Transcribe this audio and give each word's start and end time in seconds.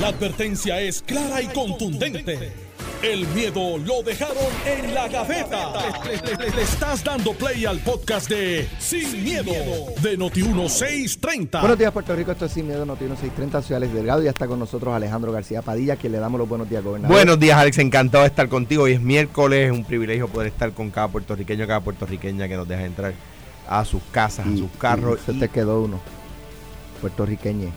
La 0.00 0.08
advertencia 0.08 0.80
es 0.80 1.02
clara 1.02 1.40
y 1.40 1.46
contundente. 1.48 2.52
El 3.02 3.26
miedo 3.28 3.76
lo 3.78 4.02
dejaron 4.02 4.36
en 4.66 4.94
la 4.94 5.08
gaveta. 5.08 5.72
Le, 6.04 6.16
le- 6.16 6.36
le- 6.46 6.56
le 6.56 6.62
estás 6.62 7.04
dando 7.04 7.32
play 7.34 7.66
al 7.66 7.78
podcast 7.80 8.28
de 8.30 8.66
Sin, 8.78 9.22
miedo, 9.22 9.52
de 10.02 10.18
Noti1630. 10.18 11.60
Buenos 11.60 11.78
días, 11.78 11.92
Puerto 11.92 12.16
Rico. 12.16 12.32
Esto 12.32 12.46
es 12.46 12.52
Sin 12.52 12.66
Miedo, 12.66 12.84
Noticiero 12.86 13.14
630. 13.14 13.62
Soy 13.62 13.76
Alex 13.76 13.92
Delgado 13.92 14.22
y 14.22 14.24
ya 14.24 14.30
está 14.30 14.46
con 14.46 14.58
nosotros 14.58 14.94
Alejandro 14.94 15.32
García 15.32 15.60
Padilla, 15.62 15.96
que 15.96 16.08
le 16.08 16.18
damos 16.18 16.38
los 16.38 16.48
buenos 16.48 16.68
días, 16.68 16.82
gobernador. 16.82 17.14
Buenos 17.14 17.38
días, 17.38 17.58
Alex. 17.58 17.78
Encantado 17.78 18.22
de 18.24 18.28
estar 18.28 18.48
contigo. 18.48 18.84
Hoy 18.84 18.92
es 18.94 19.00
miércoles. 19.02 19.66
Es 19.66 19.72
un 19.72 19.84
privilegio 19.84 20.26
poder 20.28 20.48
estar 20.48 20.72
con 20.72 20.90
cada 20.90 21.08
puertorriqueño, 21.08 21.66
cada 21.66 21.80
puertorriqueña 21.80 22.48
que 22.48 22.56
nos 22.56 22.66
deja 22.66 22.84
entrar 22.84 23.12
a 23.68 23.84
sus 23.84 24.02
casas, 24.12 24.46
a 24.46 24.56
sus 24.56 24.70
carros. 24.78 25.20
y 25.28 25.32
se 25.32 25.38
te 25.38 25.48
quedó 25.48 25.82
uno. 25.82 26.00
Puertorriqueñe. 27.02 27.68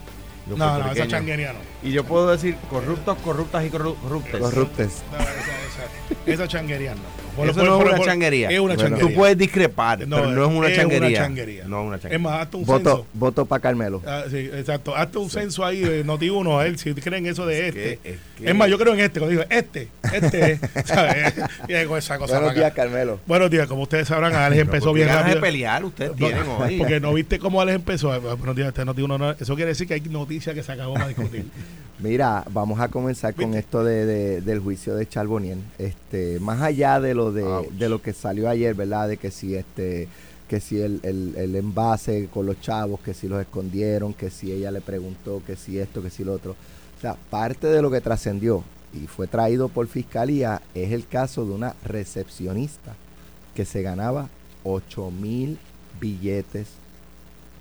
Los 0.50 0.58
No, 0.58 0.80
no, 0.80 0.92
esa 0.92 1.08
changuería 1.08 1.54
no. 1.54 1.60
Y 1.88 1.92
yo 1.92 2.04
puedo 2.04 2.30
decir 2.32 2.56
corruptos, 2.70 3.18
corruptas 3.24 3.66
y 3.66 3.70
corru- 3.70 3.96
corruptos. 4.02 4.40
Corruptes. 4.40 5.04
No, 5.12 5.18
esa, 5.20 5.30
esa, 5.32 6.32
esa 6.34 6.48
changuería 6.48 6.96
no. 6.96 7.28
Por- 7.38 7.46
Eso 7.50 7.60
por- 7.60 7.68
no 7.70 7.78
es 7.78 7.86
una 7.86 7.98
por- 7.98 8.06
changuería. 8.08 8.50
Es 8.50 8.60
una 8.60 8.74
Bueno, 8.74 8.82
changuería. 8.82 9.08
Tú 9.10 9.14
puedes 9.16 9.38
discrepar, 9.38 10.08
No, 10.08 10.16
pero 10.16 10.32
no 10.32 10.32
es 10.32 10.48
una 10.50 10.68
es 10.70 10.78
una 10.80 11.12
changuería. 11.14 11.66
No 11.68 11.82
es 11.82 11.88
una 11.88 11.96
Es 11.98 12.02
changuería. 12.02 12.18
más, 12.20 12.42
hazte 12.42 12.58
un 12.58 12.66
Voto, 12.66 12.90
censo. 12.90 13.08
voto 13.14 13.46
para 13.46 13.62
Carmelo. 13.62 14.02
Ah, 14.08 14.24
sí, 14.28 14.38
exacto. 14.38 14.96
Hazte 14.96 15.20
un 15.20 15.30
censo 15.30 15.64
ahí 15.64 15.82
de 15.82 16.04
Noti1, 16.04 16.60
a 16.60 16.64
ver 16.64 16.80
si 16.80 16.96
creen 16.96 17.28
eso 17.28 17.46
de 17.46 17.60
Es 17.60 17.76
este. 17.76 18.00
que- 18.02 18.10
es 18.10 18.18
que- 18.40 18.50
Es 18.50 18.56
más, 18.56 18.70
yo 18.72 18.80
creo 18.80 18.94
en 18.96 19.02
este. 19.02 19.20
Cuando 19.20 19.40
digo 19.40 19.44
este, 19.52 19.88
este, 20.14 20.52
es, 20.54 20.60
¿sabes? 20.86 21.34
Y 21.68 21.76
hago 21.76 21.96
esa 21.98 22.18
cosa. 22.18 22.40
Buenos 22.40 22.56
días. 22.56 22.74
Carmelo. 22.74 23.20
Buenos 23.28 23.52
días. 23.52 23.68
Como 23.68 23.84
ustedes 23.84 24.08
sabrán, 24.08 24.34
Alex 24.34 24.60
empezó 24.64 24.86
¿por 24.86 24.94
qué 24.96 25.02
bien 25.04 25.08
ganas 25.10 25.26
de 25.26 25.36
rápido. 25.36 25.42
pelear 25.42 25.86
ustedes 25.86 26.12
No, 26.12 26.16
tienen 26.18 26.44
hoy. 26.48 26.78
Porque 26.80 27.00
no 27.00 27.14
viste 27.14 27.38
cómo 27.38 27.62
Alex 27.62 27.76
empezó. 27.76 28.20
Buenos 28.20 28.56
días, 28.56 28.70
este 28.70 28.84
Noti1 28.84 29.18
no- 29.20 29.32
Eso 29.40 29.54
quiere 29.56 29.70
decir 29.70 29.88
que 29.88 29.94
hay 29.94 30.02
que 30.54 30.64
se 30.64 30.72
acabó 30.72 30.94
para 30.94 31.08
discutir. 31.08 31.46
Mira, 32.00 32.44
vamos 32.52 32.80
a 32.80 32.90
comenzar 32.90 33.34
con 33.34 33.56
esto 33.56 33.84
de, 33.84 34.06
de- 34.06 34.42
del 34.42 34.60
juicio 34.60 34.96
de 34.96 35.08
Charbonnier. 35.08 35.58
Este, 35.80 36.40
más 36.40 36.62
allá 36.62 37.00
de 37.00 37.16
lo 37.16 37.32
de, 37.32 37.44
Ouch. 37.44 37.70
de 37.72 37.90
lo 37.90 38.02
que 38.02 38.14
salió 38.14 38.48
ayer, 38.50 38.76
¿verdad? 38.76 39.08
De 39.10 39.18
que 39.18 39.32
si 39.32 39.56
este 39.56 40.08
que 40.48 40.62
si 40.62 40.80
el, 40.80 41.02
el, 41.04 41.34
el 41.36 41.56
envase 41.58 42.30
con 42.34 42.46
los 42.46 42.62
chavos, 42.62 43.02
que 43.02 43.14
si 43.14 43.28
los 43.28 43.42
escondieron, 43.42 44.14
que 44.14 44.30
si 44.30 44.52
ella 44.52 44.72
le 44.72 44.80
preguntó, 44.80 45.42
que 45.46 45.58
si 45.58 45.78
esto, 45.80 46.02
que 46.02 46.10
si 46.10 46.24
lo 46.24 46.32
otro. 46.34 46.52
O 46.98 47.02
sea, 47.02 47.16
parte 47.30 47.68
de 47.68 47.82
lo 47.82 47.92
que 47.92 48.00
trascendió 48.00 48.64
y 48.94 49.08
fue 49.08 49.28
traído 49.28 49.68
por 49.68 49.88
fiscalía 49.88 50.62
es 50.74 50.94
el 50.94 51.06
caso 51.06 51.46
de 51.46 51.52
una 51.52 51.76
recepcionista 51.84 52.96
que 53.56 53.66
se 53.66 53.82
ganaba 53.82 54.30
8 54.64 55.12
mil 55.12 55.58
billetes 56.00 56.68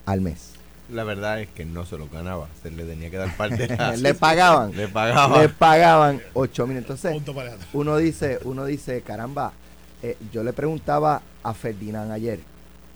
al 0.04 0.20
mes. 0.20 0.50
La 0.90 1.02
verdad 1.04 1.40
es 1.40 1.48
que 1.48 1.64
no 1.64 1.84
se 1.84 1.98
lo 1.98 2.08
ganaba. 2.08 2.48
Se 2.62 2.70
le 2.70 2.84
tenía 2.84 3.10
que 3.10 3.16
dar 3.16 3.36
parte. 3.36 3.66
de- 3.66 3.96
Le 3.98 4.14
pagaban. 4.14 4.76
Le 4.76 4.86
pagaba. 4.88 5.42
Le 5.42 5.48
pagaban 5.48 6.22
8 6.34 6.66
mil. 6.66 6.76
Entonces, 6.76 7.12
uno 7.72 7.96
dice, 7.96 8.38
uno 8.44 8.64
dice, 8.64 9.02
caramba, 9.02 9.52
eh, 10.02 10.16
yo 10.32 10.44
le 10.44 10.52
preguntaba 10.52 11.22
a 11.42 11.54
Ferdinand 11.54 12.12
ayer, 12.12 12.38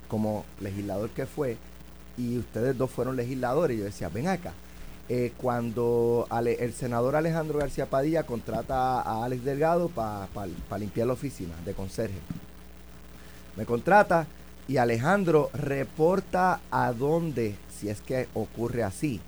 como 0.09 0.45
legislador 0.61 1.11
que 1.11 1.27
fue, 1.27 1.57
y 2.17 2.39
ustedes 2.39 2.77
dos 2.79 2.91
fueron 2.91 3.17
legisladores, 3.17 3.77
y 3.77 3.81
yo 3.81 3.87
decía, 3.87 4.09
ven 4.09 4.29
acá, 4.29 4.53
eh, 5.09 5.33
cuando 5.37 6.27
Ale- 6.31 6.63
el 6.63 6.73
senador 6.73 7.17
Alejandro 7.17 7.59
García 7.59 7.87
Padilla 7.87 8.23
contrata 8.23 9.01
a 9.01 9.25
Alex 9.25 9.45
Delgado 9.45 9.89
para 9.89 10.29
limpiar 10.79 11.09
la 11.09 11.15
oficina 11.15 11.55
de 11.65 11.75
conserje, 11.75 12.19
me 13.57 13.65
contrata 13.67 14.27
y 14.69 14.77
Alejandro 14.77 15.51
reporta 15.53 16.61
a 16.71 16.93
dónde, 16.93 17.57
si 17.81 17.89
es 17.89 18.01
que 18.01 18.29
ocurre 18.35 18.83
así, 18.83 19.21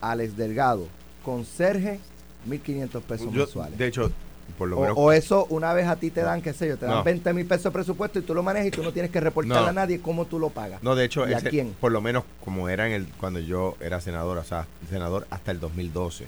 Alex 0.00 0.36
Delgado, 0.36 0.86
conserje, 1.24 2.00
1.500 2.48 3.00
pesos 3.02 3.26
Yo, 3.32 3.44
mensuales. 3.44 3.78
de 3.78 3.86
hecho, 3.86 4.10
por 4.56 4.68
lo 4.68 4.78
O, 4.78 4.80
menos. 4.82 4.96
o 4.98 5.12
eso 5.12 5.46
una 5.50 5.72
vez 5.72 5.86
a 5.86 5.96
ti 5.96 6.10
te 6.10 6.20
dan, 6.22 6.40
qué 6.40 6.52
sé 6.52 6.68
yo, 6.68 6.76
te 6.78 6.86
dan 6.86 6.96
No. 6.96 7.04
20 7.04 7.32
mil 7.32 7.46
pesos 7.46 7.64
de 7.64 7.70
presupuesto 7.72 8.18
y 8.18 8.22
tú 8.22 8.34
lo 8.34 8.42
manejas 8.42 8.68
y 8.68 8.70
tú 8.70 8.82
no 8.82 8.92
tienes 8.92 9.10
que 9.10 9.20
reportarle 9.20 9.62
No. 9.62 9.68
a 9.68 9.72
nadie 9.72 10.00
cómo 10.00 10.24
tú 10.26 10.38
lo 10.38 10.50
pagas. 10.50 10.82
No, 10.82 10.94
de 10.94 11.04
hecho, 11.04 11.28
¿Y 11.28 11.34
a 11.34 11.40
quién? 11.40 11.74
por 11.80 11.92
lo 11.92 12.00
menos 12.00 12.24
como 12.44 12.68
era 12.68 12.86
en 12.86 12.92
el 12.92 13.06
cuando 13.20 13.40
yo 13.40 13.76
era 13.80 14.00
senador, 14.00 14.38
o 14.38 14.44
sea, 14.44 14.66
senador 14.90 15.26
hasta 15.30 15.50
el 15.50 15.60
2012. 15.60 16.26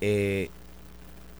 eh, 0.00 0.50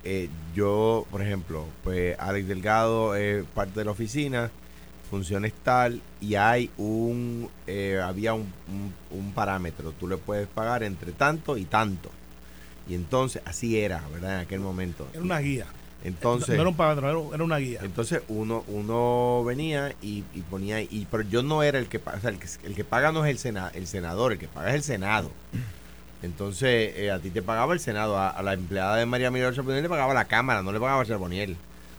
eh, 0.08 0.28
yo, 0.54 1.04
por 1.10 1.20
ejemplo, 1.20 1.64
pues 1.82 2.16
Alex 2.20 2.46
Delgado 2.46 3.16
es 3.16 3.44
parte 3.44 3.80
de 3.80 3.84
la 3.84 3.90
oficina, 3.90 4.50
funciones 5.06 5.52
tal 5.62 6.00
y 6.20 6.34
hay 6.34 6.70
un, 6.76 7.48
eh, 7.66 8.00
había 8.04 8.34
un, 8.34 8.52
un- 8.68 8.94
un 9.18 9.32
parámetro, 9.32 9.92
tú 9.92 10.06
le 10.08 10.16
puedes 10.16 10.46
pagar 10.48 10.82
entre 10.82 11.12
tanto 11.12 11.56
y 11.56 11.64
tanto. 11.64 12.10
Y 12.88 12.94
entonces, 12.94 13.42
así 13.44 13.78
era, 13.80 14.02
¿verdad? 14.12 14.34
En 14.34 14.40
aquel 14.40 14.60
momento. 14.60 15.08
Era 15.12 15.22
una 15.22 15.38
guía. 15.40 15.66
Entonces, 16.04 16.50
no 16.54 16.60
era 16.60 16.68
un 16.70 16.76
patrón, 16.76 17.08
era, 17.10 17.18
un- 17.18 17.34
era 17.34 17.42
una 17.44 17.56
guía. 17.56 17.80
entonces 17.82 18.20
uno 18.28 18.62
uno 18.68 19.42
venía 19.44 19.92
y, 20.02 20.22
y 20.34 20.42
ponía 20.42 20.80
y 20.80 21.06
pero 21.10 21.22
yo 21.24 21.42
no 21.42 21.62
era 21.64 21.78
el 21.80 21.88
que 21.88 21.96
o 21.96 22.20
sea, 22.20 22.30
el 22.30 22.38
que, 22.38 22.46
el 22.64 22.74
que 22.76 22.84
paga 22.84 23.10
no 23.12 23.24
es 23.24 23.30
el 23.30 23.38
sena, 23.38 23.70
el 23.74 23.86
senador, 23.88 24.32
el 24.32 24.38
que 24.38 24.46
paga 24.46 24.68
es 24.68 24.74
el 24.76 24.82
senado. 24.84 25.30
Entonces 26.22 26.92
eh, 26.96 27.10
a 27.10 27.18
ti 27.18 27.30
te 27.30 27.42
pagaba 27.42 27.72
el 27.74 27.80
senado, 27.80 28.16
a, 28.18 28.30
a 28.30 28.42
la 28.42 28.52
empleada 28.54 28.96
de 28.96 29.06
María 29.06 29.30
Miguel 29.30 29.54
Charboniel 29.54 29.82
le 29.82 29.88
pagaba 29.88 30.14
la 30.14 30.24
cámara, 30.26 30.62
no 30.62 30.72
le 30.72 30.80
pagaba 30.80 31.04
Charboniel. 31.04 31.56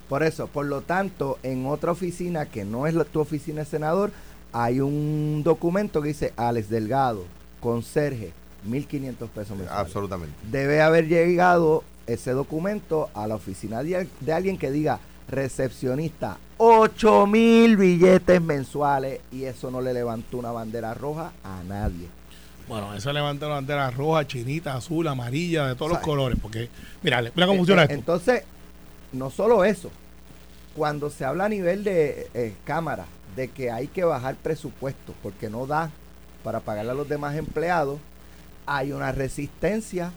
Por 0.09 0.23
eso, 0.23 0.47
por 0.47 0.65
lo 0.65 0.81
tanto, 0.81 1.37
en 1.43 1.65
otra 1.65 1.91
oficina 1.91 2.45
que 2.45 2.63
no 2.65 2.87
es 2.87 2.93
la- 2.93 3.03
tu 3.03 3.19
oficina 3.19 3.59
de 3.61 3.65
senador, 3.65 4.11
hay 4.53 4.79
un 4.79 5.41
documento 5.43 6.01
que 6.01 6.09
dice 6.09 6.33
Alex 6.37 6.69
Delgado, 6.69 7.25
conserje, 7.59 8.31
1.500 8.67 9.29
pesos 9.29 9.57
mensuales. 9.57 9.85
Absolutamente. 9.85 10.35
Debe 10.51 10.81
haber 10.81 11.07
llegado 11.07 11.83
ese 12.07 12.31
documento 12.31 13.09
a 13.13 13.27
la 13.27 13.35
oficina 13.35 13.83
de, 13.83 14.07
de 14.21 14.33
alguien 14.33 14.57
que 14.57 14.71
diga 14.71 14.99
recepcionista, 15.29 16.37
8 16.57 17.27
mil 17.27 17.75
billetes 17.77 18.41
mensuales 18.41 19.19
y 19.31 19.43
eso 19.43 19.69
no 19.71 19.81
le 19.81 19.93
levantó 19.93 20.37
una 20.37 20.51
bandera 20.51 20.93
roja 20.93 21.31
a 21.43 21.61
nadie. 21.67 22.07
Bueno, 22.67 22.93
eso 22.93 23.11
levanta 23.13 23.45
una 23.45 23.55
bandera 23.55 23.89
roja, 23.91 24.25
chinita, 24.27 24.75
azul, 24.75 25.07
amarilla, 25.07 25.67
de 25.67 25.75
todos 25.75 25.91
los 25.91 25.99
colores. 25.99 26.37
Porque, 26.41 26.69
mira, 27.01 27.21
mira 27.21 27.45
cómo 27.47 27.57
funciona 27.59 27.83
Eh, 27.83 27.85
esto. 27.85 27.95
Entonces, 27.95 28.43
no 29.11 29.29
solo 29.29 29.63
eso, 29.63 29.91
cuando 30.75 31.09
se 31.09 31.25
habla 31.25 31.45
a 31.45 31.49
nivel 31.49 31.83
de 31.83 32.29
eh, 32.33 32.53
Cámara 32.63 33.05
de 33.35 33.47
que 33.49 33.71
hay 33.71 33.87
que 33.87 34.03
bajar 34.03 34.35
presupuesto 34.35 35.13
porque 35.21 35.49
no 35.49 35.67
da 35.67 35.91
para 36.43 36.59
pagarle 36.59 36.91
a 36.91 36.95
los 36.95 37.09
demás 37.09 37.35
empleados, 37.35 37.99
hay 38.65 38.91
una 38.91 39.11
resistencia 39.11 40.11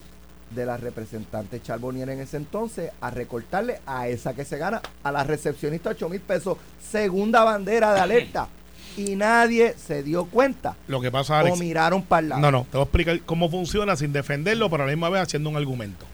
de 0.51 0.67
la 0.67 0.77
representante 0.77 1.63
Charbonnier 1.63 2.09
en 2.11 2.21
ese 2.21 2.37
entonces 2.37 2.91
a 3.01 3.11
recortarle 3.11 3.81
a 3.87 4.09
esa 4.09 4.35
que 4.35 4.45
se 4.45 4.59
gana, 4.59 4.83
a 5.03 5.13
la 5.13 5.25
recepcionista 5.25 5.91
8 5.91 6.09
mil 6.09 6.21
pesos, 6.21 6.59
segunda 6.91 7.45
bandera 7.45 7.95
de 7.95 8.01
alerta. 8.01 8.49
Y 8.97 9.15
nadie 9.15 9.75
se 9.79 10.03
dio 10.03 10.25
cuenta 10.25 10.77
Lo 10.89 11.01
que 11.01 11.13
pasa, 11.13 11.45
o 11.45 11.57
miraron 11.57 12.03
para 12.03 12.21
el 12.21 12.29
lado. 12.31 12.41
No, 12.43 12.51
no, 12.51 12.65
te 12.65 12.73
voy 12.73 12.81
a 12.81 12.85
explicar 12.85 13.21
cómo 13.21 13.49
funciona 13.49 13.95
sin 13.95 14.13
defenderlo, 14.13 14.69
pero 14.69 14.83
a 14.83 14.87
la 14.87 14.93
misma 14.93 15.09
vez 15.09 15.23
haciendo 15.23 15.49
un 15.49 15.57
argumento. 15.57 16.07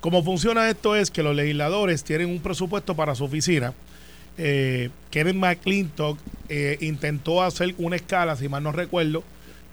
Cómo 0.00 0.22
funciona 0.22 0.68
esto 0.68 0.94
es 0.94 1.10
que 1.10 1.22
los 1.22 1.34
legisladores 1.34 2.04
tienen 2.04 2.28
un 2.28 2.40
presupuesto 2.40 2.94
para 2.94 3.14
su 3.14 3.24
oficina. 3.24 3.72
Eh, 4.38 4.90
Kevin 5.10 5.38
McClintock 5.38 6.18
eh, 6.48 6.76
intentó 6.80 7.42
hacer 7.42 7.74
una 7.78 7.96
escala, 7.96 8.36
si 8.36 8.48
mal 8.48 8.62
no 8.62 8.72
recuerdo, 8.72 9.24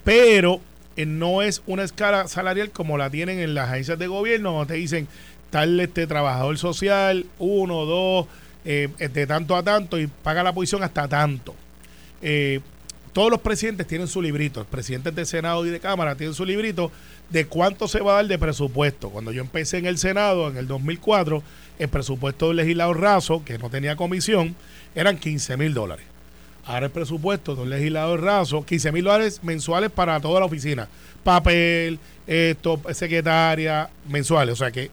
pero 0.03 0.61
eh, 0.95 1.05
no 1.05 1.41
es 1.41 1.61
una 1.67 1.83
escala 1.83 2.27
salarial 2.27 2.71
como 2.71 2.97
la 2.97 3.09
tienen 3.09 3.39
en 3.39 3.53
las 3.53 3.69
agencias 3.69 3.99
de 3.99 4.07
gobierno, 4.07 4.53
donde 4.53 4.73
te 4.73 4.79
dicen 4.79 5.07
tal 5.49 5.79
este 5.79 6.07
trabajador 6.07 6.57
social, 6.57 7.25
uno, 7.39 7.85
dos, 7.85 8.27
de 8.63 9.27
tanto 9.27 9.57
a 9.57 9.63
tanto 9.63 9.99
y 9.99 10.07
paga 10.07 10.41
la 10.41 10.53
posición 10.53 10.83
hasta 10.83 11.07
tanto. 11.07 11.53
Todos 13.13 13.29
los 13.29 13.41
presidentes 13.41 13.85
tienen 13.85 14.07
su 14.07 14.21
librito, 14.23 14.65
presidentes 14.65 15.13
de 15.13 15.25
Senado 15.25 15.65
y 15.65 15.69
de 15.69 15.79
Cámara 15.79 16.15
tienen 16.15 16.33
su 16.33 16.45
librito 16.45 16.91
de 17.29 17.45
cuánto 17.45 17.87
se 17.87 17.99
va 18.01 18.13
a 18.13 18.15
dar 18.15 18.27
de 18.27 18.39
presupuesto. 18.39 19.11
Cuando 19.11 19.31
yo 19.31 19.41
empecé 19.41 19.77
en 19.77 19.85
el 19.85 19.99
Senado 19.99 20.49
en 20.49 20.57
el 20.57 20.67
2004, 20.67 21.43
el 21.77 21.89
presupuesto 21.89 22.47
del 22.47 22.57
legislador 22.57 22.99
raso, 22.99 23.43
que 23.45 23.59
no 23.59 23.69
tenía 23.69 23.95
comisión, 23.95 24.55
eran 24.95 25.17
15 25.17 25.57
mil 25.57 25.75
dólares. 25.75 26.05
Ahora 26.65 26.87
el 26.87 26.91
presupuesto 26.91 27.55
de 27.55 27.61
un 27.61 27.69
legislador 27.69 28.21
raso, 28.21 28.65
15 28.65 28.91
mil 28.91 29.03
dólares 29.03 29.41
mensuales 29.43 29.91
para 29.91 30.19
toda 30.19 30.39
la 30.39 30.45
oficina. 30.47 30.87
Papel, 31.23 31.99
esto, 32.25 32.81
secretaria, 32.93 33.89
mensuales. 34.09 34.53
O 34.53 34.55
sea 34.55 34.71
que, 34.71 34.89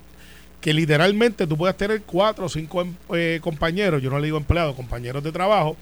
que 0.60 0.74
literalmente 0.74 1.46
tú 1.46 1.56
puedes 1.56 1.76
tener 1.76 2.02
cuatro 2.02 2.46
o 2.46 2.48
cinco 2.50 2.82
em- 2.82 2.94
eh, 3.14 3.38
compañeros, 3.40 4.02
yo 4.02 4.10
no 4.10 4.18
le 4.18 4.26
digo 4.26 4.36
empleados, 4.36 4.74
compañeros 4.76 5.22
de 5.22 5.32
trabajo, 5.32 5.76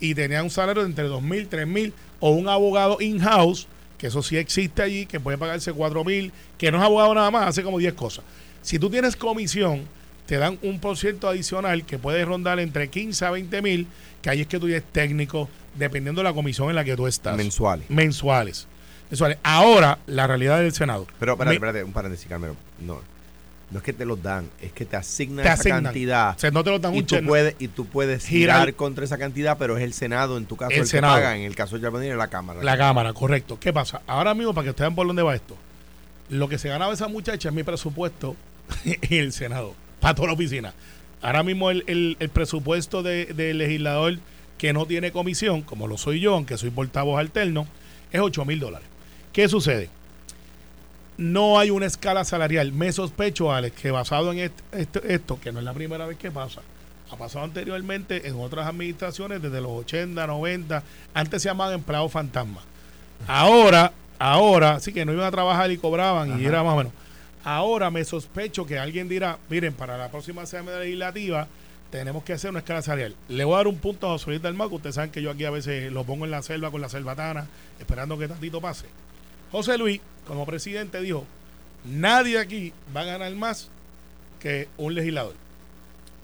y 0.00 0.14
tenían 0.14 0.44
un 0.44 0.50
salario 0.50 0.82
de 0.82 0.88
entre 0.88 1.04
2 1.04 1.22
mil, 1.22 1.46
3 1.48 1.66
mil, 1.66 1.92
o 2.18 2.30
un 2.30 2.48
abogado 2.48 3.00
in-house, 3.00 3.68
que 3.98 4.08
eso 4.08 4.22
sí 4.22 4.36
existe 4.36 4.82
allí, 4.82 5.06
que 5.06 5.20
puede 5.20 5.38
pagarse 5.38 5.72
4 5.72 6.04
mil, 6.04 6.32
que 6.58 6.72
no 6.72 6.78
es 6.78 6.84
abogado 6.84 7.14
nada 7.14 7.30
más, 7.30 7.48
hace 7.48 7.62
como 7.62 7.78
10 7.78 7.94
cosas. 7.94 8.24
Si 8.62 8.78
tú 8.78 8.90
tienes 8.90 9.16
comisión, 9.16 9.82
te 10.26 10.38
dan 10.38 10.58
un 10.62 10.78
por 10.78 10.96
ciento 10.96 11.28
adicional 11.28 11.84
que 11.84 11.98
puede 11.98 12.24
rondar 12.24 12.60
entre 12.60 12.88
15 12.88 13.24
a 13.24 13.30
20 13.30 13.62
mil, 13.62 13.86
que 14.22 14.30
ahí 14.30 14.42
es 14.42 14.46
que 14.46 14.58
tú 14.58 14.66
eres 14.66 14.84
técnico, 14.92 15.48
dependiendo 15.76 16.20
de 16.20 16.28
la 16.28 16.34
comisión 16.34 16.70
en 16.70 16.76
la 16.76 16.84
que 16.84 16.96
tú 16.96 17.06
estás. 17.06 17.36
Mensuales. 17.36 17.90
Mensuales. 17.90 18.66
mensuales. 19.10 19.38
Ahora, 19.42 19.98
la 20.06 20.26
realidad 20.26 20.60
del 20.60 20.72
Senado. 20.72 21.06
Pero, 21.18 21.32
espérate, 21.32 21.56
espérate, 21.56 21.84
un 21.84 21.92
paréntesis, 21.92 22.28
Carmelo. 22.28 22.56
No, 22.80 23.00
no 23.70 23.78
es 23.78 23.84
que 23.84 23.92
te 23.92 24.04
los 24.04 24.20
dan, 24.22 24.48
es 24.60 24.72
que 24.72 24.84
te 24.84 24.96
asignan 24.96 25.44
Te 25.44 25.52
esa 25.52 25.68
cantidad. 25.82 26.34
O 26.36 26.38
sea, 26.38 26.50
no 26.50 26.64
te 26.64 26.70
lo 26.70 26.78
dan 26.78 26.94
y 26.94 26.98
un 26.98 27.06
tú 27.06 27.14
chen- 27.16 27.26
puedes 27.26 27.54
y 27.58 27.68
tú 27.68 27.86
puedes 27.86 28.26
Girar. 28.26 28.60
girar 28.60 28.74
contra 28.74 29.04
esa 29.04 29.16
cantidad, 29.18 29.56
pero 29.58 29.76
es 29.76 29.84
el 29.84 29.92
Senado, 29.92 30.36
en 30.38 30.46
tu 30.46 30.56
caso, 30.56 30.72
El 30.72 30.80
el, 30.80 30.86
Senado. 30.86 31.14
que 31.16 31.20
paga. 31.22 31.36
En 31.36 31.42
el 31.44 31.54
caso 31.54 31.78
de 31.78 32.08
es 32.10 32.16
la 32.16 32.28
Cámara. 32.28 32.62
La 32.62 32.76
Cámara, 32.76 33.12
correcto. 33.12 33.58
¿Qué 33.60 33.72
pasa? 33.72 34.02
Ahora 34.06 34.34
mismo, 34.34 34.52
para 34.54 34.64
que 34.64 34.70
ustedes 34.70 34.88
vean 34.88 34.94
por 34.96 35.06
dónde 35.06 35.22
va 35.22 35.34
esto, 35.34 35.56
lo 36.30 36.48
que 36.48 36.58
se 36.58 36.68
ganaba 36.68 36.92
esa 36.92 37.08
muchacha 37.08 37.48
es 37.48 37.54
mi 37.54 37.62
presupuesto 37.62 38.34
en 38.84 38.98
el 39.24 39.32
Senado, 39.32 39.74
para 40.00 40.14
toda 40.14 40.28
la 40.28 40.34
oficina. 40.34 40.74
Ahora 41.22 41.42
mismo 41.42 41.70
el, 41.70 41.84
el- 41.86 42.16
el 42.18 42.28
presupuesto 42.30 43.02
de- 43.02 43.26
del 43.26 43.58
legislador 43.58 44.18
que 44.58 44.72
no 44.72 44.84
tiene 44.86 45.12
comisión, 45.12 45.62
como 45.62 45.86
lo 45.86 45.96
soy 45.96 46.18
yo, 46.20 46.34
aunque 46.34 46.58
soy 46.58 46.70
portavoz 46.70 47.18
alterno, 47.20 47.66
es 48.10 48.20
8 48.20 48.44
mil 48.44 48.58
dólares. 48.60 48.88
¿Qué 49.32 49.48
sucede? 49.48 49.88
No 51.20 51.58
hay 51.58 51.70
una 51.70 51.86
escala 51.86 52.24
salarial. 52.24 52.72
Me 52.72 52.90
sospecho, 52.92 53.52
Alex, 53.52 53.78
que 53.80 53.90
basado 53.90 54.32
en 54.32 54.38
est- 54.38 54.60
esto, 54.72 55.00
esto, 55.04 55.38
que 55.38 55.52
no 55.52 55.58
es 55.58 55.64
la 55.64 55.74
primera 55.74 56.06
vez 56.06 56.16
que 56.16 56.30
pasa, 56.30 56.62
ha 57.10 57.16
pasado 57.16 57.44
anteriormente 57.44 58.26
en 58.26 58.36
otras 58.40 58.66
administraciones 58.66 59.42
desde 59.42 59.60
los 59.60 59.70
80, 59.72 60.26
90, 60.26 60.82
antes 61.12 61.42
se 61.42 61.48
llamaban 61.48 61.74
empleados 61.74 62.10
fantasma. 62.10 62.62
Ahora, 63.28 63.92
ahora, 64.18 64.80
sí 64.80 64.92
que 64.92 65.04
no 65.04 65.12
iban 65.12 65.26
a 65.26 65.30
trabajar 65.30 65.70
y 65.70 65.76
cobraban 65.78 66.40
y 66.40 66.46
era 66.46 66.62
más 66.62 66.74
o 66.74 66.76
menos. 66.78 66.92
Ahora 67.44 67.90
me 67.90 68.04
sospecho 68.04 68.66
que 68.66 68.78
alguien 68.78 69.08
dirá, 69.08 69.38
miren, 69.48 69.72
para 69.74 69.96
la 69.98 70.10
próxima 70.10 70.42
asamblea 70.42 70.78
legislativa 70.78 71.48
tenemos 71.90 72.22
que 72.24 72.32
hacer 72.34 72.50
una 72.50 72.60
escala 72.60 72.82
salarial. 72.82 73.14
Le 73.28 73.44
voy 73.44 73.54
a 73.54 73.58
dar 73.58 73.66
un 73.66 73.76
punto 73.76 74.06
a 74.08 74.12
José 74.12 74.30
Luis 74.30 74.42
del 74.42 74.54
Maco. 74.54 74.76
Ustedes 74.76 74.94
saben 74.94 75.10
que 75.10 75.20
yo 75.22 75.30
aquí 75.30 75.44
a 75.44 75.50
veces 75.50 75.90
lo 75.92 76.04
pongo 76.04 76.24
en 76.24 76.30
la 76.30 76.42
selva 76.42 76.70
con 76.70 76.80
la 76.80 76.88
selvatana, 76.88 77.46
esperando 77.78 78.16
que 78.18 78.28
tantito 78.28 78.60
pase. 78.60 78.86
José 79.50 79.76
Luis, 79.78 80.00
como 80.30 80.46
presidente, 80.46 81.00
dijo, 81.00 81.26
nadie 81.84 82.38
aquí 82.38 82.72
va 82.96 83.00
a 83.00 83.04
ganar 83.04 83.32
más 83.34 83.68
que 84.38 84.68
un 84.76 84.94
legislador. 84.94 85.34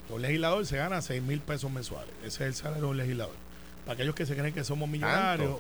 Un 0.09 0.23
legislador 0.23 0.65
se 0.65 0.77
gana 0.77 1.03
6 1.03 1.21
mil 1.23 1.41
pesos 1.41 1.73
mensuales. 1.73 2.15
Ese 2.21 2.45
es 2.45 2.49
el 2.51 2.55
salario 2.55 2.85
de 2.85 2.91
un 2.91 2.97
legislador. 2.99 3.35
Para 3.85 3.95
aquellos 3.95 4.15
que 4.15 4.25
se 4.25 4.37
creen 4.37 4.55
que 4.55 4.63
somos 4.63 4.89
millonarios, 4.89 5.59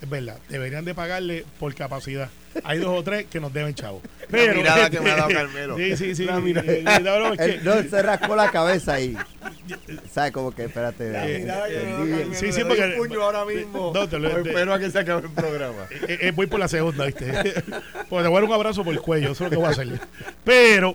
es 0.00 0.08
verdad, 0.08 0.38
deberían 0.48 0.86
de 0.86 0.94
pagarle 0.94 1.44
por 1.60 1.74
capacidad. 1.74 2.30
Hay 2.64 2.78
dos 2.78 2.98
o 2.98 3.02
tres 3.04 3.26
que 3.26 3.40
nos 3.40 3.52
deben 3.52 3.74
chavo. 3.74 4.00
Pero, 4.30 4.54
mirada 4.54 4.88
que 4.88 4.98
me 5.00 5.10
ha 5.10 5.16
dado 5.16 5.28
Carmelo. 5.28 5.76
Sí, 5.76 5.94
sí, 5.98 6.14
sí. 6.14 6.24
La 6.24 6.40
mirada. 6.40 6.72
Y- 6.72 6.78
y- 6.80 7.60
no, 7.62 7.82
se 7.82 8.00
rascó 8.02 8.34
la 8.34 8.50
cabeza 8.50 8.94
ahí. 8.94 9.14
¿Sabes? 10.12 10.32
Como 10.32 10.52
que, 10.54 10.64
espérate. 10.64 11.08
Eh, 11.10 11.46
eh, 11.48 12.28
sí, 12.32 12.52
sí, 12.52 12.62
porque- 12.66 12.96
un 12.98 13.06
puño 13.08 13.22
ahora 13.22 13.44
mismo. 13.44 13.92
No, 13.94 14.08
te 14.08 14.18
lo- 14.18 14.28
O 14.34 14.38
espero 14.38 14.74
a 14.74 14.78
que 14.78 14.90
se 14.90 14.98
acabe 14.98 15.26
el 15.26 15.32
programa. 15.32 15.86
Eh, 16.08 16.18
eh, 16.22 16.32
voy 16.34 16.46
por 16.46 16.58
la 16.60 16.68
segunda, 16.68 17.06
¿viste? 17.06 17.24
Pues 18.08 18.22
te 18.24 18.28
voy 18.28 18.36
a 18.38 18.40
dar 18.40 18.44
un 18.44 18.52
abrazo 18.52 18.84
por 18.84 18.92
el 18.94 19.00
cuello, 19.00 19.32
eso 19.32 19.44
es 19.44 19.50
lo 19.50 19.50
que 19.50 19.56
voy 19.56 19.66
a 19.66 19.70
hacer. 19.70 19.88
Pero, 20.44 20.94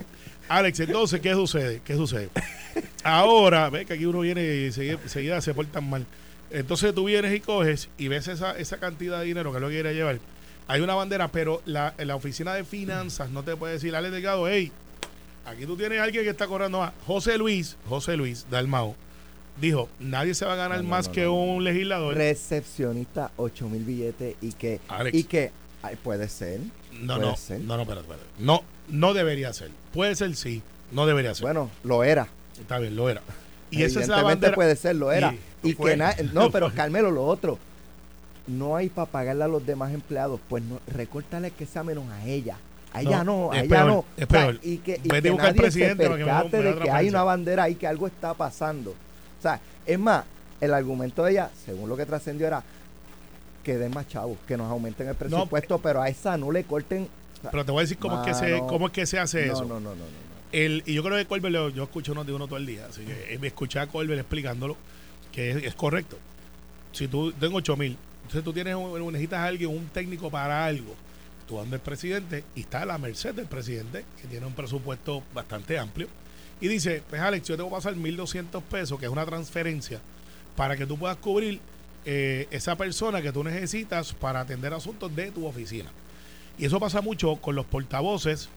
Alex, 0.50 0.80
entonces, 0.82 1.20
¿qué 1.22 1.34
sucede? 1.34 1.82
¿Qué 1.84 1.96
sucede? 1.96 2.30
Ahora, 3.04 3.70
ve 3.70 3.86
que 3.86 3.94
aquí 3.94 4.06
uno 4.06 4.20
viene 4.20 4.44
y 4.44 4.72
seguida, 4.72 5.00
seguida 5.06 5.42
se 5.42 5.54
portan 5.54 5.90
mal. 5.90 6.06
Entonces 6.50 6.94
tú 6.94 7.06
vienes 7.06 7.34
y 7.34 7.40
coges 7.40 7.90
y 7.98 8.08
ves 8.08 8.28
esa, 8.28 8.58
esa 8.58 8.78
cantidad 8.78 9.20
de 9.20 9.26
dinero 9.26 9.52
que 9.54 9.60
lo 9.60 9.68
quiere 9.70 9.94
llevar. 9.94 10.20
Hay 10.68 10.82
una 10.82 10.96
bandera, 10.96 11.30
pero 11.30 11.62
la, 11.66 11.94
la 11.98 12.16
oficina 12.16 12.54
de 12.54 12.64
finanzas 12.64 13.30
no 13.30 13.44
te 13.44 13.56
puede 13.56 13.74
decir, 13.74 13.96
Alex 13.96 14.14
Delgado, 14.14 14.48
hey, 14.48 14.72
aquí 15.48 15.66
tú 15.66 15.76
tienes 15.78 16.00
a 16.00 16.04
alguien 16.04 16.24
que 16.24 16.30
está 16.30 16.48
cobrando 16.48 16.80
más. 16.80 16.94
José 17.06 17.38
Luis, 17.38 17.78
José 17.88 18.18
Luis 18.18 18.46
Dalmao, 18.50 18.96
dijo, 19.60 19.90
nadie 20.00 20.34
se 20.36 20.46
va 20.46 20.54
a 20.54 20.58
ganar 20.58 20.78
No, 20.78 20.84
no, 20.84 20.90
más 20.90 21.08
no, 21.08 21.14
que 21.14 21.28
un 21.28 21.64
legislador. 21.64 22.16
Recepcionista, 22.16 23.32
8 23.38 23.70
mil 23.70 23.84
billetes 23.84 24.36
y 24.42 24.54
que. 24.54 24.80
Alex. 24.88 25.18
Y 25.18 25.24
que. 25.24 25.52
ay, 25.82 25.96
puede 25.96 26.28
ser. 26.30 26.60
No, 27.02 27.16
Puede 27.18 27.30
no, 27.30 27.36
ser. 27.38 27.60
no, 27.62 27.76
no, 27.76 27.82
espérate, 27.84 28.08
espérate. 28.08 28.26
No, 28.40 28.62
no 28.90 29.14
debería 29.14 29.54
ser. 29.54 29.72
Puede 29.94 30.16
ser 30.16 30.36
sí, 30.36 30.62
no 30.92 31.06
debería 31.06 31.34
ser. 31.36 31.44
Bueno, 31.44 31.70
lo 31.84 32.04
era. 32.04 32.28
Está 32.60 32.80
bien, 32.80 32.96
lo 32.96 33.10
era. 33.10 33.22
Y 33.70 33.84
esa 33.84 34.02
es 34.02 34.08
la 34.08 34.24
bandera. 34.24 34.56
puede 34.56 34.76
ser, 34.76 34.96
lo 34.96 35.12
era. 35.12 35.34
Y- 35.64 35.70
Y, 35.72 35.76
que 35.76 35.98
no, 36.34 36.52
pero 36.52 36.72
Carmelo, 36.74 37.12
lo 37.12 37.26
otro. 37.26 37.60
No 38.48 38.76
hay 38.78 38.88
para 38.90 39.12
pagarle 39.12 39.44
a 39.44 39.48
los 39.48 39.66
demás 39.66 39.94
empleados. 39.94 40.40
Pues 40.48 40.64
no, 40.64 40.80
recórtale 40.88 41.52
que 41.52 41.66
sea 41.66 41.84
menos 41.84 42.06
a 42.10 42.26
ella. 42.26 42.58
A 42.98 43.02
ella 43.02 43.24
no, 43.24 43.52
a 43.52 43.58
es 43.58 43.64
ella 43.64 43.76
peor, 43.76 43.88
no. 43.88 44.06
es 44.18 44.26
O 44.26 44.28
sea, 44.30 44.42
peor. 44.42 44.60
y 44.64 44.78
que, 44.78 45.00
y 45.04 45.08
Vete 45.08 45.30
que 45.30 45.36
nadie 45.36 45.52
se 45.54 45.58
presidente 45.62 46.04
dé- 46.04 46.10
percate 46.10 46.62
de 46.62 46.76
que 46.80 46.92
hay 46.92 47.10
una 47.10 47.24
bandera 47.24 47.64
ahí, 47.64 47.76
que 47.76 47.88
algo 47.88 48.08
está 48.08 48.34
pasando. 48.34 48.92
O 48.92 49.42
sea, 49.42 49.60
es 49.86 50.00
más, 50.00 50.24
el 50.62 50.74
argumento 50.74 51.24
de 51.24 51.32
ella, 51.32 51.52
según 51.66 51.90
lo 51.90 51.96
que 51.98 52.06
trascendió, 52.06 52.48
era 52.48 52.64
que 53.64 53.78
den 53.78 53.92
más 53.94 54.08
chavos, 54.08 54.38
que 54.48 54.56
nos 54.58 54.70
aumenten 54.72 55.08
el 55.10 55.16
presupuesto, 55.16 55.78
pero 55.80 56.02
a 56.02 56.08
esa 56.10 56.38
no 56.38 56.52
le 56.52 56.64
corten. 56.64 57.04
o 57.04 57.42
sea, 57.42 57.52
Pero 57.52 57.66
te 57.66 57.72
voy 57.72 57.80
a 57.80 57.84
decir 57.84 57.98
cómo, 57.98 58.22
es, 58.22 58.28
que 58.28 58.34
se, 58.34 58.60
cómo 58.60 58.88
es 58.88 58.94
que 58.94 59.06
se 59.06 59.20
hace 59.20 59.46
no, 59.48 59.54
eso. 59.54 59.62
No, 59.64 59.74
no, 59.76 59.80
no, 59.82 59.90
no, 59.90 59.96
no. 59.96 60.28
El, 60.54 60.82
y 60.86 60.94
yo 60.94 61.04
creo 61.04 61.18
que 61.18 61.26
Colbert, 61.26 61.74
yo 61.76 61.84
escucho 61.84 62.14
uno 62.14 62.24
de 62.24 62.32
uno 62.32 62.48
todo 62.48 62.58
el 62.58 62.66
día, 62.66 62.86
así 62.90 63.04
que 63.04 63.34
eh, 63.34 63.38
me 63.38 63.48
escuché 63.48 63.80
a 63.80 63.88
Colbert 63.88 64.20
explicándolo, 64.22 64.78
que 65.32 65.52
es, 65.52 65.64
es 65.64 65.76
correcto. 65.76 66.18
Si 66.94 67.10
tú 67.10 67.34
tengo 67.34 67.58
8 67.58 67.76
mil, 67.76 67.98
entonces 68.24 68.44
tú 68.46 68.54
tienes 68.54 68.74
un- 68.76 69.12
necesitas 69.12 69.40
a 69.40 69.44
alguien, 69.46 69.70
un 69.70 69.86
técnico 69.88 70.32
para 70.32 70.66
algo, 70.66 70.96
andas 71.56 71.74
el 71.74 71.80
presidente 71.80 72.44
y 72.56 72.62
está 72.62 72.82
a 72.82 72.86
la 72.86 72.98
merced 72.98 73.34
del 73.34 73.48
presidente, 73.48 74.06
que 74.22 74.28
tiene 74.28 74.46
un 74.46 74.54
presupuesto 74.54 75.24
bastante 75.34 75.80
amplio, 75.80 76.08
y 76.60 76.68
dice, 76.68 77.04
pues 77.10 77.22
Alex, 77.22 77.48
yo 77.48 77.56
te 77.56 77.62
voy 77.62 77.72
a 77.72 77.76
pasar 77.76 77.96
1.200 77.96 78.62
pesos, 78.64 79.00
que 79.00 79.06
es 79.06 79.12
una 79.12 79.26
transferencia, 79.26 80.00
para 80.56 80.76
que 80.76 80.86
tú 80.86 80.98
puedas 80.98 81.18
cubrir 81.18 81.60
eh, 82.06 82.48
esa 82.52 82.76
persona 82.76 83.22
que 83.22 83.32
tú 83.32 83.44
necesitas 83.44 84.14
para 84.14 84.42
atender 84.42 84.74
asuntos 84.74 85.16
de 85.16 85.32
tu 85.32 85.46
oficina. 85.46 85.92
Y 86.58 86.66
eso 86.66 86.80
pasa 86.80 87.02
mucho 87.02 87.36
con 87.36 87.56
los 87.56 87.66
portavoces 87.66 88.50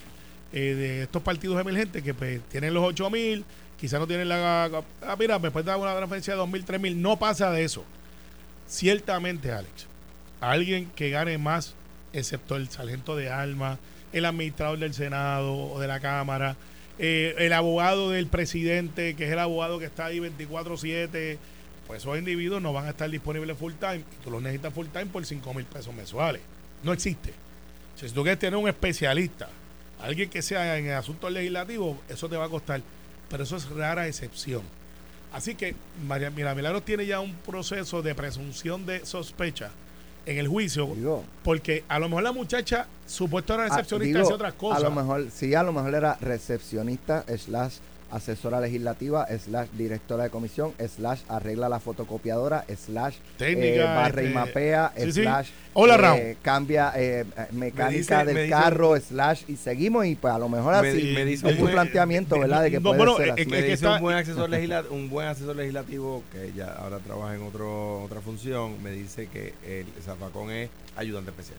eh, 0.52 0.74
de 0.74 1.02
estos 1.02 1.22
partidos 1.22 1.60
emergentes 1.60 2.02
que 2.02 2.14
pues, 2.14 2.40
tienen 2.48 2.72
los 2.72 2.84
8 2.84 3.10
mil, 3.10 3.44
quizás 3.78 4.00
no 4.00 4.06
tienen 4.06 4.28
la... 4.28 4.82
Ah, 5.02 5.16
mira, 5.18 5.38
me 5.38 5.50
puedes 5.50 5.66
dar 5.66 5.76
una 5.76 5.94
transferencia 5.94 6.32
de 6.32 6.38
2 6.38 6.48
mil, 6.48 6.64
3 6.64 6.80
mil. 6.80 7.02
No 7.02 7.18
pasa 7.18 7.50
de 7.50 7.64
eso. 7.64 7.84
Ciertamente, 8.66 9.52
Alex, 9.52 9.86
alguien 10.40 10.90
que 10.94 11.10
gane 11.10 11.36
más, 11.36 11.74
excepto 12.12 12.56
el 12.56 12.68
sargento 12.68 13.16
de 13.16 13.30
armas, 13.30 13.78
el 14.12 14.24
administrador 14.24 14.78
del 14.78 14.94
Senado 14.94 15.54
o 15.54 15.80
de 15.80 15.88
la 15.88 16.00
Cámara, 16.00 16.56
eh, 16.98 17.34
el 17.38 17.52
abogado 17.52 18.10
del 18.10 18.26
presidente, 18.26 19.14
que 19.14 19.26
es 19.26 19.32
el 19.32 19.38
abogado 19.38 19.78
que 19.78 19.86
está 19.86 20.06
ahí 20.06 20.18
24-7, 20.18 21.38
pues 21.86 22.02
esos 22.02 22.18
individuos 22.18 22.60
no 22.60 22.72
van 22.72 22.86
a 22.86 22.90
estar 22.90 23.10
disponibles 23.10 23.56
full 23.56 23.72
time. 23.74 23.98
Y 23.98 24.22
tú 24.22 24.30
los 24.30 24.42
necesitas 24.42 24.72
full 24.72 24.86
time 24.88 25.06
por 25.06 25.24
5 25.24 25.54
mil 25.54 25.64
pesos 25.64 25.94
mensuales. 25.94 26.42
No 26.82 26.92
existe. 26.92 27.32
Si 27.96 28.08
tú 28.10 28.22
quieres 28.22 28.38
tener 28.38 28.56
un 28.56 28.68
especialista, 28.68 29.48
alguien 30.00 30.30
que 30.30 30.42
sea 30.42 30.78
en 30.78 30.90
asuntos 30.90 31.32
legislativos, 31.32 31.96
eso 32.08 32.28
te 32.28 32.36
va 32.36 32.46
a 32.46 32.48
costar. 32.48 32.82
Pero 33.28 33.44
eso 33.44 33.56
es 33.56 33.68
rara 33.70 34.06
excepción. 34.06 34.62
Así 35.32 35.54
que 35.54 35.74
María 36.06 36.30
Mira 36.30 36.54
Milagros 36.54 36.84
tiene 36.84 37.06
ya 37.06 37.20
un 37.20 37.34
proceso 37.34 38.02
de 38.02 38.14
presunción 38.14 38.84
de 38.84 39.06
sospecha 39.06 39.70
en 40.26 40.38
el 40.38 40.48
juicio, 40.48 40.86
Digo, 40.94 41.24
porque 41.42 41.84
a 41.88 41.98
lo 41.98 42.08
mejor 42.08 42.22
la 42.24 42.32
muchacha 42.32 42.86
supuesto 43.06 43.54
era 43.54 43.64
Ah, 43.64 43.68
recepcionista 43.68 44.20
hace 44.22 44.32
otras 44.32 44.54
cosas. 44.54 44.78
A 44.82 44.88
lo 44.88 44.90
mejor, 44.90 45.26
sí, 45.32 45.54
a 45.54 45.62
lo 45.62 45.72
mejor 45.72 45.94
era 45.94 46.16
recepcionista, 46.20 47.24
slash 47.36 47.76
asesora 48.10 48.60
legislativa, 48.60 49.26
slash 49.38 49.68
directora 49.76 50.24
de 50.24 50.30
comisión, 50.30 50.72
slash 50.88 51.20
arregla 51.28 51.68
la 51.68 51.80
fotocopiadora, 51.80 52.64
slash 52.76 53.16
Técnica, 53.38 53.74
eh, 53.92 53.96
barre 53.96 54.22
y 54.22 54.26
este, 54.26 54.34
mapea, 54.38 54.92
sí, 54.96 55.12
sí. 55.12 55.22
slash 55.22 55.48
All 55.72 55.90
eh, 55.90 56.36
cambia 56.42 56.92
eh, 56.96 57.24
mecánica 57.52 57.88
dice- 57.88 58.16
me 58.16 58.24
del 58.24 58.36
dice 58.36 58.48
carro, 58.50 58.98
slash 59.00 59.42
y 59.48 59.56
seguimos 59.56 60.04
y 60.06 60.16
pues 60.16 60.34
a 60.34 60.38
lo 60.38 60.48
mejor 60.48 60.80
Me 60.82 60.88
así 60.88 61.00
di- 61.00 61.14
me 61.14 61.24
dice 61.24 61.48
es 61.50 61.58
un 61.60 61.70
planteamiento, 61.70 62.38
¿verdad? 62.38 62.62
De 62.62 62.70
que 62.72 62.76
no, 62.80 62.82
puede 62.90 62.96
bueno, 62.98 63.16
ser 63.16 63.30
así. 63.30 63.44
me 63.46 63.56
que 63.58 63.62
dice 63.62 63.74
está- 63.74 63.94
un 63.94 64.00
buen 64.00 64.16
asesor 64.16 64.50
legislativo, 64.50 64.94
un 64.94 65.08
buen 65.10 65.28
asesor 65.28 65.54
legislativo 65.56 66.22
que 66.32 66.52
ya 66.56 66.72
ahora 66.72 66.98
trabaja 66.98 67.34
en 67.36 67.42
otro 67.42 68.02
otra 68.02 68.20
función, 68.20 68.82
me 68.82 68.90
dice 68.90 69.28
que 69.28 69.54
el 69.66 69.86
zafacón 70.02 70.50
es 70.50 70.70
ayudante 70.96 71.30
especial. 71.30 71.58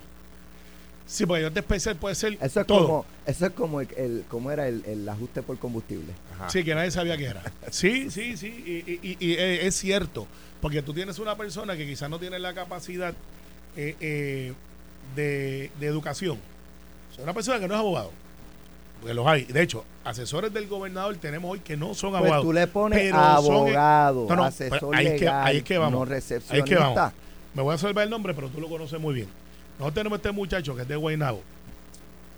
Sí, 1.12 1.26
porque 1.26 1.40
ayudante 1.40 1.60
especial 1.60 1.98
puede 1.98 2.16
ser 2.16 2.38
Eso 2.40 2.62
es 2.62 2.68
todo. 2.68 2.86
como, 2.88 3.06
eso 3.26 3.46
es 3.48 3.52
como 3.52 3.82
el, 3.82 3.88
el- 3.98 4.24
cómo 4.30 4.50
era 4.50 4.70
el, 4.70 4.82
el 4.86 5.08
ajuste 5.10 5.42
por 5.42 5.58
combustible. 5.60 6.14
Ajá. 6.36 6.50
Sí, 6.50 6.64
que 6.64 6.74
nadie 6.74 6.90
sabía 6.90 7.18
qué 7.18 7.26
era. 7.26 7.42
Sí, 7.70 8.10
sí, 8.10 8.38
sí. 8.38 8.48
Y, 8.48 9.08
y- 9.08 9.18
y, 9.20 9.34
eh, 9.34 9.68
es 9.68 9.76
cierto. 9.76 10.26
Porque 10.62 10.82
tú 10.82 10.94
tienes 10.94 11.20
una 11.20 11.36
persona 11.36 11.76
que 11.76 11.86
quizás 11.86 12.10
no 12.10 12.18
tiene 12.18 12.40
la 12.40 12.54
capacidad 12.54 13.14
eh, 13.76 13.96
eh, 14.00 14.54
de, 15.16 15.70
de 15.82 15.88
educación. 15.88 16.38
O 17.12 17.14
sea, 17.16 17.26
una 17.26 17.34
persona 17.34 17.60
que 17.60 17.68
no 17.68 17.74
es 17.74 17.80
abogado. 17.82 18.12
Porque 19.02 19.14
los 19.14 19.28
hay. 19.28 19.44
De 19.44 19.62
hecho, 19.64 19.84
asesores 20.06 20.54
del 20.54 20.68
gobernador 20.68 21.18
tenemos 21.18 21.52
hoy 21.52 21.60
que 21.60 21.76
no 21.76 21.94
son 21.94 22.12
Pues 22.12 22.22
abogados. 22.22 22.46
tú 22.46 22.54
le 22.54 22.68
pones 22.68 23.00
pero 23.00 23.16
son- 23.18 23.24
abogado, 23.26 24.28
No, 24.30 24.36
no, 24.38 24.44
asesor 24.46 24.80
pero 24.80 24.94
ahí 24.94 25.08
es 25.08 25.20
que- 25.20 25.28
ahí 25.28 25.58
es 25.58 25.64
que 25.64 25.78
vamos. 25.78 26.08
no 26.08 26.14
Ahí 26.16 26.60
es 26.60 26.64
que 26.64 26.76
vamos. 26.76 27.12
Me 27.54 27.62
voy 27.64 27.76
a 27.76 27.78
salvar 27.78 28.06
el 28.06 28.10
nombre, 28.10 28.34
pero 28.34 28.48
tú 28.48 28.62
lo 28.62 28.70
conoces 28.70 28.98
muy 28.98 29.14
bien. 29.14 29.41
Nosotros 29.82 29.96
tenemos 29.96 30.18
este 30.20 30.32
muchacho 30.32 30.76
que 30.76 30.84
es 30.84 30.88
de 30.88 30.96
Guaynabo, 30.96 31.42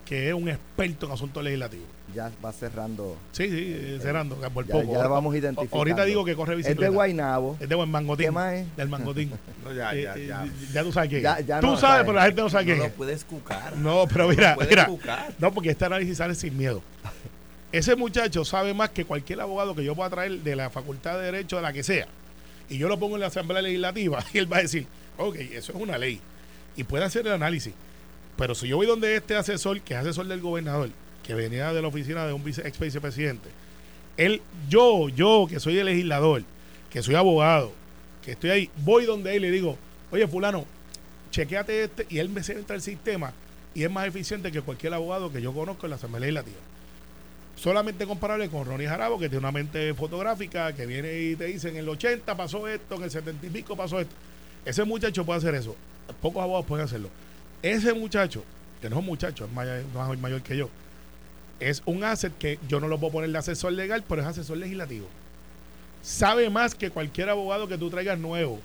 que 0.05 0.29
es 0.29 0.33
un 0.33 0.47
experto 0.47 1.07
en 1.07 1.11
asuntos 1.11 1.43
legislativos. 1.43 1.85
Ya 2.15 2.31
va 2.45 2.53
cerrando. 2.53 3.17
Sí, 3.33 3.49
sí, 3.49 3.73
eh, 3.75 3.99
cerrando, 4.01 4.35
por 4.53 4.65
Ya, 4.65 4.71
poco. 4.73 4.93
ya 4.93 5.07
vamos 5.07 5.33
O- 5.33 5.35
identificando. 5.35 5.77
Ahorita 5.77 6.05
digo 6.05 6.23
que 6.23 6.35
corre 6.35 6.53
Es 6.53 6.57
bicicleta. 6.59 6.83
de 6.83 6.89
Guaynabo. 6.95 7.57
Es 7.59 7.67
de 7.67 7.75
buen 7.75 7.89
mangotín. 7.91 8.27
¿Qué 8.27 8.31
más 8.31 8.53
es? 8.53 8.75
Del 8.77 8.87
mangotín. 8.87 9.31
No, 9.65 9.73
ya, 9.73 9.93
ya, 9.93 10.15
Eh, 10.15 10.27
ya. 10.27 10.45
eh, 10.45 10.51
ya 10.71 10.83
tú 10.83 10.91
sabes 10.93 11.09
quién. 11.09 11.21
Ya- 11.21 11.33
es. 11.39 11.45
ya 11.47 11.59
tú 11.59 11.67
no 11.67 11.71
sabes, 11.77 11.81
sabes. 11.81 12.05
pero 12.05 12.13
la 12.13 12.25
gente 12.25 12.41
no 12.41 12.49
sabe 12.49 12.63
quién 12.63 12.77
No 12.77 12.83
es. 12.85 12.89
lo 12.91 12.95
puedes 12.95 13.23
cucar. 13.25 13.75
No, 13.75 14.05
pero 14.07 14.29
mira, 14.29 14.55
puedes 14.55 14.69
mira. 14.69 14.85
cucar. 14.85 15.33
No, 15.39 15.53
porque 15.53 15.71
este 15.71 15.83
análisis 15.83 16.17
sale 16.17 16.35
sin 16.35 16.57
miedo. 16.57 16.81
Ese 17.73 17.95
muchacho 17.97 18.45
sabe 18.45 18.73
más 18.73 18.91
que 18.91 19.03
cualquier 19.03 19.41
abogado 19.41 19.75
que 19.75 19.83
yo 19.83 19.95
pueda 19.95 20.09
traer 20.09 20.31
de 20.39 20.55
la 20.55 20.69
Facultad 20.69 21.17
de 21.19 21.25
Derecho, 21.25 21.57
de 21.57 21.61
la 21.63 21.73
que 21.73 21.83
sea. 21.83 22.07
Y 22.69 22.77
yo 22.77 22.87
lo 22.87 22.97
pongo 22.99 23.15
en 23.15 23.21
la 23.21 23.27
Asamblea 23.27 23.61
Legislativa 23.61 24.23
y 24.33 24.37
él 24.37 24.51
va 24.51 24.57
a 24.57 24.61
decir, 24.61 24.85
ok, 25.17 25.35
eso 25.35 25.73
es 25.73 25.77
una 25.81 25.97
ley. 25.97 26.21
Y 26.75 26.83
puede 26.83 27.05
hacer 27.05 27.25
el 27.27 27.33
análisis. 27.33 27.73
Pero 28.37 28.55
si 28.55 28.67
yo 28.67 28.77
voy 28.77 28.87
donde 28.87 29.15
este 29.15 29.35
asesor, 29.35 29.81
que 29.81 29.93
es 29.93 29.99
asesor 29.99 30.27
del 30.27 30.41
gobernador, 30.41 30.89
que 31.23 31.33
venía 31.33 31.71
de 31.71 31.81
la 31.81 31.87
oficina 31.87 32.25
de 32.25 32.33
un 32.33 32.41
ex 32.47 32.79
vicepresidente, 32.79 33.49
él, 34.17 34.41
yo, 34.69 35.09
yo, 35.09 35.45
que 35.49 35.59
soy 35.59 35.77
el 35.77 35.85
legislador, 35.85 36.43
que 36.89 37.01
soy 37.01 37.15
abogado, 37.15 37.71
que 38.23 38.31
estoy 38.31 38.49
ahí, 38.49 38.69
voy 38.77 39.05
donde 39.05 39.35
él 39.35 39.45
y 39.45 39.47
le 39.47 39.51
digo, 39.51 39.77
oye, 40.11 40.27
fulano, 40.27 40.65
chequeate 41.31 41.83
este, 41.83 42.05
y 42.09 42.19
él 42.19 42.29
me 42.29 42.41
entra 42.41 42.75
el 42.75 42.81
sistema 42.81 43.33
y 43.73 43.83
es 43.83 43.91
más 43.91 44.07
eficiente 44.07 44.51
que 44.51 44.61
cualquier 44.61 44.93
abogado 44.93 45.31
que 45.31 45.41
yo 45.41 45.53
conozco 45.53 45.85
en 45.85 45.91
la 45.91 45.95
Asamblea 45.95 46.21
Legislativa. 46.21 46.57
Solamente 47.55 48.05
comparable 48.05 48.49
con 48.49 48.65
Ronnie 48.65 48.87
Jarabo, 48.87 49.19
que 49.19 49.29
tiene 49.29 49.39
una 49.39 49.51
mente 49.51 49.93
fotográfica, 49.93 50.73
que 50.73 50.85
viene 50.85 51.19
y 51.19 51.35
te 51.35 51.45
dice 51.45 51.69
en 51.69 51.77
el 51.77 51.89
80 51.89 52.35
pasó 52.35 52.67
esto, 52.67 52.95
en 52.95 53.03
el 53.03 53.11
70 53.11 53.45
y 53.45 53.49
pico 53.49 53.75
pasó 53.75 53.99
esto. 53.99 54.13
Ese 54.65 54.83
muchacho 54.83 55.25
puede 55.25 55.39
hacer 55.39 55.55
eso. 55.55 55.75
Pocos 56.21 56.41
abogados 56.41 56.65
pueden 56.65 56.85
hacerlo. 56.85 57.09
Ese 57.61 57.93
muchacho, 57.93 58.43
que 58.81 58.89
no 58.89 58.95
es 58.97 58.99
un 58.99 59.05
muchacho, 59.05 59.45
es 59.45 59.51
mayor, 59.51 59.83
más 59.93 60.17
mayor 60.19 60.41
que 60.41 60.57
yo, 60.57 60.69
es 61.59 61.81
un 61.85 62.03
asset 62.03 62.37
que 62.37 62.59
yo 62.67 62.79
no 62.79 62.87
lo 62.87 62.99
puedo 62.99 63.13
poner 63.13 63.31
de 63.31 63.37
asesor 63.37 63.71
legal, 63.73 64.03
pero 64.07 64.21
es 64.21 64.27
asesor 64.27 64.57
legislativo. 64.57 65.07
Sabe 66.01 66.49
más 66.49 66.75
que 66.75 66.89
cualquier 66.89 67.29
abogado 67.29 67.67
que 67.67 67.77
tú 67.77 67.89
traigas 67.89 68.19
nuevo. 68.19 68.59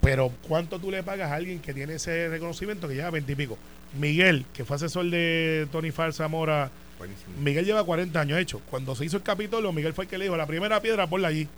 Pero 0.00 0.32
¿cuánto 0.48 0.80
tú 0.80 0.90
le 0.90 1.04
pagas 1.04 1.30
a 1.30 1.36
alguien 1.36 1.60
que 1.60 1.72
tiene 1.72 1.94
ese 1.94 2.28
reconocimiento 2.28 2.88
que 2.88 2.94
lleva 2.94 3.10
20 3.10 3.32
y 3.32 3.36
pico? 3.36 3.56
Miguel, 3.98 4.44
que 4.52 4.64
fue 4.64 4.74
asesor 4.76 5.08
de 5.08 5.68
Tony 5.70 5.92
Far 5.92 6.12
Zamora, 6.12 6.70
Buenísimo. 6.98 7.34
Miguel 7.40 7.64
lleva 7.64 7.84
40 7.84 8.20
años 8.20 8.38
hecho. 8.38 8.60
Cuando 8.70 8.94
se 8.94 9.04
hizo 9.04 9.16
el 9.16 9.22
Capitolio, 9.22 9.72
Miguel 9.72 9.92
fue 9.92 10.04
el 10.04 10.10
que 10.10 10.18
le 10.18 10.24
dijo, 10.24 10.36
la 10.36 10.46
primera 10.46 10.80
piedra 10.80 11.06
ponla 11.08 11.28
allí. 11.28 11.48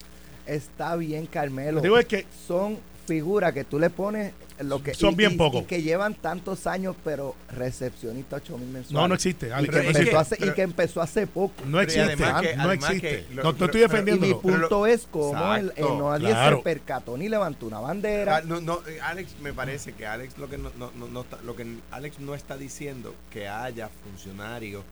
Está 0.45 0.95
bien, 0.95 1.25
Lo 1.25 1.31
Carmelo. 1.31 1.81
que 1.81 1.87
digo 1.87 1.97
es 1.99 2.05
que 2.05 2.25
Son 2.47 2.77
figuras 3.05 3.53
que 3.53 3.63
tú 3.63 3.79
le 3.79 3.89
pones 3.89 4.33
lo 4.59 4.81
que 4.81 4.93
Son 4.93 5.13
y- 5.13 5.15
bien 5.17 5.37
pocos. 5.37 5.63
y 5.63 5.65
que 5.65 5.81
llevan 5.81 6.13
tantos 6.15 6.65
años, 6.65 6.95
pero 7.03 7.35
recepcionista 7.51 8.37
8 8.37 8.57
mil 8.57 8.67
mensuales. 8.69 8.91
no, 8.93 9.07
no 9.07 9.15
existe. 9.15 9.47
Y 9.59 9.67
que, 9.67 9.77
empezó 9.79 10.09
que- 10.11 10.15
hace, 10.17 10.35
y 10.35 10.39
pero- 10.39 10.55
que 10.55 10.61
empezó 10.61 11.01
hace 11.01 11.27
poco. 11.27 11.53
no 11.65 11.81
existe. 11.81 12.01
además 12.23 12.41
que- 12.41 12.55
no 12.55 12.71
existe. 12.71 13.01
que 13.01 13.35
lo- 13.35 13.43
no, 13.43 13.51
no 13.51 13.57
pero- 13.57 13.65
estoy 13.85 14.13
Y 14.15 14.19
mi 14.19 14.29
lo- 14.29 14.41
punto 14.41 14.87
es 14.87 15.07
como 15.11 15.55
el, 15.55 15.73
eh, 15.75 15.83
nadie 15.99 16.29
Claro. 16.29 16.57
se 16.57 16.63
percató 16.63 17.17
ni 17.17 17.27
levantó 17.29 17.65
una 17.67 17.79
bandera. 17.79 18.37
Ah, 18.37 18.41
no, 18.45 18.61
no, 18.61 18.79
Alex, 19.03 19.31
me 19.41 19.53
parece 19.53 19.93
que 19.93 20.05
Alex 20.07 20.37
lo 20.37 20.49
que 20.49 20.57
no, 20.57 20.71
no, 20.77 20.91
no, 20.95 21.07
no 21.07 21.21
está, 21.21 21.37
lo 21.43 21.55
que 21.55 21.65
Alex 21.91 22.19
no 22.19 22.33
está 22.33 22.57
diciendo 22.57 23.13
que 23.31 23.47
haya 23.49 23.89
funcionarios 24.03 24.83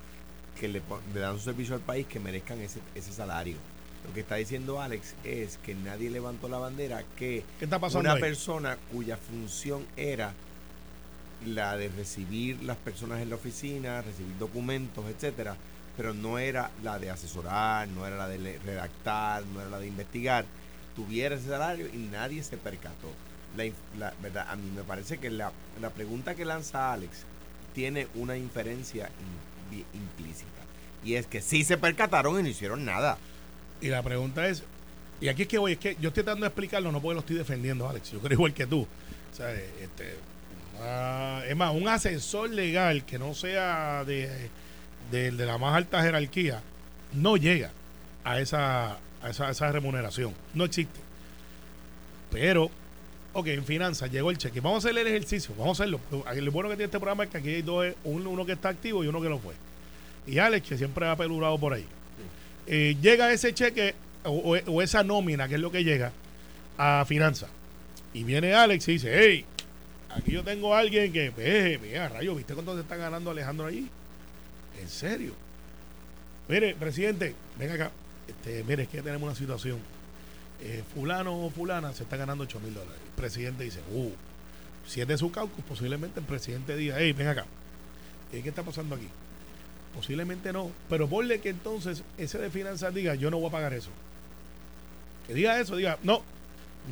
que 0.60 0.68
le, 0.68 0.82
le 1.14 1.20
dan 1.20 1.38
su 1.38 1.46
servicio 1.46 1.74
al 1.76 1.82
país 1.82 2.06
que 2.06 2.20
merezcan 2.20 2.60
ese, 2.60 2.80
ese 2.96 3.12
salario. 3.12 3.56
Lo 4.08 4.14
que 4.14 4.20
está 4.22 4.36
diciendo 4.36 4.82
Alex 4.82 5.16
es 5.24 5.58
que 5.66 5.76
nadie 5.76 6.10
levantó 6.10 6.50
la 6.50 6.58
bandera 6.58 7.04
que 7.18 7.44
¿Qué 7.60 7.66
está 7.66 7.80
pasando 7.80 8.02
una 8.10 8.14
ahí? 8.16 8.22
persona 8.22 8.78
cuya 8.92 9.16
función 9.18 9.86
era 9.96 10.34
la 11.46 11.76
de 11.78 11.90
recibir 11.90 12.62
las 12.64 12.78
personas 12.78 13.22
en 13.22 13.30
la 13.30 13.36
oficina, 13.36 14.02
recibir 14.02 14.38
documentos, 14.38 15.06
etcétera, 15.10 15.56
pero 15.98 16.14
no 16.14 16.40
era 16.40 16.72
la 16.84 17.00
de 17.00 17.10
asesorar, 17.12 17.88
no 17.90 18.06
era 18.08 18.16
la 18.18 18.28
de 18.28 18.60
redactar, 18.66 19.46
no 19.48 19.60
era 19.62 19.70
la 19.70 19.80
de 19.80 19.88
investigar, 19.88 20.46
tuviera 20.96 21.36
ese 21.36 21.50
salario 21.50 21.88
y 21.88 21.98
nadie 21.98 22.44
se 22.44 22.58
percató. 22.58 23.10
La, 23.58 23.66
la- 23.98 24.14
verdad, 24.22 24.48
a 24.50 24.56
mí 24.56 24.70
me 24.76 24.84
parece 24.84 25.18
que 25.18 25.30
la, 25.30 25.52
la 25.82 25.90
pregunta 25.92 26.34
que 26.36 26.46
lanza 26.46 26.94
Alex 26.94 27.24
tiene 27.74 28.08
una 28.16 28.38
inferencia 28.38 29.10
in- 29.72 29.86
implícita. 29.94 30.50
Y 31.04 31.16
es 31.16 31.28
que 31.28 31.42
sí 31.42 31.64
se 31.64 31.78
percataron 31.78 32.40
y 32.40 32.44
no 32.44 32.50
hicieron 32.50 32.86
nada. 32.86 33.18
Y 33.82 33.88
la 33.88 34.02
pregunta 34.02 34.48
es, 34.48 34.64
y 35.24 35.30
aquí 35.30 35.44
es 35.44 35.48
que 35.48 35.58
voy, 35.58 35.74
es 35.74 35.78
que 35.78 35.96
yo 36.02 36.10
estoy 36.10 36.24
tratando 36.24 36.44
de 36.44 36.50
explicarlo, 36.50 36.92
no 36.92 37.02
porque 37.02 37.14
lo 37.14 37.20
estoy 37.22 37.38
defendiendo, 37.38 37.88
Alex. 37.88 38.12
Yo 38.12 38.20
creo 38.20 38.34
igual 38.34 38.54
que 38.54 38.68
tú. 38.68 38.82
O 38.82 39.36
sea, 39.36 39.54
este, 39.54 40.16
ah, 40.82 41.42
es 41.48 41.56
más, 41.56 41.74
un 41.74 41.88
asesor 41.88 42.50
legal 42.50 43.06
que 43.06 43.18
no 43.18 43.34
sea 43.34 44.04
de, 44.06 44.50
de, 45.12 45.32
la 45.32 45.58
más 45.58 45.76
alta 45.76 46.02
jerarquía, 46.02 46.62
no 47.14 47.38
llega 47.38 47.72
a 48.24 48.40
esa, 48.40 48.98
a 49.22 49.30
esa, 49.30 49.50
esa 49.50 49.72
remuneración. 49.72 50.34
No 50.54 50.66
existe. 50.66 51.00
Pero, 52.30 52.70
ok, 53.32 53.48
en 53.48 53.64
finanzas 53.64 54.12
llegó 54.12 54.30
el 54.30 54.38
cheque. 54.38 54.60
Vamos 54.60 54.84
a 54.84 54.90
hacer 54.90 55.00
el 55.00 55.08
ejercicio, 55.08 55.56
vamos 55.58 55.80
a 55.80 55.84
hacerlo. 55.84 56.00
Lo 56.12 56.52
bueno 56.52 56.70
que 56.70 56.76
tiene 56.76 56.86
este 56.86 57.00
programa 57.00 57.24
es 57.24 57.30
que 57.30 57.38
aquí 57.38 57.50
hay 57.50 57.62
dos, 57.62 57.86
uno, 58.04 58.30
uno 58.30 58.46
que 58.46 58.52
está 58.52 58.70
activo 58.70 59.04
y 59.04 59.08
uno 59.08 59.22
que 59.22 59.30
no 59.30 59.40
fue. 59.40 59.54
Y 60.28 60.38
Alex, 60.38 60.68
que 60.68 60.78
siempre 60.78 61.08
ha 61.08 61.16
pelurado 61.16 61.58
por 61.58 61.74
ahí. 61.74 61.86
Eh, 62.68 62.96
llega 63.02 63.32
ese 63.32 63.54
cheque 63.54 63.96
o, 64.24 64.82
esa 64.82 65.04
nómina, 65.04 65.48
que 65.48 65.56
es 65.56 65.62
lo 65.62 65.72
que 65.72 65.84
llega, 65.84 66.12
a 66.78 67.06
finanzas. 67.08 67.50
Y 68.14 68.24
viene 68.24 68.54
Alex 68.54 68.88
y 68.88 68.94
dice, 68.94 69.12
hey, 69.14 69.46
aquí 70.10 70.32
yo 70.32 70.44
tengo 70.44 70.76
a 70.76 70.80
alguien 70.80 71.12
que, 71.12 71.30
ve, 71.30 71.80
mira, 71.82 72.10
rayo, 72.10 72.36
¿viste 72.36 72.54
cuánto 72.54 72.76
se 72.76 72.82
está 72.82 72.96
ganando 72.96 73.32
Alejandro 73.32 73.66
allí? 73.66 73.90
¿En 74.82 74.90
serio? 74.90 75.34
Mire, 76.48 76.76
presidente, 76.76 77.36
ven 77.58 77.72
acá. 77.72 77.92
Este, 78.28 78.64
mire, 78.64 78.84
es 78.84 78.90
que 78.90 79.02
tenemos 79.02 79.24
una 79.24 79.36
situación. 79.36 79.80
Eh, 80.62 80.84
fulano 80.94 81.46
o 81.46 81.50
fulana 81.50 81.92
se 81.94 82.04
está 82.04 82.16
ganando 82.16 82.44
8 82.44 82.60
mil 82.60 82.74
dólares. 82.74 83.02
El 83.06 83.16
presidente 83.16 83.64
dice, 83.64 83.80
uh, 83.92 84.12
si 84.88 85.02
es 85.02 85.08
de 85.08 85.18
su 85.18 85.32
caucus, 85.32 85.64
posiblemente 85.66 86.20
el 86.20 86.26
presidente 86.26 86.76
diga, 86.76 86.96
hey, 87.00 87.14
ven 87.14 87.28
acá. 87.28 87.46
Eh, 88.32 88.42
¿Qué 88.42 88.50
está 88.50 88.64
pasando 88.64 88.96
aquí? 88.96 89.08
Posiblemente 89.96 90.52
no. 90.52 90.72
Pero 90.90 91.08
ponle 91.08 91.40
que 91.40 91.50
entonces 91.50 92.04
ese 92.18 92.38
de 92.40 92.50
finanzas 92.50 92.94
diga, 92.94 93.16
yo 93.16 93.30
no 93.30 93.38
voy 93.40 93.50
a 93.50 93.52
pagar 93.52 93.74
eso. 93.74 93.90
Que 95.28 95.34
diga 95.34 95.60
eso, 95.60 95.76
diga, 95.76 95.98
no, 96.04 96.22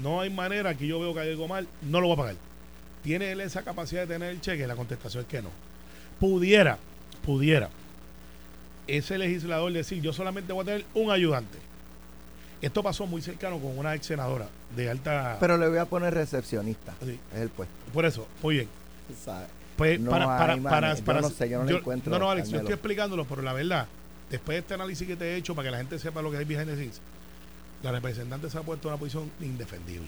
no 0.02 0.22
hay 0.22 0.30
manera, 0.30 0.70
aquí 0.72 0.88
yo 0.88 1.00
veo 1.00 1.14
que 1.14 1.20
hay 1.22 1.30
algo 1.32 1.48
mal, 1.48 1.68
no 1.82 2.00
lo 2.00 2.08
voy 2.08 2.14
a 2.14 2.18
pagar. 2.18 2.36
¿Tiene 3.04 3.32
él 3.32 3.42
esa 3.42 3.64
capacidad 3.64 4.02
de 4.02 4.14
tener 4.14 4.30
el 4.30 4.42
cheque? 4.42 4.68
La 4.68 4.76
contestación 4.76 5.24
es 5.24 5.30
que 5.30 5.42
no. 5.42 5.50
Pudiera, 6.20 6.78
pudiera 7.26 7.70
ese 8.88 9.18
legislador 9.18 9.72
decir, 9.72 10.02
yo 10.02 10.14
solamente 10.14 10.54
voy 10.54 10.64
a 10.64 10.66
tener 10.66 10.86
un 10.94 11.12
ayudante. 11.12 11.58
Esto 12.62 12.84
pasó 12.84 13.08
muy 13.08 13.22
cercano 13.22 13.58
con 13.60 13.78
una 13.78 13.96
ex 13.96 14.06
senadora 14.06 14.48
de 14.76 14.90
alta... 14.90 15.38
Pero 15.40 15.58
le 15.58 15.68
voy 15.68 15.80
a 15.80 15.86
poner 15.86 16.14
recepcionista. 16.14 16.94
Sí, 17.04 17.20
Es 17.34 17.42
el 17.42 17.50
puesto. 17.50 17.74
por 17.94 18.06
eso, 18.06 18.28
muy 18.44 18.56
bien. 18.56 18.68
Pues 19.82 20.00
No 20.00 20.12
para, 20.12 20.26
para, 20.38 20.54
hay 20.54 20.60
para. 20.60 20.94
Yo 21.22 21.22
no 21.22 21.30
sé, 21.30 21.50
yo 21.50 21.58
no 21.60 21.66
le 21.66 21.78
encuentro, 21.78 22.12
No, 22.12 22.20
no, 22.20 22.30
Alex, 22.32 22.50
yo 22.50 22.58
estoy 22.60 22.74
explicándolo, 22.74 23.26
pero 23.26 23.42
la 23.42 23.54
verdad, 23.54 23.88
después 24.30 24.56
de 24.56 24.60
este 24.60 24.74
análisis 24.76 25.08
que 25.08 25.16
te 25.16 25.26
he 25.26 25.36
hecho 25.38 25.56
para 25.56 25.68
que 25.68 25.72
la 25.72 25.78
gente 25.80 25.98
sepa 25.98 26.22
lo 26.22 26.30
que 26.30 26.38
hay 26.38 26.46
behind 26.46 26.68
the 26.68 26.76
scenes, 26.76 27.02
la 27.82 27.92
representante 27.92 28.48
se 28.50 28.58
ha 28.60 28.62
puesto 28.62 28.88
en 28.88 28.94
una 28.94 29.00
posición 29.00 29.32
indefendible. 29.42 30.08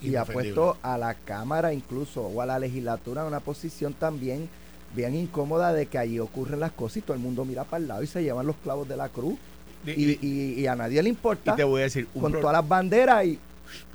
Y 0.00 0.16
ha 0.16 0.24
puesto 0.24 0.76
a 0.82 0.98
la 0.98 1.14
Cámara 1.14 1.72
incluso 1.72 2.22
o 2.22 2.40
a 2.42 2.46
la 2.46 2.58
legislatura 2.58 3.22
en 3.22 3.28
una 3.28 3.38
posición 3.40 3.94
también 3.94 4.48
bien 4.94 5.14
incómoda 5.14 5.72
de 5.72 5.86
que 5.86 5.96
allí 5.98 6.18
ocurren 6.18 6.58
las 6.60 6.72
cosas 6.72 6.96
y 6.98 7.00
todo 7.02 7.14
el 7.14 7.22
mundo 7.22 7.44
mira 7.44 7.62
para 7.64 7.80
el 7.80 7.88
lado 7.88 8.02
y 8.02 8.06
se 8.08 8.22
llevan 8.24 8.46
los 8.46 8.56
clavos 8.56 8.88
de 8.88 8.96
la 8.96 9.08
cruz. 9.08 9.38
Y, 9.86 9.90
Y, 9.92 10.10
y- 10.10 10.18
y- 10.22 10.60
y 10.62 10.66
a 10.66 10.74
nadie 10.74 11.02
le 11.02 11.08
y 11.08 11.12
importa 11.12 11.54
te 11.54 11.62
voy 11.64 11.80
a 11.82 11.84
decir, 11.84 12.08
un 12.14 12.22
con 12.22 12.32
todas 12.32 12.52
las 12.54 12.66
banderas 12.68 13.24
y 13.24 13.38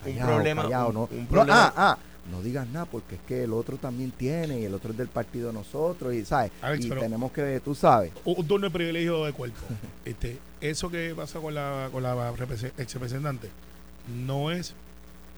un 0.06 0.14
Callao, 0.14 0.28
problema, 0.28 0.64
un- 0.64 0.70
no, 0.72 0.78
un 1.12 1.20
no, 1.24 1.28
problema- 1.30 1.54
ah, 1.68 1.74
ah, 1.76 1.98
no 2.32 2.42
digas 2.42 2.68
nada 2.68 2.86
porque 2.86 3.16
es 3.16 3.22
que 3.22 3.44
el 3.44 3.54
otro 3.54 3.78
también 3.78 4.12
tiene 4.12 4.60
y 4.60 4.66
el 4.66 4.74
otro 4.74 4.92
es 4.92 4.98
del 4.98 5.08
partido 5.08 5.48
de 5.48 5.54
nosotros 5.54 6.14
y 6.14 6.26
sabes 6.26 6.52
Alex, 6.62 6.86
y 6.86 6.90
tenemos 6.90 7.32
que 7.32 7.60
tú 7.60 7.74
sabes 7.74 8.12
un, 8.26 8.48
turno 8.48 8.68
de 8.68 8.72
privilegio 8.72 9.26
de 9.26 9.34
cuerpo. 9.34 9.60
este, 10.06 10.38
eso 10.62 10.90
que 10.90 11.14
pasa 11.16 11.40
con 11.40 11.54
la, 11.56 11.90
con 11.92 12.04
la 12.04 12.34
ex 12.78 12.94
representante 12.94 13.50
no 14.26 14.52
es 14.52 14.74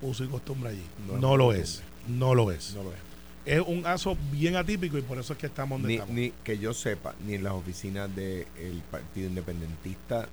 uso 0.02 0.24
y 0.24 0.28
costumbre 0.28 0.72
allí. 0.72 0.86
No 1.08 1.38
lo 1.38 1.46
costumbre. 1.46 1.62
es. 1.62 1.84
No 2.08 2.36
lo 2.36 2.52
es. 2.52 2.74
No 2.76 2.84
lo 2.84 2.92
es. 2.92 3.00
Es 3.46 3.60
un 3.60 3.82
caso 3.82 4.18
bien 4.32 4.56
atípico 4.56 4.98
y 4.98 5.02
por 5.02 5.18
eso 5.18 5.34
es 5.34 5.40
que 5.40 5.48
estamos 5.48 5.80
donde 5.80 5.88
Ni, 5.88 5.94
estamos. 5.96 6.16
ni 6.16 6.32
que 6.44 6.60
yo 6.60 6.74
sepa, 6.74 7.16
ni 7.26 7.36
en 7.36 7.44
las 7.44 7.54
oficinas 7.54 8.14
del 8.16 8.46
Partido 8.92 9.28
Independentista 9.28 10.28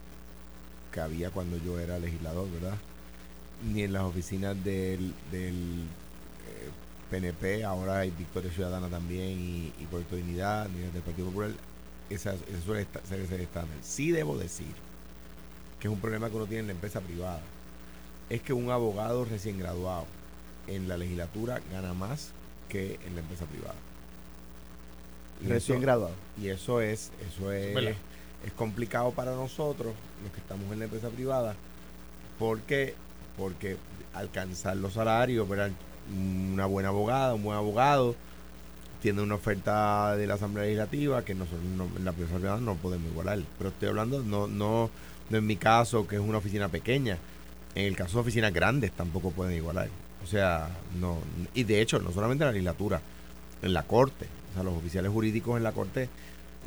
que 0.93 1.01
había 1.01 1.31
cuando 1.31 1.57
yo 1.59 1.79
era 1.79 1.99
legislador, 1.99 2.51
¿verdad? 2.51 2.77
Ni 3.73 3.83
en 3.83 3.93
las 3.93 4.03
oficinas 4.03 4.63
del, 4.63 5.15
del 5.31 5.85
PNP, 7.11 7.65
ahora 7.65 7.99
hay 8.01 8.11
Victoria 8.11 8.51
Ciudadana 8.53 8.89
también 8.89 9.39
y, 9.41 9.73
y 9.83 9.87
Puerto 9.91 10.17
Dignidad, 10.17 10.69
ni 10.69 10.81
del 10.81 11.03
Partido 11.03 11.29
Popular, 11.29 11.51
esa, 12.11 12.33
esa 12.35 12.63
suele 12.65 12.87
ser 13.09 13.21
ese 13.21 13.43
estándar. 13.43 13.77
Sí 13.83 14.11
debo 14.11 14.37
decir 14.39 14.73
que 15.81 15.89
es 15.89 15.93
un 15.93 16.01
problema 16.01 16.29
que 16.29 16.37
uno 16.37 16.47
tiene 16.47 16.61
en 16.61 16.67
la 16.69 16.73
empresa 16.73 17.01
privada, 17.01 17.41
es 18.31 18.43
que 18.43 18.53
un 18.53 18.71
abogado 18.71 19.25
recién 19.25 19.59
graduado 19.59 20.07
en 20.67 20.87
la 20.89 20.97
legislatura 20.99 21.61
gana 21.73 21.95
más 21.95 22.31
que 22.69 22.99
en 23.07 23.15
la 23.15 23.21
empresa 23.21 23.47
privada. 23.47 23.75
Y 25.43 25.47
Recién 25.49 25.79
eso- 25.79 25.83
graduado. 25.87 26.15
Y 26.41 26.49
eso 26.49 26.81
es, 26.81 27.11
eso 27.31 27.53
es, 27.53 27.75
¿Verdad? 27.75 27.95
es 28.45 28.53
complicado 28.53 29.13
para 29.13 29.33
nosotros, 29.33 29.95
los 30.23 30.33
que 30.33 30.41
estamos 30.41 30.71
en 30.73 30.81
la 30.81 30.85
empresa 30.87 31.09
privada, 31.09 31.55
porque, 32.39 32.95
porque 33.37 33.77
alcanzar 34.15 34.77
los 34.77 34.95
salarios, 34.95 35.49
¿verdad? 35.49 35.71
Una 36.17 36.67
buena 36.67 36.89
abogada, 36.91 37.35
un 37.35 37.43
buen 37.43 37.57
abogado, 37.59 38.15
tiene 39.03 39.23
una 39.23 39.37
oferta 39.37 40.17
de 40.17 40.27
la 40.27 40.35
Asamblea 40.35 40.65
Legislativa 40.65 41.25
que 41.25 41.35
nosotros 41.35 41.63
no- 41.77 41.89
en 41.97 42.05
la 42.05 42.13
privada 42.13 42.59
no 42.59 42.75
podemos 42.75 43.11
igualar. 43.11 43.39
Pero 43.59 43.71
estoy 43.71 43.89
hablando, 43.89 44.23
no, 44.23 44.49
no, 44.49 44.91
no 45.31 45.37
en 45.39 45.47
mi 45.47 45.57
caso, 45.57 46.07
que 46.07 46.17
es 46.17 46.21
una 46.23 46.39
oficina 46.39 46.69
pequeña. 46.69 47.19
En 47.75 47.85
el 47.85 47.95
caso 47.97 48.15
de 48.15 48.21
oficinas 48.23 48.53
grandes 48.53 48.91
tampoco 48.93 49.31
pueden 49.31 49.55
igualar. 49.57 49.89
O 50.25 50.27
sea, 50.27 50.69
no. 51.01 51.19
Y 51.55 51.63
de 51.65 51.81
hecho, 51.81 52.01
no 52.01 52.11
solamente 52.13 52.43
en 52.43 52.49
la 52.49 52.53
legislatura, 52.53 53.01
en 53.63 53.73
la 53.73 53.85
corte. 53.85 54.27
O 54.51 54.55
sea, 54.55 54.63
los 54.65 54.75
oficiales 54.75 55.13
jurídicos 55.13 55.57
en 55.57 55.63
la 55.63 55.73
corte 55.73 56.09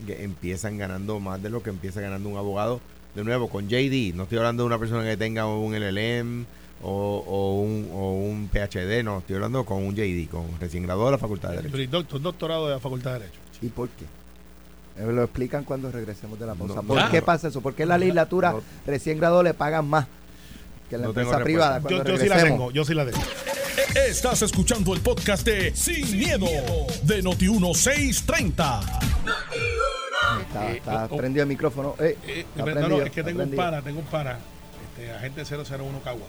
empiezan 0.08 0.78
ganando 0.78 1.20
más 1.20 1.42
de 1.44 1.50
lo 1.50 1.62
que 1.62 1.70
empieza 1.70 2.00
ganando 2.02 2.30
un 2.30 2.38
abogado. 2.38 2.80
De 3.14 3.24
nuevo, 3.26 3.50
con 3.50 3.68
JD, 3.68 4.14
no 4.16 4.24
estoy 4.24 4.38
hablando 4.38 4.64
de 4.64 4.68
una 4.68 4.80
persona 4.80 5.04
que 5.04 5.18
tenga 5.18 5.46
un 5.48 5.76
LLM 5.76 6.46
o, 6.84 7.24
o 7.28 7.62
un, 7.62 7.90
o 7.94 8.12
un 8.14 8.50
PhD, 8.50 9.04
no, 9.04 9.20
estoy 9.20 9.36
hablando 9.36 9.64
con 9.66 9.84
un 9.84 9.96
JD, 9.96 10.30
con 10.30 10.46
recién 10.60 10.84
graduado 10.84 11.10
de 11.10 11.12
la 11.14 11.18
Facultad 11.20 11.50
de 11.52 11.62
Derecho. 11.70 12.16
Un 12.16 12.24
doctorado 12.24 12.68
de 12.68 12.74
la 12.76 12.80
Facultad 12.80 13.14
de 13.14 13.20
Derecho. 13.20 13.40
¿Y 13.62 13.68
por 13.70 13.90
qué? 13.90 14.06
Eh, 14.98 15.06
Lo 15.12 15.24
explican 15.24 15.64
cuando 15.64 15.92
regresemos 15.92 16.40
de 16.40 16.46
la 16.46 16.56
pausa. 16.56 16.76
No, 16.76 16.84
¿Por 16.84 17.10
qué 17.10 17.22
pasa 17.22 17.48
eso? 17.48 17.62
¿Por 17.62 17.74
qué 17.76 17.86
la 17.86 17.98
legislatura 17.98 18.52
No. 18.52 18.62
recién 18.86 19.18
graduado 19.18 19.44
le 19.44 19.54
pagan 19.54 19.88
más 19.88 20.08
que 20.90 20.98
la 20.98 21.04
No 21.04 21.10
empresa 21.10 21.40
privada? 21.44 21.82
Yo, 21.90 22.04
yo 22.04 22.18
sí 22.18 22.28
la 22.28 22.36
regresemos? 22.36 22.44
tengo, 22.60 22.72
yo 22.72 22.84
sí 22.86 22.94
la 22.94 23.06
tengo. 23.06 23.20
Estás 24.08 24.42
escuchando 24.42 24.94
el 24.94 25.02
podcast 25.02 25.46
de 25.46 25.74
Sin, 25.76 26.18
miedo, 26.18 26.46
de 27.04 27.24
Noti1630. 27.24 28.82
Está, 30.42 30.72
Eh, 30.72 30.78
está 30.78 31.06
oh, 31.06 31.08
oh. 31.12 31.18
prendido 31.18 31.44
el 31.44 31.50
micrófono. 31.50 31.96
Eh, 32.00 32.18
Eh, 32.28 32.46
está 32.58 32.66
no, 32.88 33.02
es 33.02 33.12
que 33.12 33.24
tengo 33.24 33.44
un 33.44 33.52
pana, 33.52 33.82
tengo 33.82 34.00
un 34.00 34.06
pana, 34.06 34.38
este, 34.98 35.12
agente 35.12 35.44
001 35.46 36.00
Cagua. 36.04 36.28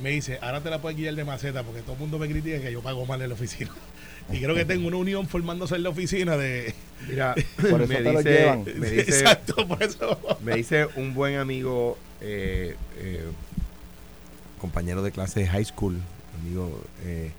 Me 0.00 0.10
dice, 0.10 0.38
ahora 0.42 0.60
te 0.60 0.70
la 0.70 0.80
puedes 0.80 0.98
guiar 0.98 1.14
de 1.14 1.24
maceta 1.24 1.62
porque 1.62 1.82
todo 1.82 1.92
el 1.92 1.98
mundo 1.98 2.18
me 2.18 2.28
critica 2.28 2.60
que 2.60 2.72
yo 2.72 2.82
pago 2.82 3.06
mal 3.06 3.20
en 3.22 3.28
la 3.28 3.34
oficina. 3.34 3.70
Y 4.32 4.40
creo 4.40 4.54
que 4.54 4.64
tengo 4.64 4.88
una 4.88 4.96
unión 4.96 5.28
formándose 5.28 5.74
en 5.74 5.82
la 5.82 5.90
oficina 5.90 6.38
de... 6.38 6.72
Mira, 7.08 7.34
Por 7.70 7.82
eso 7.82 7.92
me 7.92 7.96
te 7.96 8.10
dice, 8.10 8.56
me 8.78 8.90
dice, 8.90 9.00
Exacto, 9.02 9.68
por 9.68 9.82
eso. 9.82 10.18
me 10.42 10.56
dice 10.56 10.86
un 10.96 11.12
buen 11.12 11.36
amigo, 11.36 11.98
eh, 12.22 12.74
eh, 12.96 13.24
compañero 14.58 15.02
de 15.02 15.12
clase 15.12 15.40
de 15.40 15.48
high 15.48 15.66
school, 15.66 15.98
amigo 16.40 16.82
eh, 17.04 17.32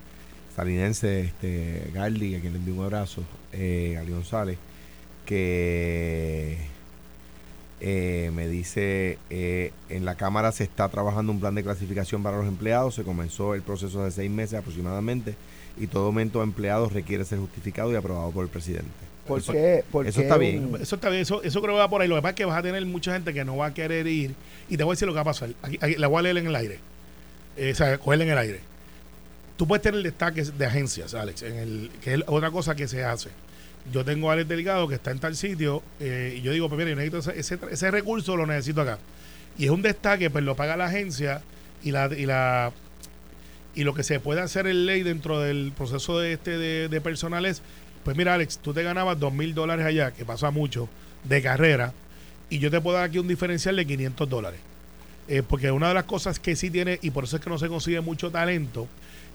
salinense, 0.56 1.22
este, 1.22 1.90
Garly, 1.94 2.36
a 2.36 2.40
quien 2.40 2.54
le 2.54 2.60
envío 2.60 2.76
un 2.76 2.84
abrazo, 2.84 3.24
eh, 3.52 3.94
Gali 3.96 4.12
González, 4.12 4.58
que 5.26 6.60
eh, 7.82 8.32
me 8.34 8.48
dice, 8.48 9.18
eh, 9.30 9.72
en 9.90 10.06
la 10.06 10.16
Cámara 10.16 10.52
se 10.52 10.64
está 10.64 10.88
trabajando 10.90 11.32
un 11.32 11.40
plan 11.40 11.56
de 11.56 11.64
clasificación 11.64 12.24
para 12.24 12.38
los 12.38 12.48
empleados, 12.48 12.96
se 12.96 13.04
comenzó 13.04 13.54
el 13.54 13.62
proceso 13.62 14.04
de 14.04 14.12
seis 14.12 14.32
meses 14.32 14.60
aproximadamente 14.60 15.36
y 15.78 15.88
todo 15.88 16.06
aumento 16.08 16.40
de 16.40 16.46
empleados 16.46 16.94
requiere 16.94 17.26
ser 17.26 17.40
justificado 17.40 17.92
y 17.92 17.96
aprobado 17.96 18.32
por 18.32 18.44
el 18.46 18.50
presidente. 18.50 18.90
¿Por 19.28 19.40
Eso- 19.40 19.52
qué? 19.54 19.84
por 19.92 20.08
eso 20.08 20.20
qué 20.20 20.24
está 20.28 20.38
bien. 20.38 20.68
un- 20.76 20.82
Eso 20.82 20.96
está 20.96 21.10
bien, 21.10 21.24
eso, 21.24 21.42
eso 21.44 21.62
creo 21.62 21.74
que 21.74 21.80
va 21.80 21.90
por 21.90 22.02
ahí. 22.02 22.08
Lo 22.08 22.16
que 22.16 22.22
pasa 22.22 22.30
es 22.30 22.36
que 22.36 22.46
vas 22.46 22.58
a 22.60 22.62
tener 22.62 22.86
mucha 22.86 23.12
gente 23.14 23.34
que 23.34 23.44
no 23.44 23.58
va 23.58 23.68
a 23.68 23.74
querer 23.74 24.06
ir. 24.08 24.36
Y 24.70 24.78
te 24.78 24.84
voy 24.84 24.92
a 24.92 24.96
decir 24.96 25.08
lo 25.08 25.14
que 25.14 25.18
va 25.18 25.22
a 25.22 25.26
pasar. 25.26 25.50
Aquí, 25.64 25.78
aquí, 25.82 25.96
la 25.96 26.08
voy 26.08 26.20
a 26.20 26.22
leer 26.22 26.38
en 26.38 26.48
el 26.48 26.56
aire. 26.56 26.80
Eh, 27.58 27.72
o 27.72 27.76
sea, 27.76 27.98
cogerla 27.98 28.24
en 28.26 28.30
el 28.32 28.38
aire. 28.38 28.60
Tú 29.58 29.68
puedes 29.68 29.82
tener 29.82 30.02
destaques 30.04 30.58
de 30.58 30.66
agencias, 30.66 31.14
Alex, 31.16 31.42
en 31.42 31.56
el, 31.56 31.92
que 32.04 32.14
es 32.14 32.22
otra 32.28 32.52
cosa 32.52 32.76
que 32.76 32.88
se 32.88 33.04
hace. 33.04 33.30
Yo 33.92 34.04
tengo 34.04 34.30
a 34.30 34.34
Alex 34.34 34.50
Delgado 34.50 34.88
que 34.88 34.96
está 34.96 35.12
en 35.12 35.20
tal 35.20 35.36
sitio 35.36 35.84
eh, 36.00 36.36
y 36.38 36.42
yo 36.42 36.52
digo, 36.52 36.70
pues 36.70 36.80
mira, 36.80 36.90
yo 36.90 36.96
necesito 36.96 37.20
ese, 37.20 37.40
ese, 37.40 37.60
ese 37.72 37.92
recurso, 37.92 38.36
lo 38.36 38.46
necesito 38.46 38.82
acá. 38.82 38.98
Y 39.58 39.66
es 39.66 39.72
un 39.72 39.82
destaque, 39.82 40.30
pues 40.30 40.44
lo 40.44 40.56
paga 40.56 40.76
la 40.76 40.86
agencia 40.86 41.42
y 41.84 41.92
la, 41.92 42.10
y 42.16 42.26
la 42.26 42.72
y 43.76 43.84
lo 43.84 43.94
que 43.94 44.04
se 44.04 44.20
puede 44.20 44.42
hacer 44.42 44.68
en 44.68 44.86
ley 44.86 45.04
dentro 45.04 45.42
del 45.42 45.74
proceso 45.76 46.18
de 46.20 46.34
este 46.34 46.58
de, 46.58 46.88
de 46.88 47.02
personal 47.02 47.46
es, 47.46 47.62
pues 48.04 48.16
mira 48.16 48.34
Alex, 48.34 48.60
tú 48.60 48.74
te 48.74 48.84
ganabas 48.84 49.20
dos 49.20 49.34
mil 49.34 49.54
dólares 49.54 49.86
allá, 49.86 50.12
que 50.12 50.26
pasa 50.26 50.50
mucho, 50.50 50.88
de 51.26 51.42
carrera, 51.42 51.94
y 52.50 52.60
yo 52.60 52.72
te 52.72 52.80
puedo 52.80 52.98
dar 52.98 53.06
aquí 53.06 53.20
un 53.20 53.28
diferencial 53.28 53.76
de 53.76 53.86
500 53.86 54.30
dólares. 54.30 54.60
Eh, 55.28 55.42
porque 55.48 55.72
una 55.72 55.88
de 55.88 55.94
las 55.96 56.04
cosas 56.04 56.40
que 56.40 56.56
sí 56.56 56.70
tiene, 56.70 57.00
y 57.02 57.12
por 57.12 57.24
eso 57.24 57.38
es 57.38 57.42
que 57.42 57.50
no 57.50 57.58
se 57.58 57.68
consigue 57.68 58.00
mucho 58.02 58.30
talento, 58.30 58.88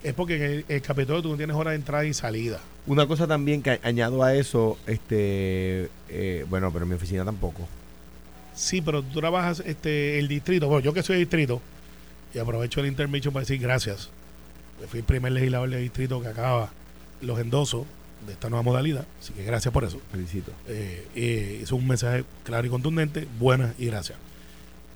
es 0.03 0.13
porque 0.13 0.35
en 0.37 0.41
el, 0.43 0.65
el 0.67 0.81
Capitolio 0.81 1.21
tú 1.21 1.29
no 1.29 1.37
tienes 1.37 1.55
hora 1.55 1.71
de 1.71 1.77
entrada 1.77 2.05
y 2.05 2.13
salida. 2.13 2.59
Una 2.87 3.05
cosa 3.05 3.27
también 3.27 3.61
que 3.61 3.79
añado 3.83 4.23
a 4.23 4.33
eso, 4.33 4.77
este, 4.87 5.89
eh, 6.09 6.45
bueno, 6.49 6.71
pero 6.71 6.83
en 6.83 6.89
mi 6.89 6.95
oficina 6.95 7.23
tampoco. 7.25 7.67
Sí, 8.55 8.81
pero 8.81 9.03
tú 9.03 9.19
trabajas 9.19 9.61
este, 9.65 10.17
el 10.19 10.27
distrito. 10.27 10.67
Bueno, 10.67 10.83
yo 10.83 10.93
que 10.93 11.03
soy 11.03 11.15
de 11.15 11.19
distrito, 11.19 11.61
y 12.33 12.39
aprovecho 12.39 12.79
el 12.79 12.87
intermission 12.87 13.33
para 13.33 13.41
decir 13.41 13.59
gracias. 13.59 14.09
Fui 14.89 14.99
el 14.99 15.05
primer 15.05 15.31
legislador 15.31 15.69
de 15.69 15.77
distrito 15.77 16.21
que 16.21 16.27
acaba 16.29 16.71
los 17.21 17.39
endosos 17.39 17.85
de 18.25 18.33
esta 18.33 18.49
nueva 18.49 18.63
modalidad. 18.63 19.05
Así 19.19 19.33
que 19.33 19.43
gracias 19.43 19.71
por 19.73 19.83
eso. 19.83 20.01
Felicito. 20.11 20.51
Eh, 20.67 21.07
eh, 21.15 21.59
es 21.61 21.71
un 21.71 21.87
mensaje 21.87 22.23
claro 22.43 22.65
y 22.65 22.69
contundente. 22.69 23.27
Buenas 23.39 23.75
y 23.77 23.85
gracias. 23.87 24.17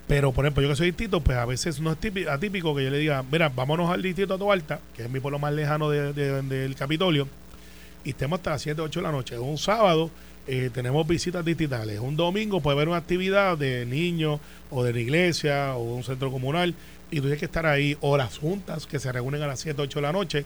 Pero, 0.08 0.30
por 0.32 0.44
ejemplo, 0.44 0.62
yo 0.62 0.68
que 0.68 0.76
soy 0.76 0.86
distrito, 0.88 1.20
pues 1.20 1.36
a 1.36 1.44
veces 1.46 1.80
no 1.80 1.90
es 1.92 1.98
típico, 1.98 2.30
atípico 2.30 2.74
que 2.76 2.84
yo 2.84 2.90
le 2.90 2.98
diga, 2.98 3.24
mira, 3.30 3.48
vámonos 3.48 3.90
al 3.90 4.02
distrito 4.02 4.38
de 4.38 4.50
Alta, 4.50 4.80
que 4.94 5.02
es 5.02 5.10
mi 5.10 5.18
pueblo 5.18 5.38
más 5.40 5.52
lejano 5.52 5.90
de- 5.90 6.12
de- 6.12 6.42
del 6.42 6.76
Capitolio, 6.76 7.26
y 8.04 8.10
estemos 8.10 8.38
hasta 8.38 8.50
las 8.50 8.62
7, 8.62 8.80
8 8.82 9.00
de 9.00 9.04
la 9.04 9.10
noche. 9.12 9.36
Un 9.38 9.58
sábado 9.58 10.10
eh, 10.48 10.70
tenemos 10.72 11.04
visitas 11.08 11.44
distritales. 11.44 11.98
Un 11.98 12.14
domingo 12.14 12.60
puede 12.60 12.76
haber 12.76 12.86
una 12.86 12.98
actividad 12.98 13.58
de 13.58 13.84
niños 13.84 14.38
o 14.70 14.84
de 14.84 14.92
la 14.92 15.00
iglesia 15.00 15.74
o 15.76 15.84
de 15.86 15.92
un 15.94 16.04
centro 16.04 16.30
comunal 16.30 16.72
y 17.10 17.16
tú 17.16 17.22
tienes 17.22 17.40
que 17.40 17.46
estar 17.46 17.66
ahí. 17.66 17.96
O 18.00 18.16
las 18.16 18.38
juntas 18.38 18.86
que 18.86 19.00
se 19.00 19.10
reúnen 19.10 19.42
a 19.42 19.48
las 19.48 19.58
7, 19.58 19.82
8 19.82 19.98
de 19.98 20.02
la 20.02 20.12
noche. 20.12 20.44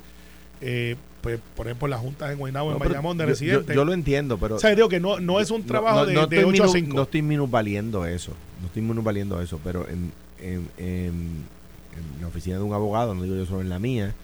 Eh, 0.63 0.97
pues, 1.21 1.41
por 1.57 1.67
ejemplo, 1.67 1.87
las 1.89 2.01
juntas 2.01 2.31
en 2.33 2.39
Guaynabo, 2.39 2.69
en 2.69 2.75
No, 2.75 2.79
pero 2.79 2.91
Bayamón, 2.91 3.17
de 3.19 3.25
yo- 3.25 3.29
residentes. 3.29 3.75
yo 3.77 3.85
lo 3.85 3.93
entiendo, 3.93 4.39
pero 4.39 4.57
o 4.57 4.59
sea, 4.59 4.75
digo 4.75 4.89
que 4.89 5.01
no, 5.01 5.21
no 5.21 5.41
es 5.41 5.51
un 5.51 5.65
trabajo 5.65 6.01
no- 6.01 6.07
de, 6.07 6.15
no 6.15 6.27
de 6.27 6.37
estoy 6.39 6.53
8 6.55 6.63
a 6.65 6.67
minu- 6.67 6.73
5. 6.73 6.97
No 6.97 7.03
estoy 7.03 7.23
minusvaliendo 7.23 8.07
eso. 8.07 8.33
No 8.61 8.67
estoy 8.67 8.83
minusvaliendo 8.83 9.41
eso, 9.41 9.61
pero 9.63 9.87
en, 9.89 10.13
en, 10.41 10.69
en- 10.79 11.45
en 12.17 12.21
la 12.23 12.29
oficina 12.29 12.57
de 12.57 12.63
un 12.63 12.73
abogado, 12.73 13.15
no 13.15 13.23
digo 13.23 13.37
yo 13.37 13.47
solo 13.47 13.61
en 13.61 13.69
la 13.69 13.79
mía, 13.79 14.15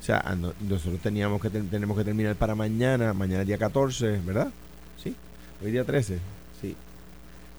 o 0.00 0.04
sea, 0.04 0.18
a 0.20 0.34
no- 0.36 0.52
nosotros 0.68 1.00
teníamos 1.00 1.40
que 1.40 1.50
ten- 1.50 1.68
tenemos 1.68 1.96
que 1.96 2.04
terminar 2.04 2.34
para 2.36 2.54
mañana, 2.54 3.12
mañana 3.14 3.40
es 3.42 3.46
día 3.46 3.58
14, 3.58 4.20
¿verdad? 4.24 4.48
Sí. 5.02 5.14
Hoy 5.64 5.70
día 5.72 5.84
13. 5.84 6.18
Sí. 6.60 6.76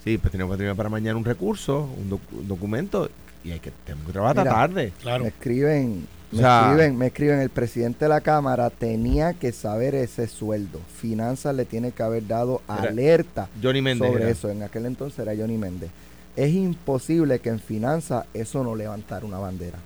Sí, 0.04 0.18
pues 0.18 0.30
tenemos 0.30 0.52
que 0.52 0.58
terminar 0.58 0.76
para 0.76 0.88
mañana 0.88 1.16
un 1.18 1.24
recurso, 1.24 1.88
un, 2.00 2.08
doc- 2.10 2.32
un 2.32 2.46
documento 2.46 3.10
y 3.46 3.52
hay 3.52 3.60
que 3.60 3.70
tenemos 3.84 4.06
que 4.06 4.12
trabajar 4.12 4.38
hasta 4.40 4.50
tarde. 4.50 4.92
Claro. 5.00 5.22
Me 5.24 5.28
escriben, 5.30 6.06
me 6.32 6.38
O 6.38 6.40
sea- 6.40 6.62
escriben, 6.70 6.98
me 6.98 7.06
escriben, 7.06 7.40
el 7.40 7.50
presidente 7.50 8.04
de 8.04 8.08
la 8.08 8.20
Cámara 8.20 8.70
tenía 8.70 9.34
que 9.34 9.52
saber 9.52 9.94
ese 9.94 10.26
sueldo. 10.26 10.80
Finanzas 11.00 11.54
le 11.54 11.64
tiene 11.64 11.92
que 11.92 12.02
haber 12.02 12.26
dado 12.26 12.62
Era 12.68 12.88
alerta 12.90 13.48
Johnny 13.62 13.80
Méndez. 13.82 14.08
sobre 14.08 14.22
era. 14.24 14.32
eso. 14.32 14.50
En 14.50 14.62
aquel 14.62 14.86
entonces 14.86 15.18
era 15.20 15.34
Johnny 15.36 15.56
Méndez. 15.56 15.90
Es 16.34 16.52
imposible 16.52 17.38
que 17.38 17.48
en 17.48 17.60
finanzas 17.60 18.26
eso 18.34 18.62
no 18.64 18.74
levantara 18.74 19.24
una 19.24 19.38
bandera. 19.38 19.78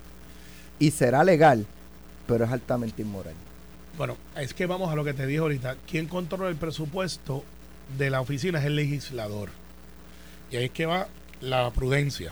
Y 0.79 0.91
será 0.91 1.23
legal, 1.23 1.65
pero 2.27 2.45
es 2.45 2.51
altamente 2.51 3.03
inmoral. 3.03 3.35
Bueno, 3.97 4.17
es 4.35 4.53
que 4.53 4.65
vamos 4.65 4.91
a 4.91 4.95
lo 4.95 5.03
que 5.03 5.13
te 5.13 5.27
dije 5.27 5.39
ahorita. 5.39 5.75
¿Quién 5.89 6.07
controla 6.07 6.49
el 6.49 6.55
presupuesto 6.55 7.43
de 7.97 8.09
la 8.09 8.19
oficina 8.21 8.57
es 8.59 8.65
el 8.65 8.75
legislador? 8.75 9.49
Y 10.49 10.55
ahí 10.57 10.65
es 10.65 10.71
que 10.71 10.85
va 10.87 11.07
la 11.39 11.69
prudencia. 11.71 12.31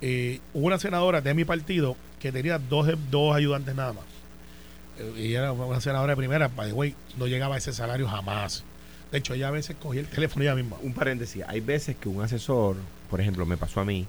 Eh, 0.00 0.40
hubo 0.54 0.66
una 0.66 0.78
senadora 0.78 1.20
de 1.20 1.34
mi 1.34 1.44
partido 1.44 1.96
que 2.20 2.30
tenía 2.32 2.58
dos, 2.58 2.88
dos 3.10 3.34
ayudantes 3.34 3.74
nada 3.74 3.92
más. 3.92 4.04
Eh, 4.98 5.26
y 5.28 5.34
era 5.34 5.52
una 5.52 5.80
senadora 5.80 6.12
de 6.12 6.16
primera, 6.16 6.48
by 6.48 6.68
the 6.68 6.72
way, 6.72 6.94
no 7.16 7.26
llegaba 7.26 7.56
a 7.56 7.58
ese 7.58 7.72
salario 7.72 8.08
jamás. 8.08 8.64
De 9.10 9.18
hecho, 9.18 9.34
ella 9.34 9.48
a 9.48 9.52
veces 9.52 9.76
cogía 9.80 10.00
el 10.02 10.06
teléfono 10.08 10.42
ella 10.44 10.54
misma. 10.54 10.76
un 10.82 10.92
paréntesis, 10.92 11.42
hay 11.48 11.60
veces 11.60 11.96
que 11.96 12.08
un 12.08 12.22
asesor, 12.22 12.76
por 13.10 13.20
ejemplo, 13.20 13.46
me 13.46 13.56
pasó 13.56 13.80
a 13.80 13.84
mí, 13.84 14.06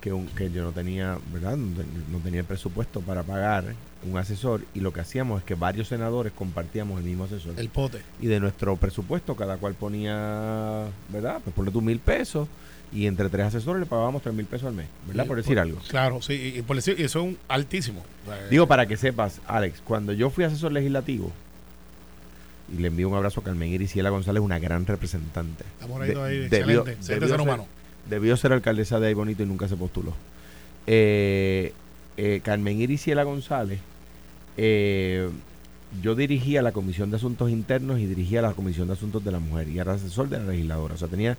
que, 0.00 0.12
un- 0.12 0.26
que 0.28 0.50
yo 0.50 0.62
no 0.64 0.72
tenía, 0.72 1.16
¿verdad? 1.32 1.56
No, 1.56 1.82
no 2.10 2.18
tenía 2.18 2.40
el 2.40 2.46
presupuesto 2.46 3.00
para 3.00 3.22
pagar 3.22 3.74
un 4.06 4.18
asesor 4.18 4.62
y 4.74 4.80
lo 4.80 4.92
que 4.92 5.00
hacíamos 5.00 5.38
es 5.40 5.44
que 5.46 5.54
varios 5.54 5.88
senadores 5.88 6.32
compartíamos 6.34 6.98
el 6.98 7.04
mismo 7.04 7.24
asesor. 7.24 7.54
El 7.56 7.68
pote. 7.70 8.02
y 8.20 8.26
de 8.26 8.38
nuestro 8.40 8.76
presupuesto 8.76 9.34
cada 9.34 9.56
cual 9.56 9.72
ponía, 9.74 10.84
¿verdad? 11.08 11.40
Pues 11.42 11.54
ponle 11.56 11.70
tú 11.70 11.80
mil 11.80 12.00
pesos 12.00 12.48
y 12.92 13.06
entre 13.06 13.28
tres 13.28 13.46
asesores 13.46 13.80
le 13.80 13.86
pagábamos 13.86 14.22
tres 14.22 14.34
mil 14.34 14.46
pesos 14.46 14.68
al 14.68 14.74
mes, 14.74 14.86
¿verdad? 15.06 15.26
Por 15.26 15.36
decir 15.36 15.54
por- 15.54 15.62
algo. 15.62 15.78
Claro, 15.88 16.22
sí. 16.22 16.54
Y, 16.56 16.62
por 16.62 16.76
decir, 16.76 16.94
eso 17.00 17.18
es 17.20 17.24
un 17.26 17.38
altísimo. 17.48 18.04
Eh, 18.28 18.46
Digo 18.50 18.66
para 18.68 18.86
que 18.86 18.96
sepas, 18.96 19.40
Alex, 19.46 19.80
cuando 19.84 20.12
yo 20.12 20.30
fui 20.30 20.44
asesor 20.44 20.70
legislativo, 20.72 21.32
y 22.72 22.80
le 22.80 22.88
envío 22.88 23.08
un 23.08 23.14
abrazo 23.14 23.40
a 23.40 23.44
Carmen 23.44 23.68
Iriciela 23.72 24.10
González, 24.10 24.42
una 24.42 24.58
gran 24.58 24.86
representante. 24.86 25.64
Estamos 25.80 26.00
ahí, 26.00 26.08
de- 26.14 26.22
ahí, 26.22 26.36
debió- 26.48 26.80
excelente. 26.80 26.92
excelente 26.92 27.14
debió 27.14 27.28
ser 27.28 27.28
ser- 27.28 27.40
humano. 27.40 27.66
Debió 28.08 28.36
ser 28.36 28.52
alcaldesa 28.52 29.00
de 29.00 29.08
ahí 29.08 29.14
bonito 29.14 29.42
y 29.42 29.46
nunca 29.46 29.66
se 29.68 29.76
postuló. 29.76 30.14
Eh, 30.86 31.72
eh, 32.16 32.40
Carmen 32.44 32.80
Iriciela 32.80 33.22
González, 33.24 33.80
eh, 34.56 35.28
yo 36.02 36.14
dirigía 36.14 36.62
la 36.62 36.72
Comisión 36.72 37.10
de 37.10 37.16
Asuntos 37.16 37.50
Internos 37.50 37.98
y 38.00 38.06
dirigía 38.06 38.42
la 38.42 38.52
Comisión 38.52 38.86
de 38.88 38.94
Asuntos 38.94 39.24
de 39.24 39.32
la 39.32 39.38
Mujer 39.38 39.68
y 39.68 39.78
era 39.78 39.92
asesor 39.94 40.28
de 40.28 40.38
la 40.38 40.44
legisladora. 40.52 40.94
O 40.94 40.96
sea, 40.96 41.08
tenía 41.08 41.36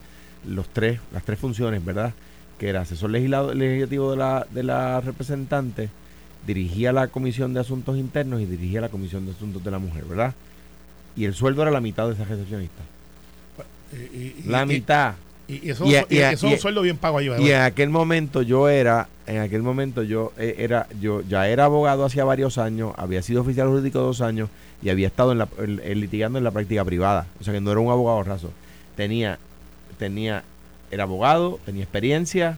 los 0.47 0.67
tres, 0.69 0.99
las 1.13 1.23
tres 1.23 1.39
funciones, 1.39 1.83
¿verdad? 1.83 2.13
Que 2.59 2.69
era 2.69 2.81
asesor 2.81 3.09
legislativo 3.09 4.11
de 4.11 4.17
la, 4.17 4.47
de 4.49 4.63
la 4.63 5.01
representante, 5.01 5.89
dirigía 6.45 6.91
la 6.93 7.07
Comisión 7.07 7.53
de 7.53 7.59
Asuntos 7.59 7.97
Internos 7.97 8.41
y 8.41 8.45
dirigía 8.45 8.81
la 8.81 8.89
Comisión 8.89 9.25
de 9.25 9.31
Asuntos 9.31 9.63
de 9.63 9.71
la 9.71 9.79
Mujer, 9.79 10.05
¿verdad? 10.05 10.33
Y 11.15 11.25
el 11.25 11.33
sueldo 11.33 11.61
era 11.61 11.71
la 11.71 11.81
mitad 11.81 12.07
de 12.07 12.13
esa 12.13 12.25
recepcionista. 12.25 12.83
la 14.45 14.65
mitad. 14.65 15.15
Y, 15.47 15.69
eso, 15.69 15.85
es 15.85 16.43
un 16.43 16.57
sueldo 16.57 16.81
bien 16.81 16.97
pago 16.97 17.19
ahí. 17.19 17.29
Y 17.39 17.51
en 17.51 17.61
aquel 17.61 17.89
momento 17.89 18.41
yo 18.41 18.67
era, 18.67 19.07
en 19.27 19.41
aquel 19.41 19.61
momento 19.61 20.01
yo 20.01 20.33
eh, 20.37 20.55
era, 20.57 20.87
yo 20.99 21.21
ya 21.21 21.47
era 21.47 21.65
abogado 21.65 22.03
hacía 22.03 22.25
varios 22.25 22.57
años, 22.57 22.93
había 22.97 23.21
sido 23.21 23.41
oficial 23.41 23.67
jurídico 23.67 23.99
dos 23.99 24.21
años 24.21 24.49
y 24.81 24.89
había 24.89 25.05
estado 25.07 25.33
en 25.33 25.37
la, 25.37 25.47
litigando 25.93 26.39
en 26.39 26.43
la 26.43 26.51
práctica 26.51 26.83
privada. 26.83 27.27
O 27.39 27.43
sea 27.43 27.53
que 27.53 27.61
no 27.61 27.71
era 27.71 27.79
un 27.79 27.91
abogado 27.91 28.23
raso. 28.23 28.51
Tenía, 28.95 29.37
tenía, 29.97 30.43
era 30.91 31.03
abogado, 31.03 31.59
tenía 31.65 31.83
experiencia, 31.83 32.57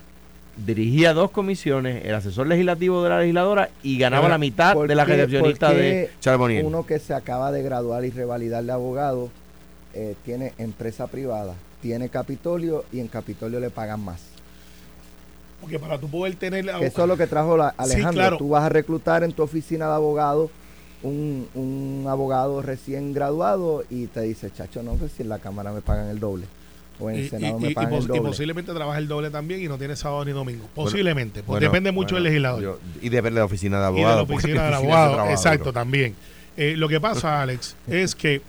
dirigía 0.66 1.14
dos 1.14 1.32
comisiones, 1.32 2.04
era 2.06 2.18
asesor 2.18 2.48
legislativo 2.48 3.04
de 3.04 3.10
la 3.10 3.20
legisladora 3.20 3.70
y 3.84 3.98
ganaba 3.98 4.28
la 4.30 4.38
mitad 4.38 4.76
de 4.76 4.96
la 4.96 5.06
recepcionista 5.06 5.74
de 5.74 6.10
Charbonier. 6.20 6.66
Uno 6.66 6.86
que 6.86 7.00
se 7.00 7.14
acaba 7.14 7.52
de 7.52 7.64
graduar 7.64 8.06
y 8.06 8.12
revalidar 8.12 8.64
de 8.64 8.72
abogado 8.72 9.30
eh, 9.94 10.16
tiene 10.24 10.54
empresa 10.58 11.08
privada 11.08 11.56
tiene 11.82 12.10
Capitolio 12.10 12.86
y 12.92 13.00
en 13.00 13.08
Capitolio 13.08 13.60
le 13.60 13.70
pagan 13.70 14.04
más. 14.04 14.22
Porque 15.62 15.80
para 15.80 15.98
tú 15.98 16.10
poder 16.10 16.36
tener... 16.36 16.68
Eso 16.82 17.02
es 17.02 17.08
lo 17.08 17.18
que 17.18 17.28
trajo 17.28 17.58
Alejandro. 17.78 18.38
Tú 18.38 18.50
vas 18.50 18.64
a 18.64 18.70
reclutar 18.70 19.24
en 19.24 19.32
tu 19.32 19.44
oficina 19.44 19.88
de 19.88 19.94
abogado 19.94 20.52
un, 21.04 22.06
abogado 22.08 22.62
recién 22.62 23.14
graduado 23.14 23.84
y 23.90 24.08
te 24.08 24.22
dice, 24.22 24.52
chacho, 24.52 24.84
no, 24.84 24.94
pues 24.94 25.12
si 25.14 25.24
en 25.24 25.30
la 25.30 25.40
Cámara 25.40 25.72
me 25.72 25.82
pagan 25.82 26.08
el 26.08 26.20
doble. 26.20 26.46
O 27.00 27.10
en 27.10 27.18
el 27.18 27.30
Senado 27.30 27.60
me 27.60 27.72
pagan 27.72 27.94
el 27.94 28.08
doble. 28.08 28.20
Y 28.20 28.22
posiblemente 28.22 28.74
trabaja 28.74 28.98
el 28.98 29.08
doble 29.08 29.30
también 29.30 29.62
y 29.62 29.68
no 29.68 29.78
tiene 29.78 29.96
sábado 29.96 30.26
ni 30.26 30.32
domingo. 30.32 30.68
Posiblemente. 30.74 31.44
Pues 31.44 31.62
depende 31.62 31.92
mucho 31.92 32.16
del 32.16 32.24
legislador. 32.24 32.80
y 33.02 33.10
depende 33.10 33.36
de 33.36 33.42
la 33.42 33.46
oficina 33.46 33.80
de 33.80 33.86
abogado. 33.86 34.24
Y 34.24 34.26
de 34.26 34.34
la 34.34 34.36
oficina 34.36 34.64
del 34.66 34.74
abogado, 34.76 35.30
exacto, 35.30 35.74
también. 35.74 36.16
Eh, 36.56 36.76
lo 36.76 36.90
que 36.90 37.00
pasa, 37.00 37.42
Alex, 37.44 37.76
es 37.88 38.16
que 38.16 38.42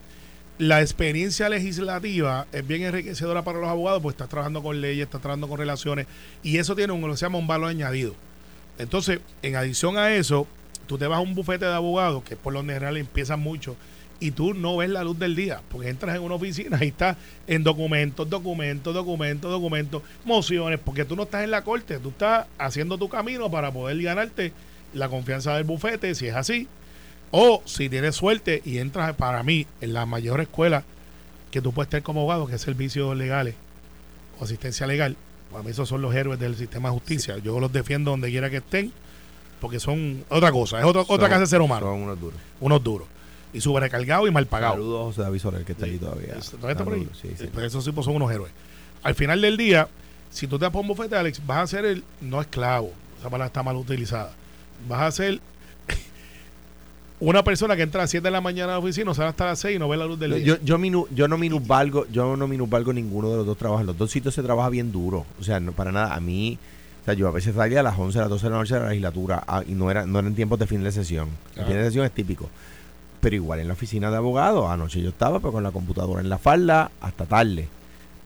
la 0.59 0.81
experiencia 0.81 1.49
legislativa 1.49 2.47
es 2.53 2.67
bien 2.67 2.83
enriquecedora 2.83 3.43
para 3.43 3.61
los 3.61 3.69
abogados, 3.69 4.03
pues 4.03 4.15
estás 4.15 4.29
trabajando 4.29 4.63
con 4.63 4.81
leyes, 4.81 5.05
estás 5.05 5.21
trabajando 5.21 5.49
con 5.49 5.59
relaciones, 5.59 6.07
y 6.43 6.59
eso 6.59 6.75
tiene 6.75 6.93
un, 6.93 7.01
lo 7.01 7.11
que 7.11 7.17
se 7.17 7.27
llama 7.27 7.39
un 7.39 7.47
valor 7.47 7.69
añadido. 7.69 8.15
Entonces, 8.79 9.21
en 9.43 9.57
adición 9.57 9.99
a 9.99 10.15
eso, 10.15 10.47
tú 10.87 10.99
te 10.99 11.07
vas 11.07 11.19
a 11.19 11.21
un 11.21 11.35
bufete 11.35 11.65
de 11.65 11.75
abogados, 11.75 12.25
que 12.25 12.35
por 12.35 12.53
lo 12.53 12.61
general 12.61 12.97
empiezan 12.97 13.39
mucho, 13.41 13.77
y 14.21 14.33
tú 14.33 14.55
no 14.55 14.77
ves 14.77 14.91
la 14.91 15.05
luz 15.05 15.19
del 15.19 15.37
día, 15.37 15.61
porque 15.71 15.89
entras 15.89 16.17
en 16.17 16.23
una 16.23 16.35
oficina 16.35 16.79
y 16.83 16.89
estás 16.89 17.17
en 17.47 17.63
documentos, 17.63 18.29
documentos, 18.29 18.93
documentos, 18.93 19.51
documentos, 19.51 20.03
mociones, 20.25 20.81
porque 20.81 21.05
tú 21.05 21.15
no 21.15 21.23
estás 21.25 21.45
en 21.45 21.51
la 21.51 21.63
corte, 21.63 21.99
tú 21.99 22.09
estás 22.09 22.47
haciendo 22.59 22.99
tu 22.99 23.09
camino 23.09 23.51
para 23.51 23.71
poder 23.71 24.01
ganarte 24.03 24.53
la 24.93 25.09
confianza 25.09 25.55
del 25.55 25.65
bufete, 25.65 26.15
si 26.15 26.27
es 26.27 26.35
así, 26.35 26.67
o 27.31 27.63
si 27.65 27.89
tienes 27.89 28.17
suerte 28.17 28.63
y 28.65 28.79
entras 28.79 29.15
para 29.15 29.43
mí 29.43 29.67
en 29.81 29.93
la 29.93 30.07
mayor 30.07 30.41
escuela 30.41 30.85
que 31.51 31.61
tú 31.61 31.73
puedes 31.73 31.89
tener 31.89 32.03
como 32.03 32.21
abogado, 32.21 32.47
que 32.47 32.57
es 32.57 32.61
servicios 32.61 33.17
legales 33.17 33.55
o 34.41 34.45
asistencia 34.45 34.87
legal. 34.87 35.17
Para 35.53 35.63
mí 35.63 35.71
esos 35.71 35.89
son 35.89 36.03
los 36.03 36.15
héroes 36.15 36.39
del 36.39 36.57
sistema 36.57 36.89
de 36.89 36.95
justicia. 36.95 37.39
Yo 37.39 37.59
los 37.61 37.73
defiendo 37.73 38.11
donde 38.11 38.31
quiera 38.31 38.51
que 38.51 38.59
estén, 38.59 38.93
porque 39.61 39.81
son 39.81 40.25
otra 40.29 40.53
cosa, 40.53 40.79
es 40.79 40.85
otra, 40.85 41.03
otra 41.07 41.29
casa 41.29 41.41
de 41.41 41.47
ser 41.47 41.61
humano. 41.61 41.87
Son 41.87 42.03
unos 42.03 42.21
duros. 42.21 42.39
Unos 42.61 42.83
duros. 42.83 43.09
Y 43.53 43.61
sobrecargados 43.61 44.29
y 44.29 44.31
mal 44.31 44.47
pagados. 44.47 44.77
Saludos 44.77 45.01
a 45.01 45.25
José 45.25 45.51
David 45.51 45.65
que 45.65 45.73
está 45.73 45.87
ahí 45.87 45.99
todavía. 45.99 46.35
Pues 47.53 47.67
esos 47.67 47.85
tipos 47.85 48.05
son 48.05 48.17
unos 48.17 48.31
héroes. 48.31 48.53
Al 49.03 49.15
final 49.15 49.41
del 49.41 49.57
día, 49.57 49.89
si 50.31 50.47
tú 50.47 50.59
te 50.59 50.65
das 50.65 50.73
por 50.73 50.83
un 50.83 50.89
bufete, 50.89 51.17
Alex, 51.17 51.45
vas 51.47 51.59
a 51.59 51.67
ser 51.67 51.85
el, 51.85 52.05
no 52.21 52.41
esclavo, 52.41 52.93
esa 53.19 53.31
palabra 53.31 53.47
está 53.47 53.63
mal 53.63 53.77
utilizada, 53.77 54.33
vas 54.89 55.03
a 55.03 55.11
ser 55.11 55.41
una 57.21 57.43
persona 57.43 57.77
que 57.77 57.83
entra 57.83 58.03
a 58.03 58.05
las 58.05 58.11
7 58.11 58.25
de 58.25 58.31
la 58.31 58.41
mañana 58.41 58.73
a 58.73 58.77
la 58.77 58.79
oficina, 58.81 59.15
sale 59.15 59.29
hasta 59.29 59.47
las 59.47 59.61
6 59.61 59.77
y 59.77 59.79
no 59.79 59.89
ve 59.89 59.97
la 59.97 60.07
luz 60.07 60.19
del 60.19 60.35
día. 60.35 60.45
Yo, 60.45 60.57
yo, 60.63 61.07
yo 61.15 61.29
no 61.29 61.39
minusvalgo, 61.39 62.07
yo 62.11 62.37
no 62.37 62.49
minusvalgo 62.49 62.93
ninguno 62.93 63.31
de 63.31 63.37
los 63.39 63.47
dos 63.47 63.57
trabajos. 63.57 63.87
los 63.87 63.97
dos 63.97 64.11
sitios 64.11 64.35
se 64.35 64.43
trabaja 64.43 64.69
bien 64.69 64.93
duro. 64.93 65.25
O 65.41 65.45
sea, 65.45 65.61
no 65.61 65.73
para 65.73 65.93
nada. 65.93 66.15
A 66.15 66.21
mí, 66.21 66.59
o 67.03 67.05
sea, 67.05 67.15
yo 67.15 67.29
a 67.29 67.31
veces 67.31 67.55
salía 67.55 67.81
a 67.81 67.83
las 67.83 67.99
11, 67.99 68.19
a 68.19 68.23
las 68.23 68.31
12 68.31 68.47
de 68.47 68.51
la 68.51 68.57
noche 68.59 68.75
de 68.75 68.81
la 68.81 68.89
legislatura 68.89 69.45
ah, 69.47 69.63
y 69.67 69.73
no 69.73 69.91
era 69.91 70.05
no 70.07 70.19
eran 70.19 70.35
tiempos 70.35 70.59
de 70.59 70.67
fin 70.67 70.83
de 70.83 70.93
sesión. 70.93 71.29
El 71.57 71.65
fin 71.65 71.77
de 71.77 71.85
sesión 71.85 72.05
es 72.05 72.13
típico. 72.13 72.51
Pero 73.21 73.37
igual 73.37 73.61
en 73.61 73.69
la 73.69 73.75
oficina 73.75 74.11
de 74.11 74.17
abogados, 74.17 74.71
anoche 74.71 75.03
yo 75.03 75.09
estaba 75.09 75.41
pues, 75.41 75.53
con 75.53 75.63
la 75.63 75.73
computadora 75.73 76.21
en 76.21 76.29
la 76.29 76.39
falda 76.39 76.91
hasta 77.01 77.27
tarde. 77.27 77.69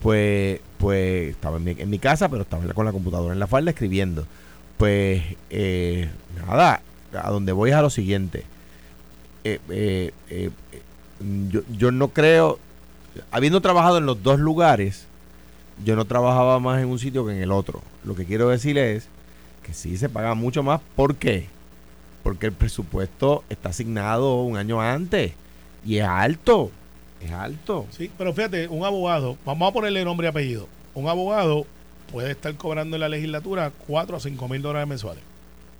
Pues, 0.01 0.61
pues 0.79 1.31
estaba 1.31 1.59
en 1.59 1.91
mi, 1.91 1.99
casa, 1.99 2.29
pero 2.29 2.43
estaba 2.43 2.67
con 2.75 2.85
la 2.85 2.93
computadora 2.93 3.33
en 3.33 3.41
la 3.41 3.47
falda 3.47 3.71
escribiendo. 3.71 4.27
Pues, 4.77 5.23
eh, 5.51 6.11
nada, 6.47 6.83
a 7.15 7.31
donde 7.31 7.53
voy 7.53 7.71
es 7.71 7.77
a 7.77 7.83
lo 7.83 7.91
siguiente 7.91 8.45
eh, 9.45 9.59
eh, 9.71 10.13
eh, 10.31 10.51
yo, 11.51 11.63
yo 11.77 11.91
no 11.91 12.09
creo, 12.09 12.59
habiendo 13.31 13.61
trabajado 13.61 13.99
en 13.99 14.07
los 14.07 14.23
dos 14.23 14.39
lugares, 14.39 15.07
yo 15.85 15.97
no 15.97 16.05
trabajaba 16.05 16.61
más 16.61 16.81
en 16.81 16.89
un 16.89 16.99
sitio 16.99 17.27
que 17.27 17.33
en 17.33 17.43
el 17.43 17.51
otro. 17.51 17.83
Lo 18.05 18.15
que 18.15 18.25
quiero 18.25 18.49
decir 18.49 18.79
es 18.79 19.09
que 19.65 19.75
sí 19.75 19.97
se 19.97 20.09
paga 20.09 20.35
mucho 20.35 20.63
más. 20.63 20.81
¿Por 20.97 21.17
qué? 21.17 21.49
El 22.47 22.53
presupuesto 22.53 23.45
está 23.49 23.71
asignado 23.71 24.43
un 24.43 24.57
año 24.57 24.81
antes 24.81 25.33
y 25.85 25.99
es 25.99 26.05
alto. 26.05 26.71
Es 27.21 27.31
alto. 27.31 27.87
Sí, 27.91 28.11
pero 28.19 28.33
fíjate, 28.33 28.69
un 28.69 28.85
abogado, 28.85 29.37
vamos 29.45 29.69
a 29.69 29.73
ponerle 29.73 30.05
nombre 30.05 30.27
y 30.27 30.31
apellido. 30.31 30.69
Un 30.95 31.09
abogado 31.09 31.67
puede 32.11 32.31
estar 32.31 32.55
cobrando 32.57 32.97
en 32.97 33.01
la 33.01 33.09
legislatura 33.09 33.73
4 33.87 34.17
a 34.17 34.21
5 34.21 34.49
mil 34.49 34.63
dólares 34.63 34.89
mensuales. 34.89 35.23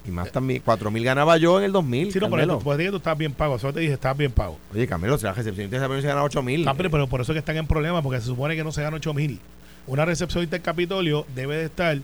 Y 0.05 0.11
más 0.11 0.33
también, 0.33 0.63
4 0.65 0.91
mil 0.91 1.05
ganaba 1.05 1.37
yo 1.37 1.59
en 1.59 1.65
el 1.65 1.73
2000. 1.73 2.13
Sí, 2.13 2.19
no, 2.19 2.29
pero 2.29 2.59
pues 2.59 2.91
tú 2.91 2.97
estás 2.97 3.17
bien 3.17 3.33
pago. 3.33 3.59
Solo 3.59 3.73
te 3.73 3.81
dije, 3.81 3.93
estás 3.93 4.17
bien 4.17 4.33
pago. 4.33 4.59
Oye, 4.73 4.87
Camilo, 4.87 5.17
si 5.17 5.25
la 5.25 5.33
recepcionista 5.33 5.79
se 5.79 6.07
gana 6.09 6.25
8 6.25 6.43
mil. 6.43 6.67
Ah, 6.67 6.75
pero, 6.75 7.07
por 7.07 7.21
eso 7.21 7.33
es 7.33 7.35
que 7.35 7.39
están 7.39 7.57
en 7.57 7.67
problemas, 7.67 8.03
porque 8.03 8.21
se 8.21 8.27
supone 8.27 8.57
que 8.57 8.65
no 8.65 8.73
se 8.73 8.83
gana 8.83 8.97
8 8.97 9.15
mil. 9.15 9.39
Una 9.87 10.05
recepcionista 10.05 10.57
del 10.57 10.63
Capitolio 10.63 11.27
debe 11.35 11.57
de 11.57 11.65
estar, 11.67 11.99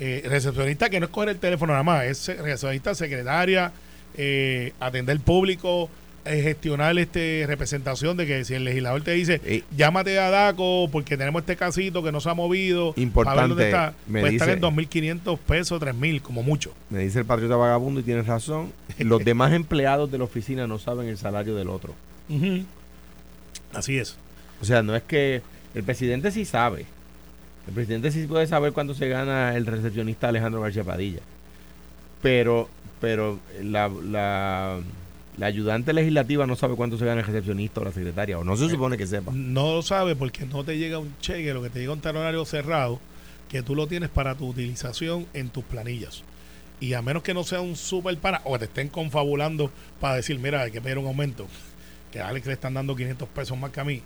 eh, 0.00 0.22
recepcionista 0.26 0.90
que 0.90 1.00
no 1.00 1.06
es 1.06 1.12
coger 1.12 1.30
el 1.30 1.38
teléfono 1.38 1.72
nada 1.72 1.84
más, 1.84 2.04
es 2.04 2.26
recepcionista 2.28 2.94
secretaria, 2.94 3.72
eh, 4.16 4.72
atender 4.80 5.18
público, 5.20 5.90
eh, 6.24 6.40
gestionar 6.42 6.96
este 6.98 7.44
representación 7.48 8.16
de 8.16 8.26
que 8.26 8.44
si 8.44 8.54
el 8.54 8.62
legislador 8.62 9.02
te 9.02 9.10
dice 9.10 9.64
llámate 9.76 10.20
a 10.20 10.30
DACO 10.30 10.88
porque 10.92 11.16
tenemos 11.16 11.40
este 11.42 11.56
casito 11.56 12.00
que 12.04 12.12
no 12.12 12.20
se 12.20 12.30
ha 12.30 12.34
movido 12.34 12.94
importante 12.96 13.48
dónde 13.48 13.64
está 13.66 13.94
puede 14.08 14.28
estar 14.28 14.48
en 14.50 14.60
2.500 14.60 15.38
pesos 15.38 15.82
3.000 15.82 16.22
como 16.22 16.44
mucho. 16.44 16.72
Me 16.90 17.00
dice 17.00 17.18
el 17.18 17.24
patriota 17.24 17.56
vagabundo 17.56 17.98
y 18.00 18.02
tienes 18.04 18.26
razón 18.26 18.72
los 18.98 19.24
demás 19.24 19.52
empleados 19.52 20.12
de 20.12 20.18
la 20.18 20.24
oficina 20.24 20.68
no 20.68 20.78
saben 20.78 21.08
el 21.08 21.18
salario 21.18 21.56
del 21.56 21.68
otro. 21.68 21.92
Así 23.74 23.98
es. 23.98 24.16
O 24.60 24.64
sea 24.64 24.82
no 24.84 24.94
es 24.94 25.02
que 25.02 25.42
el 25.74 25.82
presidente 25.82 26.30
sí 26.30 26.44
sabe 26.44 26.86
el 27.66 27.74
presidente 27.74 28.10
sí 28.10 28.26
puede 28.26 28.46
saber 28.46 28.72
cuánto 28.72 28.94
se 28.94 29.08
gana 29.08 29.56
el 29.56 29.66
recepcionista 29.66 30.28
Alejandro 30.28 30.60
García 30.60 30.84
Padilla 30.84 31.20
pero 32.20 32.68
pero 33.00 33.40
la, 33.60 33.88
la 33.88 34.80
la 35.36 35.46
ayudante 35.46 35.92
legislativa 35.92 36.46
no 36.46 36.56
sabe 36.56 36.76
cuánto 36.76 36.98
se 36.98 37.06
gana 37.06 37.20
el 37.20 37.26
recepcionista 37.26 37.80
o 37.80 37.84
la 37.84 37.92
secretaria, 37.92 38.38
o 38.38 38.44
no 38.44 38.56
se 38.56 38.68
supone 38.68 38.98
que 38.98 39.06
sepa. 39.06 39.32
No 39.32 39.74
lo 39.74 39.82
sabe 39.82 40.14
porque 40.14 40.44
no 40.44 40.62
te 40.64 40.76
llega 40.76 40.98
un 40.98 41.16
cheque, 41.20 41.54
lo 41.54 41.62
que 41.62 41.70
te 41.70 41.80
llega 41.80 41.92
un 41.92 42.00
talonario 42.00 42.44
cerrado, 42.44 43.00
que 43.48 43.62
tú 43.62 43.74
lo 43.74 43.86
tienes 43.86 44.10
para 44.10 44.34
tu 44.34 44.48
utilización 44.48 45.26
en 45.32 45.48
tus 45.48 45.64
planillas. 45.64 46.22
Y 46.80 46.94
a 46.94 47.02
menos 47.02 47.22
que 47.22 47.32
no 47.32 47.44
sea 47.44 47.60
un 47.60 47.76
super 47.76 48.16
para, 48.18 48.42
o 48.44 48.58
te 48.58 48.66
estén 48.66 48.88
confabulando 48.88 49.70
para 50.00 50.16
decir, 50.16 50.38
mira, 50.38 50.62
hay 50.62 50.70
que 50.70 50.82
pedir 50.82 50.98
un 50.98 51.06
aumento, 51.06 51.46
que 52.10 52.20
a 52.20 52.28
Alex 52.28 52.46
le 52.46 52.52
están 52.52 52.74
dando 52.74 52.94
500 52.94 53.28
pesos 53.28 53.56
más 53.56 53.70
que 53.70 53.80
a 53.80 53.84
mí. 53.84 54.02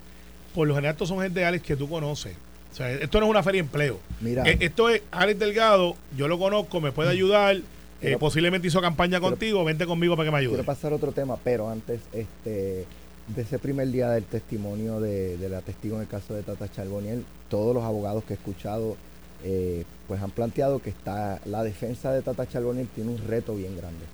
Por 0.55 0.69
lo 0.69 0.75
general, 0.75 0.92
estos 0.92 1.09
son 1.09 1.21
gente 1.21 1.40
de 1.40 1.47
Alex 1.47 1.64
que 1.64 1.77
tú 1.77 1.88
conoces. 1.88 2.37
O 2.77 2.79
sea, 2.79 2.93
esto 2.93 3.21
no 3.21 3.25
es 3.25 3.31
una 3.31 3.43
feria 3.43 3.62
de 3.62 3.67
empleo. 3.67 3.99
Mira. 4.21 4.43
Eh, 4.45 4.59
esto 4.61 4.91
es 4.91 5.01
Alex 5.11 5.39
Delgado, 5.39 5.97
yo 6.15 6.29
lo 6.29 6.39
conozco, 6.39 6.79
me 6.83 6.93
puede 6.93 7.09
ayudar 7.09 7.57
eh, 8.03 8.19
posiblemente 8.19 8.69
hizo 8.69 8.83
campaña 8.83 9.19
contigo, 9.19 9.65
vente 9.65 9.87
conmigo 9.87 10.15
para 10.15 10.27
que 10.27 10.33
me 10.33 10.39
ayude. 10.39 10.57
Quiero 10.57 10.67
pasar 10.67 10.93
otro 10.93 11.12
tema, 11.12 11.39
pero 11.43 11.71
antes, 11.71 12.01
este, 12.12 12.85
de 13.29 13.43
ese 13.43 13.59
primer 13.59 13.91
día 13.91 14.11
del 14.11 14.25
testimonio 14.25 15.01
de, 15.01 15.39
la 15.49 15.62
testigo 15.62 15.97
en 15.97 16.03
el 16.03 16.09
caso 16.09 16.35
de 16.35 16.43
Tata 16.43 16.71
Charboniel, 16.71 17.25
todos 17.49 17.75
los 17.75 17.83
abogados 17.83 18.25
que 18.25 18.35
he 18.35 18.37
escuchado 18.37 18.99
eh, 19.43 19.85
pues 20.07 20.21
han 20.21 20.31
planteado 20.31 20.81
que 20.81 20.91
está 20.91 21.41
la 21.47 21.62
defensa 21.62 22.12
de 22.12 22.21
Tata 22.21 22.47
Charboniel 22.47 22.89
tiene 22.89 23.12
un 23.12 23.27
reto 23.27 23.55
bien 23.55 23.75
grande. 23.75 24.05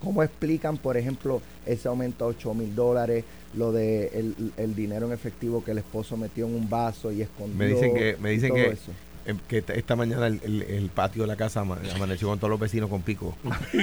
¿Cómo, 0.00 0.22
explican, 0.22 0.76
por 0.76 0.96
ejemplo, 0.96 1.40
ese 1.66 1.88
aumento 1.88 2.24
a 2.24 2.28
8 2.28 2.54
mil 2.54 2.74
dólares, 2.74 3.24
lo 3.54 3.72
de 3.72 4.32
el, 4.56 4.74
dinero 4.74 5.06
en 5.06 5.12
efectivo 5.12 5.62
que 5.64 5.72
el 5.72 5.78
esposo 5.78 6.16
metió 6.16 6.46
en 6.46 6.54
un 6.54 6.68
vaso 6.68 7.12
y 7.12 7.22
escondió? 7.22 7.56
Me 7.56 7.66
dicen 7.68 7.94
que, 7.94 8.16
me 8.20 8.30
dicen 8.30 8.54
que, 8.54 8.66
em, 8.66 8.76
que 9.48 9.64
esta- 9.66 9.96
mañana 9.96 10.26
el, 10.26 10.40
el- 10.44 10.62
el 10.62 10.88
patio 10.88 11.22
de 11.22 11.28
la 11.28 11.36
casa 11.36 11.60
ama- 11.60 11.78
amaneció 11.94 12.28
con 12.28 12.38
todos 12.38 12.50
los 12.50 12.60
vecinos 12.60 12.90
con 12.90 13.02
pico. 13.02 13.36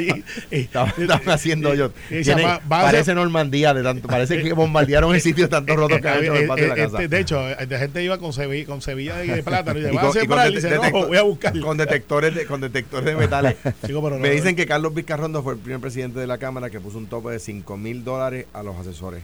Eh, 0.00 0.24
Estaban, 0.50 0.92
estaban 0.98 1.28
haciendo 1.30 1.70
hoyos. 1.70 1.92
y 2.10 2.16
dice, 2.16 2.34
Tienen- 2.34 2.46
va- 2.46 2.60
va 2.70 2.80
a 2.80 2.84
parece 2.84 3.14
Normandía 3.14 3.72
de 3.74 3.82
tanto, 3.82 4.08
parece 4.08 4.42
que 4.42 4.52
bombardearon 4.52 5.14
el 5.14 5.20
sitio 5.20 5.44
de 5.44 5.48
tantos 5.48 5.76
rotos 5.76 6.00
que 6.00 6.08
han 6.08 6.22
hecho 6.22 6.32
en 6.32 6.36
el 6.38 6.44
Eh, 6.44 6.48
patio 6.48 6.64
de 6.64 6.70
eh, 6.70 6.76
la 6.76 6.84
casa. 6.84 7.02
este, 7.02 7.08
de 7.08 7.20
hecho, 7.20 7.48
eh, 7.50 7.66
la 7.68 7.78
gente 7.78 8.02
iba 8.02 8.18
con 8.18 8.32
sevilla, 8.32 8.66
con 8.66 8.82
sevilla 8.82 9.16
de, 9.16 9.42
plátano 9.42 9.78
y 9.78 9.82
dice, 9.82 9.92
Y 9.92 9.96
¿va 9.96 10.02
con- 10.02 10.18
a 10.18 10.22
y 10.22 10.26
con? 10.26 10.50
Y 10.50 10.54
dice, 10.56 10.70
no, 10.76 11.06
voy 11.06 11.16
a 11.18 11.22
buscar. 11.22 11.58
con 11.60 11.76
detectores 11.76 12.34
de, 12.34 12.46
con 12.46 12.60
detectores 12.60 13.04
de 13.06 13.16
metales. 13.16 13.56
Digo, 13.86 14.02
pero 14.02 14.16
no, 14.16 14.22
Me 14.22 14.30
dicen 14.30 14.56
que 14.56 14.66
Carlos 14.66 14.94
Vizcarrondo 14.94 15.42
fue 15.42 15.54
el 15.54 15.58
primer 15.58 15.80
presidente 15.80 16.18
de 16.20 16.26
la 16.26 16.38
Cámara 16.38 16.70
que 16.70 16.80
puso 16.80 16.98
un 16.98 17.06
tope 17.06 17.30
de 17.30 17.38
5 17.38 17.76
mil 17.76 18.04
dólares 18.04 18.46
a 18.52 18.62
los 18.62 18.76
asesores. 18.76 19.22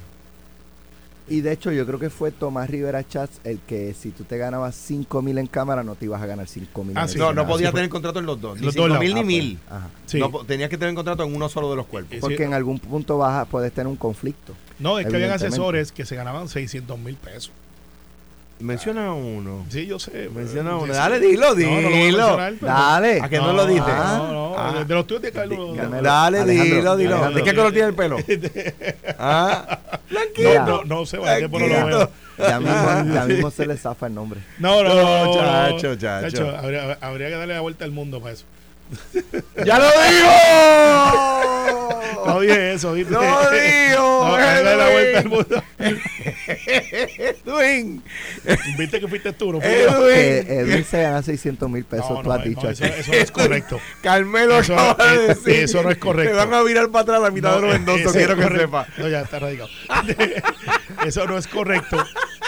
Y 1.31 1.43
de 1.43 1.53
hecho, 1.53 1.71
yo 1.71 1.87
creo 1.87 1.99
que 2.01 2.11
fue 2.11 2.33
Tomás 2.33 2.69
Rivera 2.69 3.07
Chats 3.07 3.41
el 3.45 3.61
que 3.61 3.95
si 3.95 4.11
tú 4.11 4.25
te 4.25 4.37
ganabas 4.37 4.75
5 4.75 5.23
mil 5.23 5.39
en 5.39 5.47
cámara, 5.47 5.85
no 5.85 5.95
te 5.95 6.07
ibas 6.07 6.21
a 6.21 6.27
ganar 6.27 6.49
5 6.49 6.83
mil 6.85 6.99
Ah, 6.99 7.03
en 7.03 7.09
sí. 7.09 7.19
no, 7.19 7.27
no 7.27 7.31
Senado. 7.31 7.49
podía 7.49 7.69
sí, 7.69 7.75
tener 7.75 7.89
contrato 7.89 8.19
en 8.19 8.27
los 8.27 8.41
dos. 8.41 8.59
Ni 8.59 8.65
los 8.67 8.75
5 8.75 8.89
dos 8.89 8.99
mil 8.99 9.13
Ah, 9.13 9.15
ni 9.15 9.21
pues, 9.23 9.27
mil. 9.27 9.59
ajá. 9.71 9.89
Sí. 10.07 10.19
No, 10.19 10.29
tenías 10.45 10.69
que 10.69 10.77
tener 10.77 10.93
contrato 10.95 11.23
en 11.23 11.35
uno 11.35 11.49
solo 11.49 11.71
de 11.71 11.77
los 11.77 11.87
cuerpos. 11.87 12.15
Sí. 12.15 12.21
Porque 12.21 12.43
en 12.43 12.53
algún 12.53 12.81
punto 12.81 13.17
vas 13.17 13.35
a, 13.43 13.45
puedes 13.45 13.73
tener 13.73 13.87
un 13.87 13.97
conflicto. 13.97 14.55
No, 14.81 14.99
es 14.99 15.07
que 15.07 15.15
habían 15.15 15.31
asesores 15.31 15.93
que 15.93 16.05
se 16.05 16.17
ganaban 16.17 16.49
600 16.49 16.99
mil 16.99 17.15
pesos. 17.15 17.53
Menciona 18.61 19.13
uno. 19.13 19.65
Sí, 19.71 19.87
yo 19.87 19.99
sé. 19.99 20.29
Menciona 20.35 20.77
uno. 20.77 20.93
sí. 20.93 20.99
Dale, 20.99 21.19
dilo, 21.21 21.55
No, 21.55 21.71
no 21.71 21.81
lo 21.81 21.89
voy 21.91 21.99
a 21.99 22.05
dilo. 22.05 22.37
pero- 22.37 22.57
Dale. 22.73 23.21
¿A 23.23 23.29
que 23.29 23.39
no, 23.39 23.53
lo 23.53 23.67
dices? 23.67 23.87
No, 23.87 24.33
no, 24.33 24.55
Ah. 24.59 24.73
de, 24.79 24.85
de 24.85 24.95
los 24.95 25.07
tuyos 25.07 25.23
de 25.23 25.33
Carlos. 25.33 25.77
Dale, 26.03 26.39
Alejandro, 26.41 26.77
dilo, 26.77 26.97
dilo. 26.97 27.15
Alejandro. 27.17 27.39
¿De 27.39 27.45
qué 27.51 27.57
color 27.57 27.73
tiene 27.73 27.89
el 27.89 27.95
pelo? 27.95 28.17
ah, 29.19 29.79
No, 30.11 30.67
no, 30.67 30.85
no 30.85 31.07
se 31.07 31.19
va, 31.19 31.37
tiempo 31.37 31.59
no 31.59 31.67
lo 31.67 31.87
veo. 31.87 32.11
ya 32.39 32.61
mismo, 32.61 33.15
ya 33.15 33.25
mismo 33.29 33.51
se 33.51 33.67
le 33.67 33.77
zafa 33.77 34.07
el 34.07 34.15
nombre. 34.15 34.41
No, 34.59 34.83
no, 34.83 34.95
no. 34.95 35.25
No, 35.25 35.35
chacho, 35.81 35.97
chacho. 35.97 36.57
habría, 36.57 36.99
habría 37.01 37.29
que 37.29 37.35
darle 37.37 37.55
la 37.55 37.61
vuelta 37.61 37.85
al 37.85 37.91
mundo 37.93 38.21
para 38.21 38.35
eso. 38.35 38.45
¡Ya 39.65 39.79
lo 39.79 39.87
digo! 39.91 40.31
No 42.27 42.41
dije 42.41 42.73
eso, 42.75 42.93
¿viste? 42.93 43.13
¡Lo 43.13 43.21
digo! 43.21 44.11
No, 44.31 44.37
darle 44.37 44.77
la 44.77 44.91
vuelta 44.91 45.19
al 45.21 45.29
mundo. 45.29 45.63
Edwin. 47.47 48.03
¿Viste 48.79 49.01
que 49.01 49.09
fuiste 49.09 49.33
tú? 49.33 49.53
No. 49.53 49.61
Edwin. 49.63 50.47
Que 50.47 50.61
Edwin 50.61 50.85
se 50.85 51.03
gana 51.03 51.23
600 51.23 51.69
mil 51.71 51.85
pesos, 51.85 52.11
No, 52.11 52.23
tú 52.23 52.29
no, 52.29 52.35
has 52.35 52.45
dicho 52.45 52.63
no, 52.65 52.71
eso, 52.71 52.85
eso 52.85 53.11
no 53.13 53.19
es 53.19 53.31
correcto. 53.31 53.81
Carmelo 54.03 54.59
Eso- 54.61 54.79
acaba 54.79 55.13
de 55.13 55.25
eh, 55.25 55.29
decir. 55.29 55.55
eso 55.65 55.83
no 55.83 55.91
es 55.91 55.99
correcto. 55.99 56.33
Me 56.35 56.39
van 56.45 56.53
a 56.55 56.63
virar 56.63 56.89
para 56.91 57.03
atrás 57.03 57.23
la 57.23 57.31
mitad 57.31 57.57
de 57.57 57.63
los 57.63 57.75
endosos, 57.75 58.01
eso 58.03 58.13
quiero 58.13 58.37
que 58.37 58.43
correcto. 58.43 58.67
sepa. 58.67 58.87
No, 58.99 59.09
ya 59.09 59.21
está 59.23 59.39
radicado. 59.39 59.71
Eso 61.05 61.27
no 61.27 61.37
es 61.39 61.47
correcto. 61.47 61.97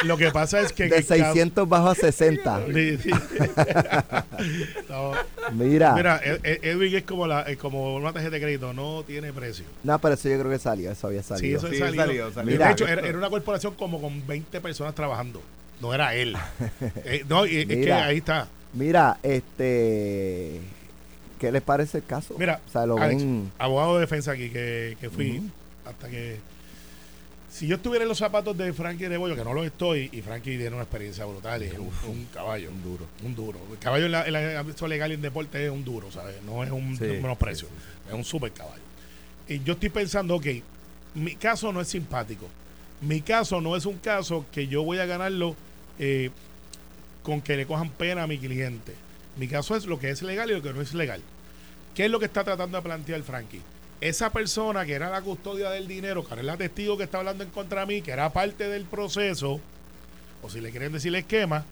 Lo 0.05 0.17
que 0.17 0.31
pasa 0.31 0.61
es 0.61 0.73
que. 0.73 0.85
De 0.89 0.97
el 0.99 1.07
caso- 1.07 1.23
600 1.25 1.69
bajo 1.69 1.91
a 1.91 1.95
60. 1.95 2.67
Sí, 2.73 2.99
sí. 2.99 3.11
No, 4.89 5.13
Mira. 5.53 5.95
Mira, 5.95 6.21
Ed- 6.25 6.41
Ed- 6.43 6.59
Edwin 6.63 6.95
es 6.97 7.03
como, 7.05 7.27
la, 7.27 7.47
como 7.57 7.97
una 7.97 8.13
tarjeta 8.13 8.35
de 8.37 8.41
crédito, 8.43 8.73
no 8.73 9.03
tiene 9.07 9.33
precio. 9.33 9.65
No, 9.83 9.99
pero 9.99 10.15
eso 10.15 10.29
yo 10.29 10.39
creo 10.39 10.51
que 10.51 10.59
salió, 10.59 10.91
eso 10.91 11.07
había 11.07 11.23
Sí, 11.23 11.29
salido. 11.29 11.59
eso 11.59 11.69
Sí, 11.69 11.79
salido. 11.79 12.05
salió, 12.05 12.33
salió. 12.33 12.53
Mira. 12.53 12.67
de 12.67 12.73
hecho, 12.73 12.87
era, 12.89 13.07
era 13.07 13.19
una 13.19 13.31
corporación 13.31 13.75
como 13.75 14.01
con 14.01 14.27
20 14.27 14.61
personas 14.61 14.95
trabajando. 14.95 15.43
No 15.81 15.93
era 15.95 16.15
él. 16.15 16.37
Eh, 17.05 17.25
no, 17.29 17.47
y 17.47 17.59
es 17.61 17.67
que 17.67 17.93
ahí 17.93 18.19
está. 18.19 18.49
Mira, 18.73 19.19
este. 19.23 20.61
¿Qué 21.39 21.51
les 21.51 21.63
parece 21.63 21.99
el 21.99 22.05
caso? 22.05 22.37
Mira, 22.39 22.61
o 22.67 22.71
sea, 22.71 22.87
lo 22.87 22.97
Alex, 22.99 23.21
ven. 23.23 23.51
abogado 23.59 23.95
de 23.97 24.01
defensa 24.03 24.31
aquí 24.33 24.49
que, 24.51 24.97
que 25.01 25.11
fui 25.11 25.43
hasta 25.85 26.09
que 26.09 26.37
si 27.53 27.67
yo 27.67 27.77
estuviera 27.77 28.05
en 28.05 28.09
los 28.09 28.17
zapatos 28.17 28.57
de 28.57 28.73
Frankie 28.73 29.09
de 29.09 29.19
Bollo, 29.19 29.37
que 29.37 29.45
no 29.45 29.53
lo 29.53 29.63
estoy, 29.63 30.09
y 30.11 30.23
Frankie 30.23 30.57
tiene 30.57 30.71
una 30.71 30.85
experiencia 30.85 31.27
brutal, 31.27 31.63
es 31.63 31.75
un, 31.75 31.91
un 32.09 32.25
caballo, 32.33 32.71
un 32.71 32.83
duro, 32.83 33.07
un 33.23 33.35
duro. 33.35 33.59
El 33.71 33.79
caballo 33.79 34.07
en 34.07 34.13
la, 34.13 34.27
en 34.27 34.33
la 34.33 34.59
ámbito 34.61 34.89
legal 34.89 35.11
y 35.11 35.15
en 35.15 35.21
deporte 35.21 35.63
es 35.63 35.71
un 35.71 35.85
duro, 35.85 36.11
¿sabes? 36.11 36.37
No 36.47 36.65
es 36.65 36.71
un, 36.71 36.97
Sí, 36.97 37.05
menosprecio, 37.05 37.69
sí, 37.69 38.09
es 38.09 38.15
un 38.15 38.25
super 38.25 38.51
caballo. 38.53 38.83
Y 39.47 39.63
yo 39.63 39.75
estoy 39.75 39.91
pensando, 39.91 40.37
ok, 40.37 40.47
mi 41.15 41.35
caso 41.35 41.71
no 41.75 41.83
es 41.83 41.89
simpático. 41.89 42.49
Mi 43.03 43.21
caso 43.21 43.61
no 43.61 43.77
es 43.77 43.85
un 43.85 43.99
caso 43.99 44.47
que 44.51 44.67
yo 44.67 44.83
voy 44.83 44.99
a 44.99 45.05
ganarlo 45.05 45.55
eh, 45.99 46.31
con 47.23 47.43
que 47.43 47.59
le 47.59 47.67
cojan 47.67 47.91
pena 47.91 48.23
a 48.23 48.27
mi 48.27 48.39
cliente. 48.39 48.95
Mi 49.37 49.47
caso 49.47 49.77
es 49.77 49.85
lo 49.85 49.99
que 49.99 50.09
es 50.09 50.23
legal 50.23 50.51
y 50.51 50.55
lo 50.55 50.63
que 50.63 50.73
no 50.73 50.81
es 50.81 50.95
legal. 50.95 51.21
¿Qué 51.95 52.07
es 52.07 52.11
lo 52.11 52.19
que 52.19 52.25
está 52.25 52.45
tratando 52.45 52.79
de 52.79 52.83
plantear 52.83 53.23
Frankie? 53.23 53.61
Esa 54.03 54.31
persona 54.31 54.85
que 54.85 54.95
era 54.95 55.11
la 55.11 55.23
custodia 55.23 55.71
del 55.71 55.87
dinero, 55.87 56.25
que 56.25 56.31
ahora 56.31 56.43
la 56.43 56.57
testigo 56.57 56.99
que 56.99 57.05
está 57.05 57.19
hablando 57.19 57.45
en 57.45 57.51
contra 57.51 57.83
de 57.83 57.87
mí, 57.87 58.03
que 58.03 58.11
era 58.11 58.33
parte 58.33 58.69
del 58.69 58.83
proceso, 58.83 59.61
o 60.43 60.51
si 60.51 60.61
le 60.61 60.73
quieren 60.73 60.91
decir 60.91 61.11
el 61.11 61.21
esquema, 61.21 61.65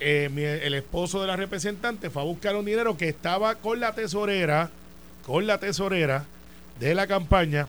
eh, 0.00 0.60
el 0.64 0.74
esposo 0.74 1.20
de 1.20 1.28
la 1.28 1.36
representante 1.36 2.10
fue 2.10 2.22
a 2.22 2.24
buscar 2.24 2.56
un 2.56 2.64
dinero 2.64 2.96
que 2.96 3.08
estaba 3.08 3.54
con 3.54 3.78
la 3.78 3.94
tesorera, 3.94 4.68
con 5.24 5.46
la 5.46 5.58
tesorera 5.58 6.24
de 6.80 6.92
la 6.96 7.06
campaña, 7.06 7.68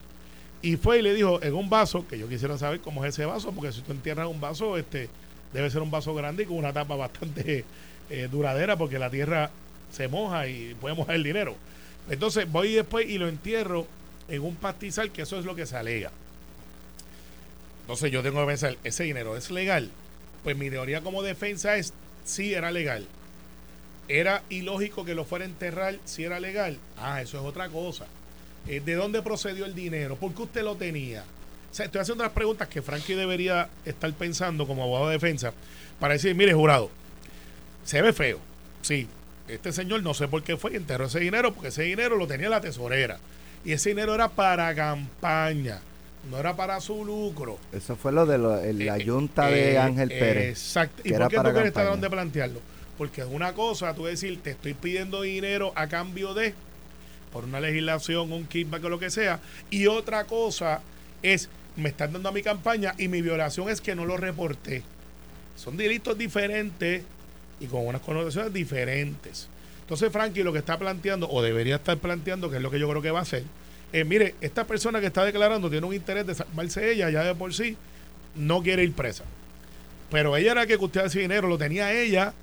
y 0.62 0.74
fue 0.74 0.98
y 0.98 1.02
le 1.02 1.14
dijo 1.14 1.40
en 1.40 1.54
un 1.54 1.70
vaso, 1.70 2.04
que 2.08 2.18
yo 2.18 2.28
quisiera 2.28 2.58
saber 2.58 2.80
cómo 2.80 3.04
es 3.04 3.14
ese 3.14 3.24
vaso, 3.24 3.52
porque 3.52 3.70
si 3.70 3.82
tú 3.82 3.92
entierras 3.92 4.26
un 4.26 4.40
vaso, 4.40 4.76
este 4.78 5.10
debe 5.52 5.70
ser 5.70 5.80
un 5.80 5.92
vaso 5.92 6.12
grande 6.12 6.42
y 6.42 6.46
con 6.46 6.56
una 6.56 6.72
tapa 6.72 6.96
bastante 6.96 7.64
eh, 8.10 8.28
duradera, 8.28 8.76
porque 8.76 8.98
la 8.98 9.10
tierra 9.10 9.52
se 9.92 10.08
moja 10.08 10.48
y 10.48 10.74
puede 10.80 10.96
mojar 10.96 11.14
el 11.14 11.22
dinero. 11.22 11.54
Entonces 12.10 12.50
voy 12.50 12.72
después 12.72 13.08
y 13.08 13.18
lo 13.18 13.28
entierro 13.28 13.86
en 14.28 14.42
un 14.42 14.56
pastizal, 14.56 15.10
que 15.10 15.22
eso 15.22 15.38
es 15.38 15.44
lo 15.44 15.54
que 15.54 15.66
se 15.66 15.76
alega. 15.76 16.10
Entonces 17.82 18.10
yo 18.10 18.22
tengo 18.22 18.40
que 18.40 18.46
pensar, 18.46 18.76
¿ese 18.84 19.04
dinero 19.04 19.36
es 19.36 19.50
legal? 19.50 19.90
Pues 20.44 20.56
mi 20.56 20.70
teoría 20.70 21.00
como 21.00 21.22
defensa 21.22 21.76
es, 21.76 21.92
sí 22.24 22.54
era 22.54 22.70
legal. 22.70 23.06
¿Era 24.08 24.42
ilógico 24.48 25.04
que 25.04 25.14
lo 25.14 25.24
fuera 25.24 25.44
a 25.44 25.48
enterrar 25.48 25.98
si 26.04 26.24
era 26.24 26.40
legal? 26.40 26.78
Ah, 26.96 27.22
eso 27.22 27.38
es 27.38 27.44
otra 27.44 27.68
cosa. 27.68 28.06
Eh, 28.66 28.80
¿De 28.80 28.94
dónde 28.94 29.22
procedió 29.22 29.64
el 29.64 29.74
dinero? 29.74 30.16
¿Por 30.16 30.34
qué 30.34 30.42
usted 30.42 30.62
lo 30.62 30.76
tenía? 30.76 31.24
O 31.70 31.74
sea, 31.74 31.86
estoy 31.86 32.00
haciendo 32.00 32.24
las 32.24 32.32
preguntas 32.32 32.68
que 32.68 32.82
Frankie 32.82 33.14
debería 33.14 33.68
estar 33.84 34.12
pensando 34.12 34.66
como 34.66 34.82
abogado 34.82 35.08
de 35.08 35.14
defensa 35.14 35.52
para 35.98 36.14
decir, 36.14 36.34
mire, 36.34 36.52
jurado, 36.52 36.90
se 37.84 38.02
ve 38.02 38.12
feo. 38.12 38.38
Sí, 38.82 39.08
este 39.54 39.72
señor 39.72 40.02
no 40.02 40.14
sé 40.14 40.28
por 40.28 40.42
qué 40.42 40.56
fue 40.56 40.72
y 40.72 40.76
enterró 40.76 41.06
ese 41.06 41.20
dinero 41.20 41.52
porque 41.52 41.68
ese 41.68 41.82
dinero 41.82 42.16
lo 42.16 42.26
tenía 42.26 42.48
la 42.48 42.60
tesorera. 42.60 43.18
Y 43.64 43.72
ese 43.72 43.90
dinero 43.90 44.14
era 44.14 44.28
para 44.28 44.74
campaña, 44.74 45.80
no 46.30 46.38
era 46.38 46.56
para 46.56 46.80
su 46.80 47.04
lucro. 47.04 47.58
Eso 47.72 47.94
fue 47.96 48.12
lo 48.12 48.26
de 48.26 48.38
lo- 48.38 48.58
el- 48.58 48.84
la 48.86 48.96
Eh, 48.96 49.04
yunta 49.04 49.46
de 49.46 49.72
eh, 49.74 49.78
Ángel 49.78 50.08
Pérez. 50.08 50.48
Exacto. 50.58 51.02
¿Y 51.04 51.10
por 51.10 51.16
era 51.16 51.28
qué 51.28 51.36
para 51.36 51.48
tú 51.50 51.54
crees 51.72 52.00
de 52.00 52.10
plantearlo? 52.10 52.60
Porque 52.98 53.20
es 53.22 53.26
una 53.30 53.52
cosa, 53.54 53.94
tú 53.94 54.04
decir, 54.04 54.40
te 54.42 54.50
estoy 54.50 54.74
pidiendo 54.74 55.22
dinero 55.22 55.72
a 55.76 55.86
cambio 55.88 56.34
de, 56.34 56.54
por 57.32 57.44
una 57.44 57.60
legislación, 57.60 58.32
un 58.32 58.46
kickback 58.46 58.84
o 58.84 58.88
lo 58.88 58.98
que 58.98 59.10
sea. 59.10 59.40
Y 59.70 59.86
otra 59.86 60.24
cosa 60.24 60.80
es, 61.22 61.48
me 61.76 61.88
están 61.88 62.12
dando 62.12 62.28
a 62.28 62.32
mi 62.32 62.42
campaña 62.42 62.94
y 62.98 63.08
mi 63.08 63.22
violación 63.22 63.68
es 63.70 63.80
que 63.80 63.94
no 63.94 64.04
lo 64.04 64.16
reporté. 64.16 64.82
Son 65.56 65.76
delitos 65.76 66.18
diferentes 66.18 67.02
y 67.62 67.66
con 67.66 67.86
unas 67.86 68.02
connotaciones 68.02 68.52
diferentes. 68.52 69.48
Entonces, 69.80 70.10
Frankie 70.12 70.42
lo 70.42 70.52
que 70.52 70.58
está 70.58 70.78
planteando, 70.78 71.30
o 71.30 71.42
debería 71.42 71.76
estar 71.76 71.96
planteando, 71.98 72.50
que 72.50 72.56
es 72.56 72.62
lo 72.62 72.70
que 72.70 72.78
yo 72.78 72.88
creo 72.88 73.02
que 73.02 73.10
va 73.10 73.20
a 73.20 73.22
hacer, 73.22 73.44
es, 73.92 74.06
mire, 74.06 74.34
esta 74.40 74.66
persona 74.66 75.00
que 75.00 75.06
está 75.06 75.24
declarando 75.24 75.70
tiene 75.70 75.86
un 75.86 75.94
interés 75.94 76.26
de 76.26 76.34
salvarse 76.34 76.92
ella 76.92 77.10
ya 77.10 77.22
de 77.22 77.34
por 77.34 77.54
sí, 77.54 77.76
no 78.34 78.62
quiere 78.62 78.82
ir 78.82 78.92
presa. 78.92 79.24
Pero 80.10 80.36
ella 80.36 80.52
era 80.52 80.66
que 80.66 80.78
costeaba 80.78 81.08
ese 81.08 81.20
dinero, 81.20 81.46
lo 81.46 81.56
tenía 81.56 81.92
ella, 81.92 82.34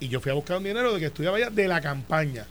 y 0.00 0.08
yo 0.08 0.20
fui 0.20 0.30
a 0.30 0.34
buscar 0.34 0.56
un 0.56 0.64
dinero 0.64 0.94
de 0.94 1.00
que 1.00 1.06
estudiaba 1.06 1.38
ella 1.38 1.50
de 1.50 1.68
la 1.68 1.80
campaña. 1.80 2.46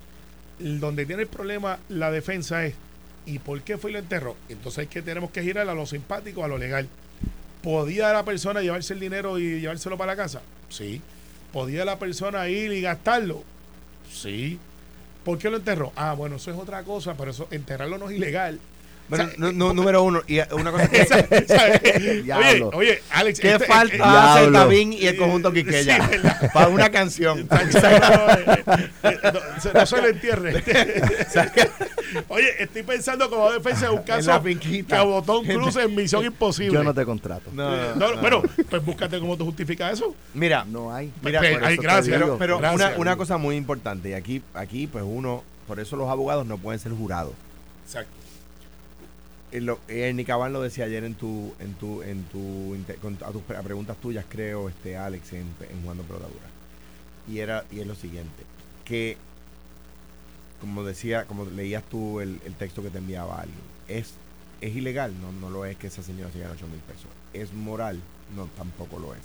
Donde 0.60 1.06
tiene 1.06 1.24
el 1.24 1.28
problema 1.28 1.80
la 1.90 2.12
defensa 2.12 2.66
es, 2.66 2.76
¿y 3.26 3.40
por 3.40 3.62
qué 3.62 3.78
fue 3.78 3.92
y 3.92 3.94
lo 3.94 4.00
enterró? 4.00 4.36
Entonces 4.50 4.86
es 4.86 4.90
que 4.90 5.02
tenemos 5.02 5.32
que 5.32 5.42
girar 5.42 5.68
a 5.70 5.74
lo 5.74 5.86
simpático, 5.86 6.44
a 6.44 6.48
lo 6.48 6.58
legal. 6.58 6.88
¿Podía 7.64 8.12
la 8.12 8.24
persona 8.24 8.62
llevarse 8.62 8.94
el 8.94 9.00
dinero 9.00 9.40
y 9.40 9.62
llevárselo 9.62 9.98
para 9.98 10.14
la 10.14 10.18
casa? 10.18 10.42
Sí. 10.70 11.02
¿Podía 11.58 11.86
la 11.86 11.98
persona 11.98 12.48
ir 12.50 12.72
y 12.72 12.82
gastarlo? 12.82 13.42
Sí. 14.14 14.60
¿Por 15.26 15.40
qué 15.40 15.50
lo 15.50 15.58
enterró? 15.58 15.92
Ah, 15.96 16.14
bueno, 16.14 16.36
eso 16.36 16.52
es 16.52 16.58
otra 16.60 16.84
cosa, 16.84 17.16
pero 17.18 17.32
eso 17.32 17.48
enterrarlo 17.50 17.98
no 17.98 18.12
es 18.12 18.16
ilegal. 18.16 18.60
Bueno, 19.10 19.24
O 19.26 19.28
sea, 19.30 19.38
nu- 19.38 19.52
nu- 19.54 19.74
número 19.74 20.04
uno, 20.04 20.22
y 20.28 20.40
una 20.52 20.72
cosa 20.72 20.88
que, 20.90 21.06
¿Sabes? 21.06 21.82
oye, 22.36 22.64
oye, 22.74 23.02
Alex, 23.12 23.40
¿qué 23.40 23.54
este- 23.54 23.66
falta 23.66 23.96
eh, 23.96 24.02
hace 24.04 24.40
Diablo. 24.42 24.60
Tabín 24.60 24.94
y 24.94 25.06
el 25.08 25.18
conjunto 25.18 25.52
Quiqueya? 25.54 26.10
Para 26.54 26.68
una 26.68 26.90
canción. 26.90 27.48
No, 27.50 27.58
eh, 27.58 28.64
eh, 29.04 29.20
no, 29.34 29.62
se- 29.62 29.74
no 29.96 30.02
lo 30.02 30.08
entierre. 30.10 30.64
Oye, 32.30 32.64
estoy 32.64 32.84
pensando 32.84 33.30
como 33.30 33.52
defensa 33.52 33.88
de 33.88 33.92
un 33.92 34.04
caso 34.04 34.32
un 35.40 35.46
cruce 35.46 35.82
en 35.84 35.96
Misión 35.96 36.26
Imposible. 36.26 36.74
Yo 36.74 36.84
no 36.84 36.94
te 36.94 37.06
contrato. 37.06 37.50
No, 37.54 37.70
No, 37.70 37.96
No, 37.96 38.16
no. 38.16 38.22
Bueno, 38.22 38.44
pues 38.70 38.84
búscate 38.84 39.20
cómo 39.20 39.38
tú 39.38 39.46
justificas 39.46 39.94
eso. 39.94 40.16
Mira, 40.34 40.66
hay. 40.94 41.12
Mira, 41.22 41.40
Pues, 41.40 41.52
te 41.52 41.76
gracias. 41.78 42.20
pero, 42.20 42.38
pero 42.38 42.60
Gracias. 42.60 42.90
una, 42.92 42.98
una 43.00 43.16
cosa 43.18 43.38
muy 43.38 43.56
importante, 43.56 44.10
y 44.10 44.14
aquí, 44.14 44.42
aquí 44.54 44.88
pues 44.88 45.04
uno, 45.08 45.44
por 45.68 45.80
eso 45.80 45.96
los 45.96 46.10
abogados 46.10 46.46
no 46.46 46.58
pueden 46.58 46.80
ser 46.80 46.92
jurados. 46.94 47.34
Exacto. 47.86 48.12
Eh, 49.52 49.62
lo- 49.62 49.80
eh, 49.88 50.14
lo 50.52 50.62
decía 50.62 50.86
ayer 50.86 51.04
en 51.04 51.16
tu, 51.16 51.54
en 51.60 51.74
tu, 51.76 52.04
en 52.04 52.24
tu, 52.26 52.76
a 53.26 53.32
tus 53.32 53.44
a 53.56 53.64
preguntas 53.64 53.98
tuyas, 53.98 54.26
creo, 54.30 54.68
este 54.70 54.98
Alex, 54.98 55.34
en, 55.34 55.48
en 55.70 55.82
Jugando 55.82 56.04
Pelotadura. 56.04 56.48
y 57.28 57.40
era 57.40 57.66
y 57.72 57.80
es 57.82 57.88
lo 57.88 57.96
siguiente, 57.96 58.44
que 58.86 59.18
como 60.60 60.84
decía, 60.84 61.26
como 61.26 61.46
leías 61.46 61.84
tú 61.84 62.20
el, 62.20 62.40
texto 62.58 62.82
que 62.84 62.90
te 62.90 62.98
enviaba 62.98 63.42
alguien, 63.42 63.60
es, 63.88 64.14
es 64.62 64.76
ilegal, 64.76 65.14
no, 65.22 65.32
no 65.32 65.50
lo 65.50 65.66
es 65.66 65.78
que 65.78 65.88
esa 65.88 66.04
señora 66.04 66.32
se 66.32 66.40
gane 66.40 66.54
8 66.54 66.68
mil 66.68 66.80
pesos. 66.82 67.08
Es 67.34 67.54
moral, 67.54 68.02
no, 68.36 68.48
tampoco 68.58 69.00
lo 69.00 69.14
es. 69.14 69.22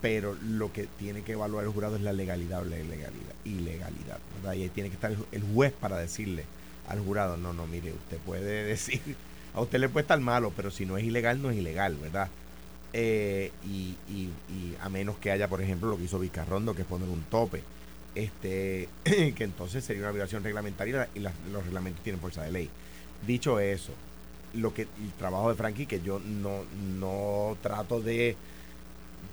Pero 0.00 0.34
lo 0.42 0.72
que 0.72 0.86
tiene 0.86 1.22
que 1.22 1.32
evaluar 1.32 1.64
el 1.64 1.70
jurado 1.72 1.96
es 1.96 2.02
la 2.02 2.12
legalidad 2.12 2.62
o 2.62 2.64
la 2.64 2.78
ilegalidad. 2.78 3.34
ilegalidad 3.44 4.20
¿verdad? 4.36 4.54
Y 4.54 4.62
ahí 4.62 4.68
tiene 4.70 4.90
que 4.90 4.94
estar 4.94 5.12
el, 5.32 5.42
juez 5.42 5.72
para 5.72 5.98
decirle 5.98 6.44
al 6.88 7.00
jurado, 7.00 7.36
no, 7.36 7.52
no, 7.52 7.66
mire, 7.66 7.92
usted 7.92 8.18
puede 8.18 8.64
decir, 8.64 9.00
a 9.54 9.60
usted 9.60 9.78
le 9.78 9.88
puede 9.88 10.02
estar 10.02 10.20
malo, 10.20 10.52
pero 10.56 10.70
si 10.70 10.86
no 10.86 10.98
es 10.98 11.04
ilegal, 11.04 11.40
no 11.40 11.50
es 11.50 11.56
ilegal, 11.56 11.96
¿verdad? 11.96 12.28
Eh, 12.92 13.52
y, 13.66 13.96
y, 14.08 14.30
a 14.80 14.88
menos 14.88 15.18
que 15.18 15.30
haya, 15.30 15.48
por 15.48 15.60
ejemplo, 15.60 15.90
lo 15.90 15.98
que 15.98 16.04
hizo 16.04 16.18
Vicarrondo, 16.18 16.74
que 16.74 16.82
es 16.82 16.88
poner 16.88 17.08
un 17.08 17.22
tope 17.24 17.62
este 18.14 18.88
que 19.04 19.44
entonces 19.44 19.84
sería 19.84 20.02
una 20.02 20.12
violación 20.12 20.42
reglamentaria 20.42 21.08
y 21.14 21.20
los 21.20 21.64
reglamentos 21.64 22.02
tienen 22.02 22.20
fuerza 22.20 22.42
de 22.42 22.52
ley. 22.52 22.70
Dicho 23.26 23.60
eso, 23.60 23.92
lo 24.54 24.72
que 24.74 24.82
el 24.82 25.12
trabajo 25.18 25.50
de 25.50 25.56
Frankie, 25.56 25.86
que 25.86 26.00
yo 26.00 26.20
no, 26.20 26.64
no 26.98 27.56
trato 27.62 28.00
de 28.00 28.36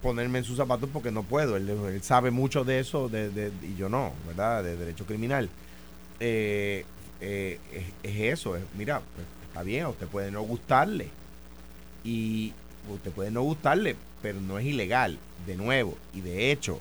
ponerme 0.02 0.40
en 0.40 0.46
sus 0.46 0.58
zapatos 0.58 0.90
porque 0.92 1.12
no 1.12 1.24
puedo, 1.24 1.56
él, 1.58 2.00
sabe 2.04 2.32
mucho 2.32 2.64
de 2.64 2.80
eso 2.80 3.10
de, 3.10 3.52
y 3.64 3.76
yo 3.76 3.90
no, 3.90 4.14
¿verdad? 4.28 4.64
De 4.64 4.76
derecho 4.76 5.06
criminal. 5.06 5.50
Eh, 6.20 6.86
eh, 7.28 7.60
es, 8.04 8.16
eso, 8.16 8.56
es, 8.56 8.62
mira, 8.78 9.02
pues, 9.16 9.26
está 9.48 9.64
bien, 9.64 9.86
a 9.86 9.90
usted 9.90 10.08
puede 10.08 10.30
no 10.30 10.44
gustarle 10.44 11.10
y 12.04 12.54
usted 12.88 13.12
puede 13.12 13.32
no 13.32 13.42
gustarle, 13.42 13.96
pero 14.22 14.40
no 14.40 14.60
es 14.60 14.66
ilegal, 14.66 15.18
de 15.48 15.56
nuevo, 15.56 15.98
y 16.14 16.22
de 16.22 16.52
hecho, 16.52 16.80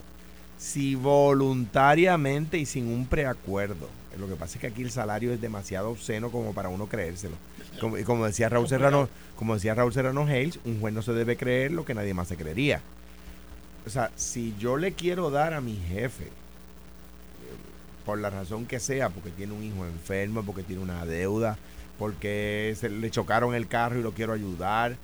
si 0.59 0.93
voluntariamente 0.93 2.59
y 2.59 2.65
sin 2.67 2.87
un 2.87 3.07
preacuerdo. 3.07 3.89
Lo 4.19 4.29
que 4.29 4.35
pasa 4.35 4.55
es 4.55 4.61
que 4.61 4.67
aquí 4.67 4.83
el 4.83 4.91
salario 4.91 5.33
es 5.33 5.41
demasiado 5.41 5.89
obsceno 5.89 6.29
como 6.29 6.53
para 6.53 6.69
uno 6.69 6.87
creérselo. 6.87 7.35
Como, 7.81 7.97
como 8.05 8.25
decía 8.25 8.47
Raúl 8.47 8.69
Serrano, 8.69 9.09
como 9.35 9.55
decía 9.55 9.73
Raúl 9.73 9.93
Serrano 9.93 10.25
Hales, 10.25 10.59
un 10.63 10.79
juez 10.79 10.93
no 10.93 11.01
se 11.01 11.11
debe 11.11 11.35
creer 11.35 11.71
lo 11.71 11.83
que 11.83 11.95
nadie 11.95 12.13
más 12.13 12.29
se 12.29 12.37
creería. 12.37 12.81
O 13.85 13.89
sea, 13.89 14.11
si 14.15 14.55
yo 14.57 14.77
le 14.77 14.93
quiero 14.93 15.31
dar 15.31 15.53
a 15.53 15.59
mi 15.59 15.75
jefe, 15.75 16.29
por 18.05 18.19
la 18.19 18.29
razón 18.29 18.65
que 18.65 18.79
sea, 18.79 19.09
porque 19.09 19.31
tiene 19.31 19.53
un 19.53 19.63
hijo 19.63 19.85
enfermo, 19.85 20.43
porque 20.43 20.63
tiene 20.63 20.81
una 20.81 21.05
deuda, 21.05 21.57
porque 21.97 22.75
se 22.79 22.89
le 22.89 23.09
chocaron 23.09 23.55
el 23.55 23.67
carro 23.67 23.99
y 23.99 24.03
lo 24.03 24.13
quiero 24.13 24.33
ayudar, 24.33 24.95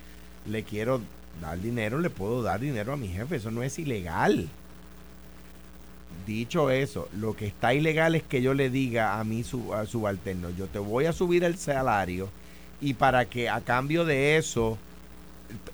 le 0.46 0.62
quiero 0.62 1.00
dar 1.40 1.60
dinero, 1.60 1.98
le 1.98 2.10
puedo 2.10 2.42
dar 2.42 2.60
dinero 2.60 2.92
a 2.92 2.96
mi 2.96 3.08
jefe. 3.08 3.36
Eso 3.36 3.50
no 3.50 3.62
es 3.62 3.78
ilegal. 3.78 4.48
Dicho 6.26 6.70
eso, 6.70 7.08
lo 7.14 7.34
que 7.34 7.46
está 7.46 7.74
ilegal 7.74 8.14
es 8.14 8.22
que 8.22 8.42
yo 8.42 8.54
le 8.54 8.70
diga 8.70 9.18
a 9.18 9.24
mi 9.24 9.42
subalterno, 9.42 10.50
yo 10.50 10.68
te 10.68 10.78
voy 10.78 11.06
a 11.06 11.12
subir 11.12 11.42
el 11.42 11.56
salario 11.56 12.28
y 12.80 12.94
para 12.94 13.24
que 13.24 13.48
a 13.48 13.60
cambio 13.60 14.04
de 14.04 14.36
eso, 14.36 14.78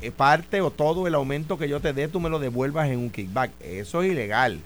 eh, 0.00 0.10
parte 0.10 0.60
o 0.60 0.70
todo 0.70 1.06
el 1.06 1.14
aumento 1.14 1.58
que 1.58 1.68
yo 1.68 1.80
te 1.80 1.92
dé, 1.92 2.08
tú 2.08 2.20
me 2.20 2.30
lo 2.30 2.38
devuelvas 2.38 2.88
en 2.88 2.98
un 2.98 3.10
kickback. 3.10 3.50
Eso 3.60 4.02
es 4.02 4.12
ilegal. 4.12 4.60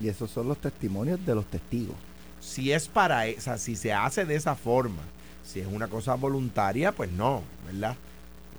Y 0.00 0.08
esos 0.08 0.30
son 0.30 0.48
los 0.48 0.58
testimonios 0.58 1.24
de 1.24 1.34
los 1.34 1.46
testigos. 1.46 1.96
Si 2.40 2.72
es 2.72 2.88
para 2.88 3.26
esa, 3.26 3.58
si 3.58 3.76
se 3.76 3.92
hace 3.92 4.24
de 4.24 4.34
esa 4.34 4.54
forma, 4.54 5.02
si 5.44 5.60
es 5.60 5.66
una 5.66 5.88
cosa 5.88 6.14
voluntaria, 6.14 6.92
pues 6.92 7.12
no, 7.12 7.42
¿verdad? 7.66 7.96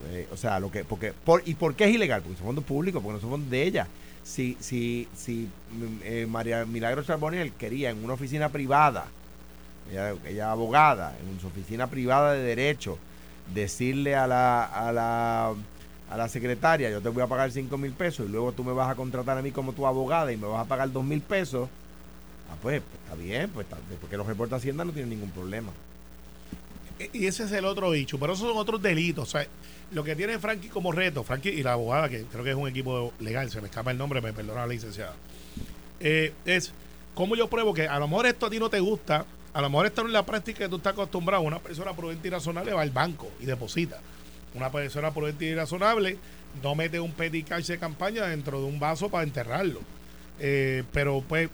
Eh, 0.10 0.28
o 0.32 0.38
sea, 0.38 0.60
lo 0.60 0.72
que, 0.72 0.84
porque, 0.84 1.14
por, 1.14 1.42
¿y 1.46 1.56
por 1.56 1.76
qué 1.76 1.86
es 1.86 1.96
ilegal? 1.96 2.22
Porque 2.22 2.38
son 2.38 2.48
fondos 2.48 2.66
públicos, 2.66 3.02
porque 3.02 3.16
no 3.16 3.22
son 3.22 3.32
fondos 3.32 3.50
de 3.50 3.64
ella 3.64 3.88
si, 4.24 4.58
si, 4.60 5.08
si 5.16 5.50
eh, 6.04 6.28
María 6.30 6.66
Milagro 6.66 7.04
Charbonnier 7.04 7.52
quería 7.54 7.90
en 7.90 8.04
una 8.04 8.14
oficina 8.14 8.50
privada, 8.50 9.06
ella, 9.92 10.14
ella 10.26 10.52
abogada, 10.52 11.16
en 11.20 11.40
su 11.40 11.48
oficina 11.48 11.88
privada 11.88 12.34
de 12.34 12.44
derecho, 12.44 12.98
decirle 13.54 14.16
a 14.16 14.28
la, 14.28 14.64
a 14.64 14.92
la, 14.92 15.54
a 16.12 16.17
la 16.17 16.28
secretaria, 16.28 16.89
yo 16.89 17.02
te 17.02 17.08
voy 17.08 17.24
a 17.24 17.28
pagar 17.28 17.52
5 17.52 17.78
mil 17.78 17.93
pesos 17.93 18.28
y 18.28 18.32
luego 18.32 18.52
tú 18.52 18.65
me 18.65 18.74
vas 18.74 18.91
a 18.91 18.95
contratar 18.95 19.38
a 19.38 19.41
mí 19.41 19.52
como 19.52 19.71
tu 19.71 19.88
abogada 19.88 20.32
y 20.34 20.38
me 20.38 20.45
vas 20.45 20.65
a 20.65 20.67
pagar 20.67 20.91
2 20.91 21.04
mil 21.06 21.21
pesos, 21.21 21.69
ah, 22.52 22.56
pues, 22.62 22.82
pues, 22.82 23.04
está 23.04 23.15
bien, 23.15 23.50
pues 23.50 23.65
porque 24.02 24.17
los 24.17 24.28
reportes 24.28 24.52
de 24.52 24.58
Hacienda 24.58 24.84
no 24.84 24.91
tienen 24.91 25.10
ningún 25.10 25.32
problema. 25.32 25.71
Y 27.13 27.26
ese 27.26 27.45
es 27.45 27.52
el 27.54 27.63
otro 27.63 27.91
dicho, 27.91 28.19
pero 28.19 28.34
esos 28.34 28.47
son 28.47 28.58
otros 28.58 28.82
delitos. 28.82 29.30
O 29.30 29.32
sea, 29.32 29.47
lo 29.91 30.04
que 30.04 30.15
tiene 30.15 30.38
Frankie 30.38 30.67
como 30.67 30.91
reto, 30.91 31.24
Frankie 31.24 31.50
y 31.50 31.63
la 31.63 31.74
abogada, 31.74 32.10
que 32.10 32.24
creo 32.26 32.43
que 32.43 32.52
es 32.52 32.58
un 32.58 32.67
equipo 32.67 33.13
legal, 33.19 33.50
se 33.50 33.62
me 33.62 33.67
escapa 33.67 33.91
el 33.91 33.97
nombre, 33.97 34.19
me 34.21 34.34
perdona 34.34 34.62
la 34.62 34.67
licenciada, 34.67 35.13
eh, 36.02 36.34
es 36.45 36.74
cómo 37.15 37.38
yo 37.38 37.47
pruebo 37.47 37.74
que 37.74 37.88
a 37.88 37.97
lo 38.00 38.08
mejor 38.10 38.26
esto 38.26 38.47
a 38.47 38.50
ti 38.50 38.60
no 38.60 38.69
te 38.69 38.82
gusta, 38.82 39.26
a 39.54 39.62
lo 39.62 39.69
mejor 39.69 39.86
esto 39.86 40.02
no 40.04 40.10
es 40.10 40.13
la 40.13 40.26
práctica 40.26 40.60
que 40.60 40.69
tú 40.69 40.76
estás 40.76 40.91
acostumbrado. 40.91 41.41
Una 41.43 41.60
persona 41.60 41.93
prudente 41.93 42.28
y 42.28 42.32
razonable 42.32 42.74
va 42.74 42.82
al 42.82 42.91
banco 42.91 43.32
y 43.39 43.45
deposita. 43.45 43.97
Una 44.54 44.72
persona 44.72 45.14
prudente 45.14 45.46
y 45.46 45.56
razonable 45.56 46.18
no 46.62 46.76
mete 46.76 47.00
un 47.00 47.12
cash 47.12 47.68
de 47.68 47.78
campaña 47.78 48.26
dentro 48.26 48.60
de 48.60 48.66
un 48.66 48.80
vaso 48.80 49.10
para 49.10 49.24
enterrarlo. 49.24 49.80
Eh, 50.40 50.84
pero 50.92 51.24
pues 51.28 51.50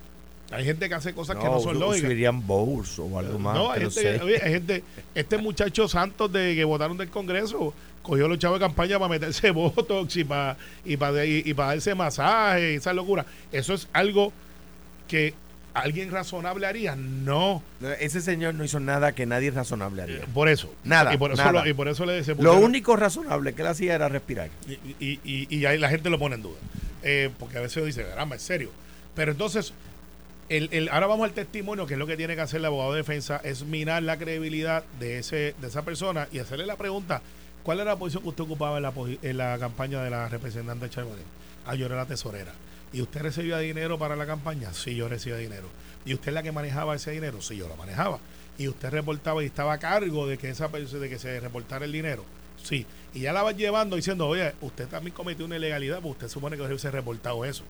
hay 0.51 0.63
gente 0.63 0.88
que 0.88 0.95
hace 0.95 1.13
cosas 1.13 1.36
que 1.36 1.43
no 1.43 1.60
son 1.60 1.79
lógicas. 1.79 2.33
bowls 2.33 2.99
o 2.99 3.19
algo 3.19 3.38
más. 3.38 3.55
No, 3.55 3.71
hay 3.71 3.89
gente, 3.91 4.83
este 5.13 5.38
muchacho 5.38 5.88
Santos 5.88 6.31
de 6.31 6.55
que 6.55 6.63
votaron 6.63 6.97
del 6.97 7.10
Congreso 7.10 7.73
cogió 8.01 8.29
los 8.29 8.39
chavos 8.39 8.60
de 8.60 8.65
campaña 8.65 8.97
para 8.97 9.10
meterse 9.10 9.51
botox 9.51 10.15
y 10.15 10.23
para, 10.23 10.55
y 10.86 10.95
para, 10.95 11.25
y, 11.25 11.53
para 11.53 11.69
darse 11.69 11.93
masaje 11.93 12.73
y 12.73 12.75
esa 12.75 12.93
locura. 12.93 13.25
Eso 13.51 13.73
es 13.73 13.88
algo 13.91 14.31
que 15.10 15.33
alguien 15.79 16.11
razonable 16.11 16.65
haría. 16.65 16.95
No. 16.95 17.63
Ese 17.99 18.21
señor 18.21 18.55
no 18.55 18.63
hizo 18.63 18.79
nada 18.79 19.13
que 19.13 19.25
nadie 19.25 19.51
razonable 19.51 20.01
haría. 20.01 20.21
Por 20.33 20.49
eso. 20.49 20.73
Nada. 20.83 21.13
Y 21.13 21.17
por 21.17 21.31
eso, 21.31 21.51
Lo, 21.51 21.67
y 21.67 21.73
por 21.73 21.87
eso 21.87 22.05
le 22.05 22.23
Lo 22.39 22.59
único 22.59 22.95
razonable 22.95 23.53
que 23.53 23.61
él 23.61 23.67
hacía 23.67 23.95
era 23.95 24.09
respirar. 24.09 24.49
Y, 24.67 24.73
y, 24.99 25.19
y, 25.49 25.65
ahí 25.65 25.77
la 25.77 25.89
gente 25.89 26.09
lo 26.09 26.19
pone 26.19 26.35
en 26.35 26.41
duda. 26.41 26.57
Eh, 27.03 27.29
porque 27.39 27.57
a 27.57 27.61
veces 27.61 27.85
dice, 27.85 28.03
caramba, 28.03 28.35
en 28.35 28.41
serio. 28.41 28.71
Pero 29.15 29.31
entonces, 29.31 29.73
el, 30.49 30.69
el, 30.71 30.89
ahora 30.89 31.07
vamos 31.07 31.25
al 31.25 31.33
testimonio, 31.33 31.85
que 31.85 31.93
es 31.93 31.99
lo 31.99 32.07
que 32.07 32.17
tiene 32.17 32.35
que 32.35 32.41
hacer 32.41 32.59
el 32.59 32.65
abogado 32.65 32.93
de 32.93 32.97
defensa, 32.97 33.41
es 33.43 33.63
mirar 33.63 34.03
la 34.03 34.17
credibilidad 34.17 34.83
de, 34.99 35.19
ese, 35.19 35.55
de 35.59 35.67
esa 35.67 35.83
persona 35.83 36.27
y 36.31 36.39
hacerle 36.39 36.65
la 36.65 36.75
pregunta, 36.75 37.21
¿cuál 37.67 37.82
era 37.82 37.91
la 37.91 37.99
posición 37.99 38.23
que 38.23 38.30
usted 38.30 38.45
ocupaba 38.45 38.77
en 38.77 39.38
la, 39.38 39.58
campaña 39.60 40.01
de 40.01 40.10
la 40.10 40.30
representante 40.30 40.89
Charbonnier? 40.89 41.25
Ah, 41.65 41.75
yo 41.75 41.88
era 41.88 41.97
la 41.97 42.06
tesorera. 42.06 42.53
¿Y 42.93 43.01
usted 43.01 43.21
recibía 43.21 43.58
dinero 43.58 43.99
para 43.99 44.15
la 44.15 44.25
campaña? 44.25 44.71
Sí, 44.71 44.95
yo 44.95 45.10
recibía 45.10 45.38
dinero. 45.38 45.67
¿Y 46.06 46.13
usted 46.13 46.32
la 46.32 46.43
que 46.43 46.53
manejaba 46.53 46.95
ese 46.95 47.12
dinero? 47.12 47.41
Sí, 47.41 47.58
yo 47.58 47.67
lo 47.67 47.75
manejaba. 47.75 48.19
¿Y 48.58 48.69
usted 48.69 48.89
reportaba 48.89 49.43
y 49.43 49.47
estaba 49.47 49.73
a 49.73 49.80
cargo 49.80 50.27
de 50.27 50.38
que 50.38 50.49
esa 50.49 50.69
de 50.69 51.10
que 51.10 51.19
se 51.19 51.41
reportara 51.41 51.84
el 51.84 51.91
dinero? 51.91 52.23
Sí. 52.67 52.86
Y 53.13 53.21
ya 53.21 53.34
la 53.34 53.43
va 53.43 53.53
llevando 53.53 53.95
diciendo, 53.95 54.27
oye, 54.27 54.53
usted 54.62 54.88
también 54.88 55.13
cometió 55.13 55.45
una 55.45 55.56
ilegalidad, 55.56 56.01
porque 56.01 56.25
usted 56.25 56.27
supone 56.27 56.58
que 56.58 56.63
debe 56.63 56.77
ser 56.77 56.91
reportado 56.91 57.45
eso. 57.45 57.63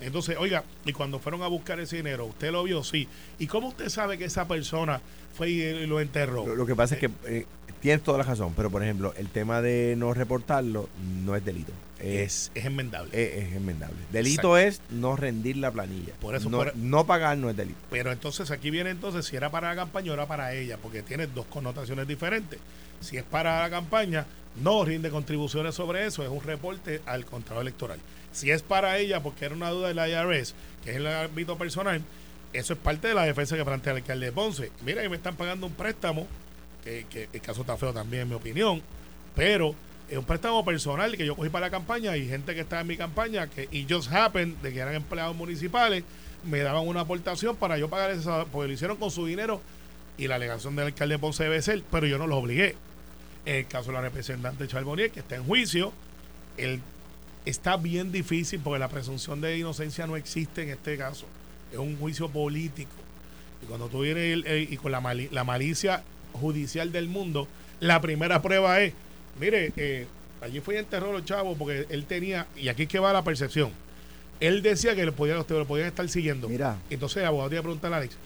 Entonces, 0.00 0.36
oiga, 0.38 0.64
y 0.84 0.92
cuando 0.92 1.18
fueron 1.18 1.42
a 1.42 1.46
buscar 1.46 1.80
ese 1.80 1.96
dinero, 1.96 2.26
¿usted 2.26 2.52
lo 2.52 2.62
vio? 2.64 2.84
Sí. 2.84 3.08
¿Y 3.38 3.46
cómo 3.46 3.68
usted 3.68 3.88
sabe 3.88 4.18
que 4.18 4.26
esa 4.26 4.46
persona 4.46 5.00
fue 5.34 5.50
y 5.50 5.86
lo 5.86 6.00
enterró? 6.00 6.46
Lo, 6.54 6.66
que 6.66 6.76
pasa 6.76 6.96
es 6.96 7.00
que 7.00 7.10
eh, 7.26 7.46
tienes 7.80 8.02
toda 8.02 8.18
la 8.18 8.24
razón, 8.24 8.52
pero 8.54 8.70
por 8.70 8.82
ejemplo, 8.82 9.14
el 9.16 9.28
tema 9.28 9.62
de 9.62 9.94
no 9.96 10.12
reportarlo 10.12 10.88
no 11.24 11.34
es 11.34 11.44
delito. 11.44 11.72
Es, 12.02 12.50
es 12.54 12.64
enmendable. 12.64 13.10
Es, 13.12 13.54
enmendable. 13.54 13.96
Delito 14.10 14.58
es 14.58 14.80
no 14.90 15.16
rendir 15.16 15.56
la 15.56 15.70
planilla. 15.70 16.14
Por 16.20 16.34
eso 16.34 16.50
no, 16.50 16.64
no, 16.74 17.06
pagar 17.06 17.38
no 17.38 17.48
es 17.48 17.56
delito. 17.56 17.78
Pero 17.90 18.10
entonces 18.10 18.50
aquí 18.50 18.70
viene 18.70 18.90
entonces 18.90 19.24
si 19.24 19.36
era 19.36 19.50
para 19.50 19.68
la 19.68 19.76
campaña 19.76 20.10
o 20.10 20.14
era 20.14 20.26
para 20.26 20.52
ella, 20.54 20.78
porque 20.78 21.02
tiene 21.02 21.28
dos 21.28 21.46
connotaciones 21.46 22.08
diferentes. 22.08 22.58
Si 23.00 23.16
es 23.16 23.22
para 23.24 23.60
la 23.60 23.70
campaña, 23.70 24.26
no 24.56 24.84
rinde 24.84 25.10
contribuciones 25.10 25.74
sobre 25.74 26.06
eso, 26.06 26.22
es 26.22 26.28
un 26.28 26.42
reporte 26.42 27.00
al 27.06 27.24
contrato 27.24 27.60
electoral. 27.60 27.98
Si 28.32 28.50
es 28.50 28.62
para 28.62 28.98
ella, 28.98 29.22
porque 29.22 29.44
era 29.44 29.54
una 29.54 29.70
duda 29.70 29.88
de 29.88 29.94
la 29.94 30.08
IRS, 30.08 30.54
que 30.84 30.90
es 30.90 30.96
el 30.96 31.06
ámbito 31.06 31.56
personal, 31.56 32.02
eso 32.52 32.72
es 32.74 32.78
parte 32.78 33.08
de 33.08 33.14
la 33.14 33.24
defensa 33.24 33.56
que 33.56 33.64
plantea 33.64 33.92
el 33.92 33.98
alcalde 33.98 34.26
de 34.26 34.32
Ponce. 34.32 34.70
Mira, 34.84 35.08
me 35.08 35.16
están 35.16 35.36
pagando 35.36 35.66
un 35.66 35.72
préstamo, 35.72 36.26
que, 36.84 37.28
el 37.32 37.40
caso 37.40 37.62
está 37.62 37.76
feo 37.76 37.92
también, 37.92 38.22
en 38.22 38.28
mi 38.30 38.34
opinión, 38.34 38.82
pero 39.34 39.74
es 40.08 40.18
un 40.18 40.24
préstamo 40.24 40.64
personal 40.64 41.16
que 41.16 41.24
yo 41.24 41.34
cogí 41.36 41.48
para 41.48 41.66
la 41.66 41.70
campaña 41.70 42.16
y 42.16 42.28
gente 42.28 42.54
que 42.54 42.60
estaba 42.60 42.82
en 42.82 42.88
mi 42.88 42.96
campaña, 42.96 43.46
que 43.48 43.68
y 43.70 43.86
just 43.88 44.12
happened, 44.12 44.56
de 44.58 44.72
que 44.72 44.80
eran 44.80 44.94
empleados 44.94 45.34
municipales, 45.34 46.04
me 46.44 46.60
daban 46.60 46.86
una 46.86 47.00
aportación 47.00 47.56
para 47.56 47.78
yo 47.78 47.88
pagar 47.88 48.10
esa, 48.10 48.44
porque 48.46 48.68
lo 48.68 48.74
hicieron 48.74 48.96
con 48.96 49.10
su 49.10 49.26
dinero 49.26 49.60
y 50.18 50.28
la 50.28 50.34
alegación 50.34 50.76
del 50.76 50.86
alcalde 50.86 51.14
de 51.14 51.18
Ponce 51.18 51.44
debe 51.44 51.62
ser, 51.62 51.82
pero 51.90 52.06
yo 52.06 52.18
no 52.18 52.26
los 52.26 52.38
obligué. 52.38 52.76
En 53.44 53.56
el 53.56 53.66
caso 53.66 53.88
de 53.88 53.94
la 53.94 54.02
representante 54.02 54.68
Charbonnier, 54.68 55.10
que 55.10 55.20
está 55.20 55.36
en 55.36 55.44
juicio, 55.44 55.92
el 56.56 56.80
está 57.44 57.76
bien 57.76 58.12
difícil 58.12 58.60
porque 58.60 58.78
la 58.78 58.88
presunción 58.88 59.40
de 59.40 59.58
inocencia 59.58 60.06
no 60.06 60.16
existe 60.16 60.62
en 60.62 60.70
este 60.70 60.96
caso. 60.96 61.26
Es 61.72 61.78
un 61.78 61.96
juicio 61.96 62.28
político. 62.28 62.92
Y 63.62 63.66
cuando 63.66 63.88
tú 63.88 64.00
vienes 64.00 64.44
y 64.70 64.76
con 64.76 64.92
la, 64.92 65.00
malicia 65.00 66.02
judicial 66.32 66.92
del 66.92 67.08
mundo, 67.08 67.48
la 67.80 68.00
primera 68.00 68.42
prueba 68.42 68.80
es, 68.80 68.92
mire, 69.40 69.72
eh, 69.76 70.06
allí 70.40 70.60
fue 70.60 70.74
y 70.74 70.78
enterró 70.78 71.10
a 71.10 71.12
los 71.12 71.24
chavos 71.24 71.56
porque 71.58 71.86
él 71.88 72.04
tenía, 72.06 72.46
y 72.56 72.68
aquí 72.68 72.84
es 72.84 72.88
que 72.88 72.98
va 72.98 73.12
la 73.12 73.22
percepción, 73.22 73.70
él 74.40 74.62
decía 74.62 74.94
que 74.94 75.04
lo 75.04 75.12
podían, 75.14 75.38
ustedes 75.38 75.60
lo 75.60 75.66
podían 75.66 75.88
estar 75.88 76.08
siguiendo. 76.08 76.48
Mira. 76.48 76.76
Entonces, 76.90 77.18
el 77.18 77.26
abogado 77.26 77.50
te 77.50 77.54
iba 77.56 77.60
a 77.60 77.62
preguntar 77.62 77.92
a 77.92 77.96
Alex, 77.98 78.16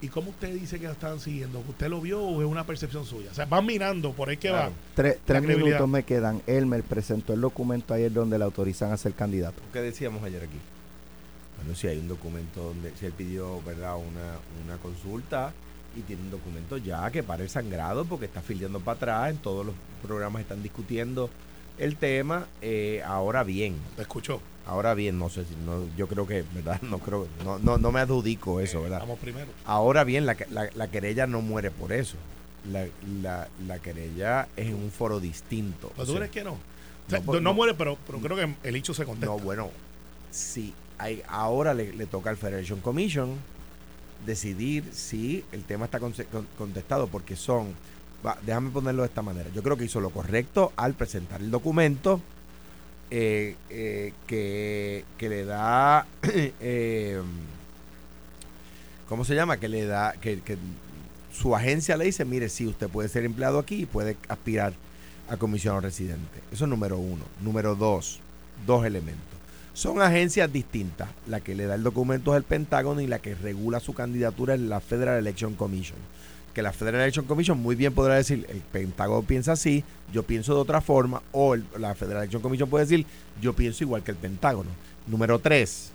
¿y 0.00 0.08
cómo 0.08 0.30
usted 0.30 0.52
dice 0.52 0.78
que 0.80 0.86
lo 0.86 0.92
estaban 0.92 1.20
siguiendo? 1.20 1.60
¿Usted 1.68 1.88
lo 1.88 2.00
vio 2.00 2.20
o 2.22 2.42
es 2.42 2.46
una 2.48 2.64
percepción 2.64 3.04
suya? 3.06 3.28
O 3.30 3.34
sea, 3.34 3.44
van 3.46 3.64
mirando, 3.64 4.12
por 4.12 4.28
ahí 4.28 4.36
que 4.36 4.48
Claro. 4.48 4.70
va. 4.70 4.76
Tres, 4.94 5.18
tres 5.24 5.42
minutos 5.42 5.88
me 5.88 6.02
quedan. 6.02 6.42
Elmer 6.46 6.82
presentó 6.82 7.32
el 7.34 7.40
documento 7.40 7.94
ayer 7.94 8.12
donde 8.12 8.36
le 8.38 8.44
autorizan 8.44 8.92
a 8.92 8.96
ser 8.96 9.12
candidato. 9.12 9.62
¿Qué 9.72 9.80
decíamos 9.80 10.22
ayer 10.24 10.42
aquí? 10.42 10.58
Bueno, 11.58 11.74
si 11.78 11.86
hay 11.86 11.98
un 11.98 12.08
documento 12.08 12.62
donde, 12.64 12.92
si 12.98 13.06
él 13.06 13.12
pidió, 13.12 13.62
¿verdad?, 13.62 13.94
una, 13.96 14.38
una 14.66 14.76
consulta 14.82 15.52
y 15.96 16.00
tiene 16.02 16.22
un 16.22 16.30
documento 16.30 16.76
ya 16.76 17.10
que 17.10 17.22
para 17.22 17.42
el 17.42 17.48
sangrado 17.48 18.04
porque 18.04 18.26
está 18.26 18.40
filiando 18.42 18.80
para 18.80 18.96
atrás, 18.96 19.30
en 19.30 19.38
todos 19.38 19.64
los 19.66 19.74
programas 20.02 20.42
están 20.42 20.62
discutiendo 20.62 21.30
el 21.78 21.96
tema. 21.96 22.46
eh, 22.62 23.02
ahora 23.06 23.42
bien, 23.44 23.76
Lo 23.96 24.02
escuchó. 24.02 24.40
ahora 24.66 24.94
bien, 24.94 25.18
no 25.18 25.28
sé 25.28 25.44
si, 25.44 25.54
no, 25.64 25.84
yo 25.96 26.06
creo 26.08 26.26
que, 26.26 26.44
¿verdad? 26.54 26.80
No 26.82 26.98
creo, 26.98 27.26
no, 27.44 27.58
no, 27.58 27.78
no 27.78 27.92
me 27.92 28.00
adjudico 28.00 28.60
eso, 28.60 28.82
¿verdad? 28.82 29.00
Vamos 29.00 29.18
primero. 29.18 29.48
Ahora 29.64 30.04
bien, 30.04 30.26
la, 30.26 30.36
la, 30.50 30.68
la 30.74 30.88
querella 30.90 31.26
no 31.26 31.40
muere 31.42 31.70
por 31.70 31.92
eso. 31.92 32.16
La, 32.70 32.86
la, 33.22 33.48
la 33.66 33.78
querella 33.80 34.48
es 34.56 34.66
en 34.68 34.74
un 34.74 34.90
foro 34.90 35.20
distinto. 35.20 35.92
¿Pero 35.94 36.06
tú 36.06 36.12
sea, 36.12 36.20
crees 36.20 36.30
que 36.32 36.44
no? 36.44 36.52
O 36.52 37.10
sea, 37.10 37.20
No, 37.20 37.32
no, 37.34 37.40
no. 37.40 37.54
muere, 37.54 37.74
pero, 37.74 37.98
pero 38.06 38.18
creo 38.20 38.36
que 38.36 38.54
el 38.68 38.76
hecho 38.76 38.94
se 38.94 39.04
contesta. 39.04 39.26
No, 39.34 39.38
bueno, 39.38 39.70
sí, 40.30 40.72
hay, 40.96 41.22
ahora 41.28 41.74
le, 41.74 41.92
le 41.92 42.06
toca 42.06 42.30
al 42.30 42.36
Federation 42.38 42.80
Commission 42.80 43.36
decidir 44.26 44.84
si 44.92 45.44
el 45.52 45.64
tema 45.64 45.84
está 45.86 46.00
con- 46.00 46.14
contestado, 46.58 47.06
porque 47.08 47.36
son, 47.36 47.74
va, 48.26 48.38
déjame 48.44 48.70
ponerlo 48.70 49.02
de 49.02 49.08
esta 49.08 49.22
manera, 49.22 49.48
yo 49.54 49.62
creo 49.62 49.76
que 49.76 49.84
hizo 49.84 50.00
lo 50.00 50.10
correcto 50.10 50.72
al 50.76 50.94
presentar 50.94 51.40
el 51.40 51.50
documento 51.50 52.20
eh, 53.10 53.56
eh, 53.70 54.12
que, 54.26 55.04
que 55.18 55.28
le 55.28 55.44
da, 55.44 56.06
eh, 56.22 57.20
¿cómo 59.08 59.24
se 59.24 59.34
llama? 59.34 59.58
Que 59.58 59.68
le 59.68 59.86
da, 59.86 60.12
que, 60.20 60.40
que 60.40 60.56
su 61.32 61.54
agencia 61.54 61.96
le 61.96 62.06
dice, 62.06 62.24
mire, 62.24 62.48
sí, 62.48 62.66
usted 62.66 62.88
puede 62.88 63.08
ser 63.08 63.24
empleado 63.24 63.58
aquí 63.58 63.82
y 63.82 63.86
puede 63.86 64.16
aspirar 64.28 64.72
a 65.28 65.36
comisionado 65.36 65.80
residente. 65.80 66.40
Eso 66.52 66.64
es 66.64 66.70
número 66.70 66.98
uno. 66.98 67.24
Número 67.40 67.74
dos, 67.74 68.20
dos 68.66 68.84
elementos. 68.84 69.33
Son 69.74 70.00
agencias 70.00 70.50
distintas. 70.52 71.08
La 71.26 71.40
que 71.40 71.54
le 71.54 71.66
da 71.66 71.74
el 71.74 71.82
documento 71.82 72.32
es 72.32 72.38
el 72.38 72.44
Pentágono 72.44 73.00
y 73.00 73.06
la 73.06 73.18
que 73.18 73.34
regula 73.34 73.80
su 73.80 73.92
candidatura 73.92 74.54
es 74.54 74.60
la 74.60 74.80
Federal 74.80 75.18
Election 75.18 75.54
Commission. 75.54 75.98
Que 76.54 76.62
la 76.62 76.72
Federal 76.72 77.00
Election 77.00 77.26
Commission 77.26 77.60
muy 77.60 77.74
bien 77.74 77.92
podrá 77.92 78.14
decir, 78.14 78.46
el 78.48 78.60
Pentágono 78.60 79.22
piensa 79.22 79.52
así, 79.52 79.82
yo 80.12 80.22
pienso 80.22 80.54
de 80.54 80.60
otra 80.60 80.80
forma, 80.80 81.22
o 81.32 81.56
la 81.56 81.96
Federal 81.96 82.22
Election 82.22 82.40
Commission 82.40 82.70
puede 82.70 82.84
decir, 82.84 83.04
yo 83.42 83.52
pienso 83.52 83.82
igual 83.82 84.04
que 84.04 84.12
el 84.12 84.16
Pentágono. 84.16 84.70
Número 85.08 85.40
tres, 85.40 85.90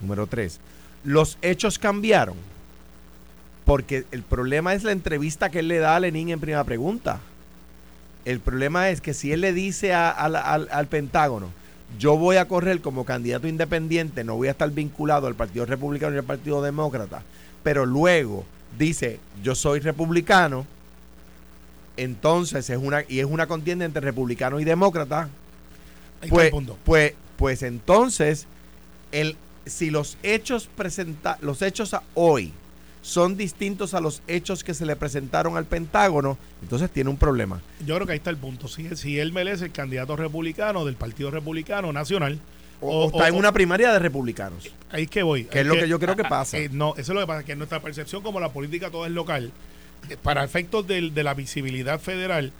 número 0.00 0.28
tres, 0.28 0.60
los 1.02 1.36
hechos 1.42 1.78
cambiaron. 1.78 2.36
Porque 3.64 4.06
el 4.12 4.22
problema 4.22 4.74
es 4.74 4.84
la 4.84 4.92
entrevista 4.92 5.50
que 5.50 5.58
él 5.58 5.66
le 5.66 5.80
da 5.80 5.96
a 5.96 6.00
Lenin 6.00 6.28
en 6.28 6.38
primera 6.38 6.62
pregunta. 6.62 7.18
El 8.24 8.38
problema 8.38 8.90
es 8.90 9.00
que 9.00 9.12
si 9.12 9.32
él 9.32 9.40
le 9.40 9.52
dice 9.52 9.92
al 9.92 10.86
Pentágono, 10.88 11.50
yo 11.98 12.16
voy 12.16 12.36
a 12.36 12.48
correr 12.48 12.80
como 12.80 13.04
candidato 13.04 13.48
independiente, 13.48 14.24
no 14.24 14.36
voy 14.36 14.48
a 14.48 14.52
estar 14.52 14.70
vinculado 14.70 15.26
al 15.26 15.34
Partido 15.34 15.66
Republicano 15.66 16.14
y 16.14 16.18
al 16.18 16.24
Partido 16.24 16.62
Demócrata, 16.62 17.22
pero 17.62 17.86
luego 17.86 18.44
dice, 18.78 19.20
yo 19.42 19.54
soy 19.54 19.80
republicano, 19.80 20.66
entonces 21.96 22.68
es 22.68 22.78
una, 22.78 23.02
y 23.08 23.20
es 23.20 23.26
una 23.26 23.46
contienda 23.46 23.84
entre 23.84 24.02
republicano 24.02 24.60
y 24.60 24.64
demócrata, 24.64 25.28
Ahí 26.20 26.28
está 26.28 26.34
pues, 26.34 26.52
pues, 26.84 27.14
pues 27.36 27.62
entonces, 27.62 28.46
el, 29.12 29.36
si 29.64 29.90
los 29.90 30.18
hechos 30.22 30.68
presenta, 30.76 31.38
los 31.40 31.62
hechos 31.62 31.94
a 31.94 32.02
hoy 32.14 32.52
son 33.06 33.36
distintos 33.36 33.94
a 33.94 34.00
los 34.00 34.20
hechos 34.26 34.64
que 34.64 34.74
se 34.74 34.84
le 34.84 34.96
presentaron 34.96 35.56
al 35.56 35.64
Pentágono, 35.64 36.36
entonces 36.60 36.90
tiene 36.90 37.08
un 37.08 37.16
problema. 37.16 37.60
Yo 37.86 37.94
creo 37.94 38.04
que 38.06 38.12
ahí 38.14 38.18
está 38.18 38.30
el 38.30 38.36
punto. 38.36 38.66
Si, 38.66 38.96
si 38.96 39.20
él 39.20 39.32
merece 39.32 39.66
el 39.66 39.70
candidato 39.70 40.16
republicano 40.16 40.84
del 40.84 40.96
Partido 40.96 41.30
Republicano 41.30 41.92
Nacional, 41.92 42.40
O, 42.80 43.06
está 43.06 43.18
o- 43.18 43.26
en 43.26 43.36
una 43.36 43.52
primaria 43.52 43.92
de 43.92 44.00
republicanos. 44.00 44.68
ahí 44.90 45.04
es 45.04 45.10
que 45.10 45.22
voy. 45.22 45.44
Que 45.44 45.60
es 45.60 45.66
lo 45.66 45.74
que 45.74 45.88
yo 45.88 46.00
creo 46.00 46.16
que 46.16 46.24
pasa. 46.24 46.58
eh, 46.58 46.68
no, 46.72 46.94
eso 46.96 47.12
es 47.12 47.14
lo 47.14 47.20
que 47.20 47.26
pasa, 47.28 47.44
que 47.44 47.54
nuestra 47.54 47.80
percepción 47.80 48.22
como 48.24 48.40
la 48.40 48.48
política 48.52 48.90
todo 48.90 49.06
es 49.06 49.12
local, 49.12 49.52
eh, 50.10 50.16
para 50.20 50.42
efectos 50.42 50.84
de 50.88 51.22
la 51.22 51.34
visibilidad 51.34 52.00
federal, 52.00 52.52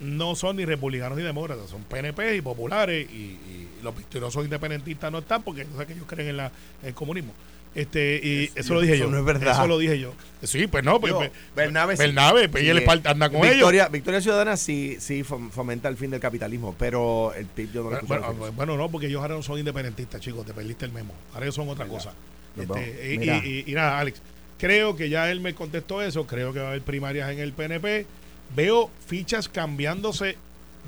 no 0.00 0.34
son 0.34 0.56
ni 0.56 0.66
republicanos 0.66 1.16
ni 1.16 1.24
demócratas, 1.24 1.70
son 1.70 1.82
PNP 1.84 2.36
y 2.36 2.40
populares 2.42 3.08
y, 3.10 3.14
y 3.14 3.68
los 3.82 3.96
victoriosos 3.96 4.44
independentistas 4.44 5.10
no 5.10 5.18
están 5.20 5.42
porque 5.42 5.66
o 5.72 5.76
sea, 5.78 5.86
que 5.86 5.94
ellos 5.94 6.04
creen 6.06 6.28
en, 6.30 6.36
la, 6.36 6.46
en 6.82 6.88
el 6.88 6.94
comunismo. 6.94 7.32
Este, 7.74 8.20
y 8.22 8.44
Es- 8.44 8.52
eso 8.66 8.74
lo 8.74 8.80
dije 8.80 8.94
eso 8.94 9.04
yo. 9.04 9.10
no 9.10 9.18
es 9.18 9.24
verdad. 9.24 9.52
Eso 9.52 9.66
lo 9.66 9.78
dije 9.78 9.98
yo. 9.98 10.12
Sí, 10.42 10.66
pues 10.66 10.84
no, 10.84 10.98
Digo, 11.00 11.18
pues, 11.18 11.30
Bernabe 11.56 11.96
sí. 11.96 12.02
Bernabe, 12.02 12.48
pues, 12.48 12.60
Sí, 12.62 12.66
y 12.68 12.70
él 12.70 12.84
anda 13.04 13.28
con 13.30 13.38
ellos. 13.40 13.50
Victoria, 13.54 13.88
Victoria 13.88 14.20
Ciudadana 14.20 14.56
sí, 14.56 14.96
sí 15.00 15.22
fom- 15.24 15.50
fomenta 15.50 15.88
el 15.88 15.96
fin 15.96 16.10
del 16.10 16.20
capitalismo, 16.20 16.74
pero 16.78 17.32
el 17.34 17.46
PIB 17.46 17.72
yo 17.72 17.82
no 17.82 17.90
lo 17.90 18.00
Bueno, 18.02 18.34
bueno, 18.54 18.76
no, 18.76 18.90
porque 18.90 19.06
ellos 19.08 19.20
ahora 19.22 19.34
no 19.34 19.42
son 19.42 19.58
independentistas, 19.58 20.20
chicos, 20.20 20.46
te 20.46 20.52
perdiste 20.54 20.84
el 20.84 20.92
memo. 20.92 21.14
Ahora 21.32 21.46
ellos 21.46 21.54
son 21.56 21.68
otra 21.68 21.84
Mira, 21.84 21.96
cosa. 21.96 22.12
Este, 22.56 23.14
y- 23.46 23.64
y 23.66 23.74
nada, 23.74 23.98
Alex, 23.98 24.20
creo 24.58 24.94
que 24.94 25.08
ya 25.08 25.30
él 25.30 25.40
me 25.40 25.54
contestó 25.54 26.00
eso, 26.02 26.26
creo 26.26 26.52
que 26.52 26.60
va 26.60 26.66
a 26.66 26.68
haber 26.68 26.82
primarias 26.82 27.30
en 27.30 27.38
el 27.40 27.52
PNP. 27.52 28.06
Veo 28.54 28.90
fichas 29.06 29.48
cambiándose 29.48 30.36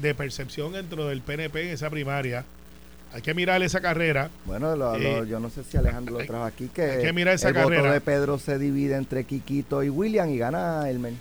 de 0.01 0.15
percepción 0.15 0.73
dentro 0.75 1.07
del 1.09 1.23
PNP 1.23 1.63
en 1.63 1.69
esa 1.71 1.91
primaria. 1.91 2.45
Hay 3.13 3.23
que 3.23 3.33
mirar 3.33 3.63
esa 3.63 3.81
carrera. 3.81 4.29
Bueno, 4.45 4.77
lo- 4.77 4.99
lo- 4.99 5.23
Eh, 5.25 5.27
yo 5.29 5.41
no 5.41 5.49
sé 5.49 5.65
si 5.65 5.77
Alejandro 5.79 6.19
lo 6.19 6.27
trajo 6.27 6.45
aquí, 6.45 6.69
que, 6.69 6.83
hay 6.83 7.03
que 7.03 7.13
mirar 7.15 7.35
esa 7.35 7.49
el 7.49 7.55
carrera. 7.55 7.81
voto 7.83 7.93
de 7.95 8.01
Pedro 8.03 8.39
se 8.39 8.59
divide 8.59 8.97
entre 8.97 9.25
Quiquito 9.25 9.83
y 9.83 9.89
William 9.89 10.29
y 10.29 10.37
gana 10.39 10.89
Elmer, 10.91 11.15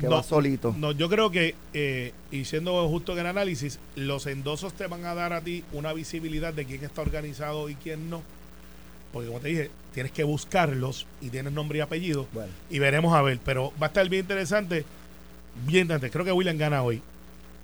que 0.00 0.06
no, 0.06 0.16
va 0.16 0.22
solito. 0.22 0.74
no, 0.78 0.92
yo 0.92 1.08
creo 1.08 1.30
que, 1.30 1.56
eh, 1.72 2.12
y 2.30 2.44
siendo 2.44 2.88
justo 2.88 3.12
en 3.14 3.18
el 3.20 3.26
análisis, 3.26 3.80
los 3.96 4.26
endosos 4.26 4.74
te 4.74 4.86
van 4.86 5.04
a 5.06 5.14
dar 5.14 5.32
a 5.32 5.40
ti 5.40 5.64
una 5.72 5.92
visibilidad 5.92 6.52
de 6.54 6.66
quién 6.66 6.84
está 6.84 7.00
organizado 7.02 7.68
y 7.68 7.74
quién 7.74 8.10
no. 8.10 8.22
Porque 9.12 9.28
como 9.28 9.40
te 9.40 9.48
dije, 9.48 9.70
tienes 9.92 10.12
que 10.12 10.24
buscarlos 10.24 11.06
y 11.20 11.30
tienes 11.30 11.52
nombre 11.52 11.78
y 11.78 11.80
apellido. 11.80 12.26
Bueno, 12.32 12.50
y 12.70 12.78
veremos 12.80 13.14
a 13.14 13.22
ver. 13.22 13.38
Pero 13.44 13.72
va 13.80 13.86
a 13.86 13.88
estar 13.88 14.08
bien 14.08 14.22
interesante. 14.24 14.84
Bien 15.66 15.82
interesante. 15.82 16.10
Creo 16.10 16.24
que 16.24 16.32
William 16.32 16.58
gana 16.58 16.82
hoy. 16.82 17.00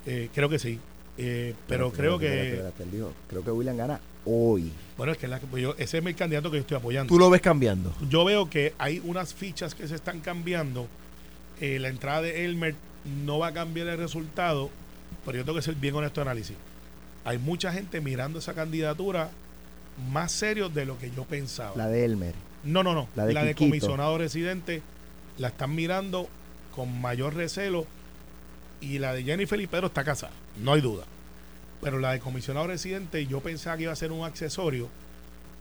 Eh, 0.06 0.28
creo 0.32 0.48
que 0.48 0.58
sí. 0.60 0.78
Eh, 1.22 1.54
pero 1.66 1.92
creo 1.92 2.14
espérate, 2.14 2.40
que. 2.40 2.48
espérate, 2.54 2.82
espérate, 2.84 3.14
creo 3.28 3.44
que 3.44 3.50
William 3.50 3.76
gana 3.76 4.00
hoy. 4.24 4.72
Bueno, 4.96 5.12
es 5.12 5.18
que 5.18 5.28
la- 5.28 5.38
pues 5.38 5.62
yo- 5.62 5.74
ese 5.78 5.98
es 5.98 6.04
mi 6.04 6.14
candidato 6.14 6.50
que 6.50 6.56
yo 6.56 6.60
estoy 6.62 6.76
apoyando. 6.78 7.08
Tú 7.12 7.18
lo 7.18 7.28
ves 7.30 7.40
cambiando. 7.40 7.94
Yo 8.08 8.24
veo 8.24 8.48
que 8.48 8.74
hay 8.78 9.00
unas 9.04 9.34
fichas 9.34 9.74
que 9.74 9.86
se 9.88 9.94
están 9.94 10.20
cambiando. 10.20 10.86
Eh, 11.60 11.78
la 11.78 11.88
entrada 11.88 12.22
de 12.22 12.44
Elmer 12.44 12.74
no 13.24 13.38
va 13.38 13.48
a 13.48 13.52
cambiar 13.52 13.88
el 13.88 13.98
resultado. 13.98 14.70
Pero 15.24 15.38
yo 15.38 15.44
tengo 15.44 15.56
que 15.56 15.62
ser 15.62 15.74
bien 15.74 15.94
honesto 15.94 16.22
en 16.22 16.28
análisis. 16.28 16.56
Hay 17.24 17.36
mucha 17.38 17.72
gente 17.72 18.00
mirando 18.00 18.38
esa 18.38 18.54
candidatura 18.54 19.30
más 20.10 20.32
serio 20.32 20.68
de 20.70 20.86
lo 20.86 20.98
que 20.98 21.10
yo 21.10 21.24
pensaba. 21.24 21.72
La 21.76 21.88
de 21.88 22.04
Elmer. 22.04 22.34
No, 22.64 22.82
no, 22.82 22.94
no. 22.94 23.08
La 23.16 23.26
La 23.26 23.40
de 23.42 23.48
de, 23.48 23.54
comisionado 23.54 24.16
residente 24.16 24.80
la 25.36 25.48
están 25.48 25.74
mirando 25.74 26.28
con 26.74 27.00
mayor 27.00 27.34
recelo. 27.34 27.86
Y 28.80 28.98
la 28.98 29.12
de 29.12 29.22
Jennifer 29.24 29.60
y 29.60 29.66
Pedro 29.66 29.88
está 29.88 30.04
casada, 30.04 30.32
no 30.62 30.72
hay 30.72 30.80
duda. 30.80 31.04
Pero 31.82 31.98
la 31.98 32.12
de 32.12 32.20
comisionado 32.20 32.66
residente 32.66 33.26
yo 33.26 33.40
pensaba 33.40 33.76
que 33.76 33.84
iba 33.84 33.92
a 33.92 33.96
ser 33.96 34.12
un 34.12 34.24
accesorio, 34.24 34.88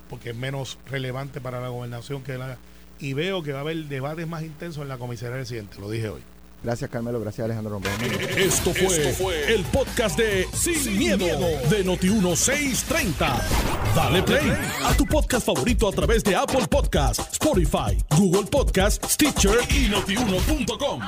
porque 0.09 0.31
es 0.31 0.35
menos 0.35 0.77
relevante 0.87 1.41
para 1.41 1.61
la 1.61 1.69
gobernación 1.69 2.23
que 2.23 2.37
la... 2.37 2.57
Y 2.99 3.13
veo 3.13 3.43
que 3.43 3.53
va 3.53 3.59
a 3.59 3.61
haber 3.61 3.85
debates 3.85 4.27
más 4.27 4.43
intensos 4.43 4.81
en 4.81 4.89
la 4.89 4.97
comisaría 4.97 5.37
residente, 5.37 5.79
lo 5.79 5.89
dije 5.89 6.09
hoy. 6.09 6.21
Gracias 6.63 6.89
Carmelo, 6.89 7.21
gracias 7.21 7.45
Alejandro. 7.45 7.79
Mañana. 7.79 8.05
Esto 8.35 8.73
fue, 8.73 9.53
el 9.53 9.63
podcast 9.65 10.17
de 10.17 10.45
Sin, 10.53 10.97
miedo, 10.97 11.25
de 11.25 11.85
Noti1630. 11.85 13.41
Dale 13.95 14.23
play 14.23 14.51
a 14.83 14.93
tu 14.93 15.05
podcast 15.05 15.45
favorito 15.45 15.87
a 15.87 15.91
través 15.91 16.23
de 16.23 16.35
Apple 16.35 16.67
Podcasts, 16.69 17.25
Spotify, 17.31 17.97
Google 18.17 18.49
Podcasts, 18.49 19.13
Stitcher 19.13 19.57
y 19.69 19.87
notiuno.com. 19.87 21.01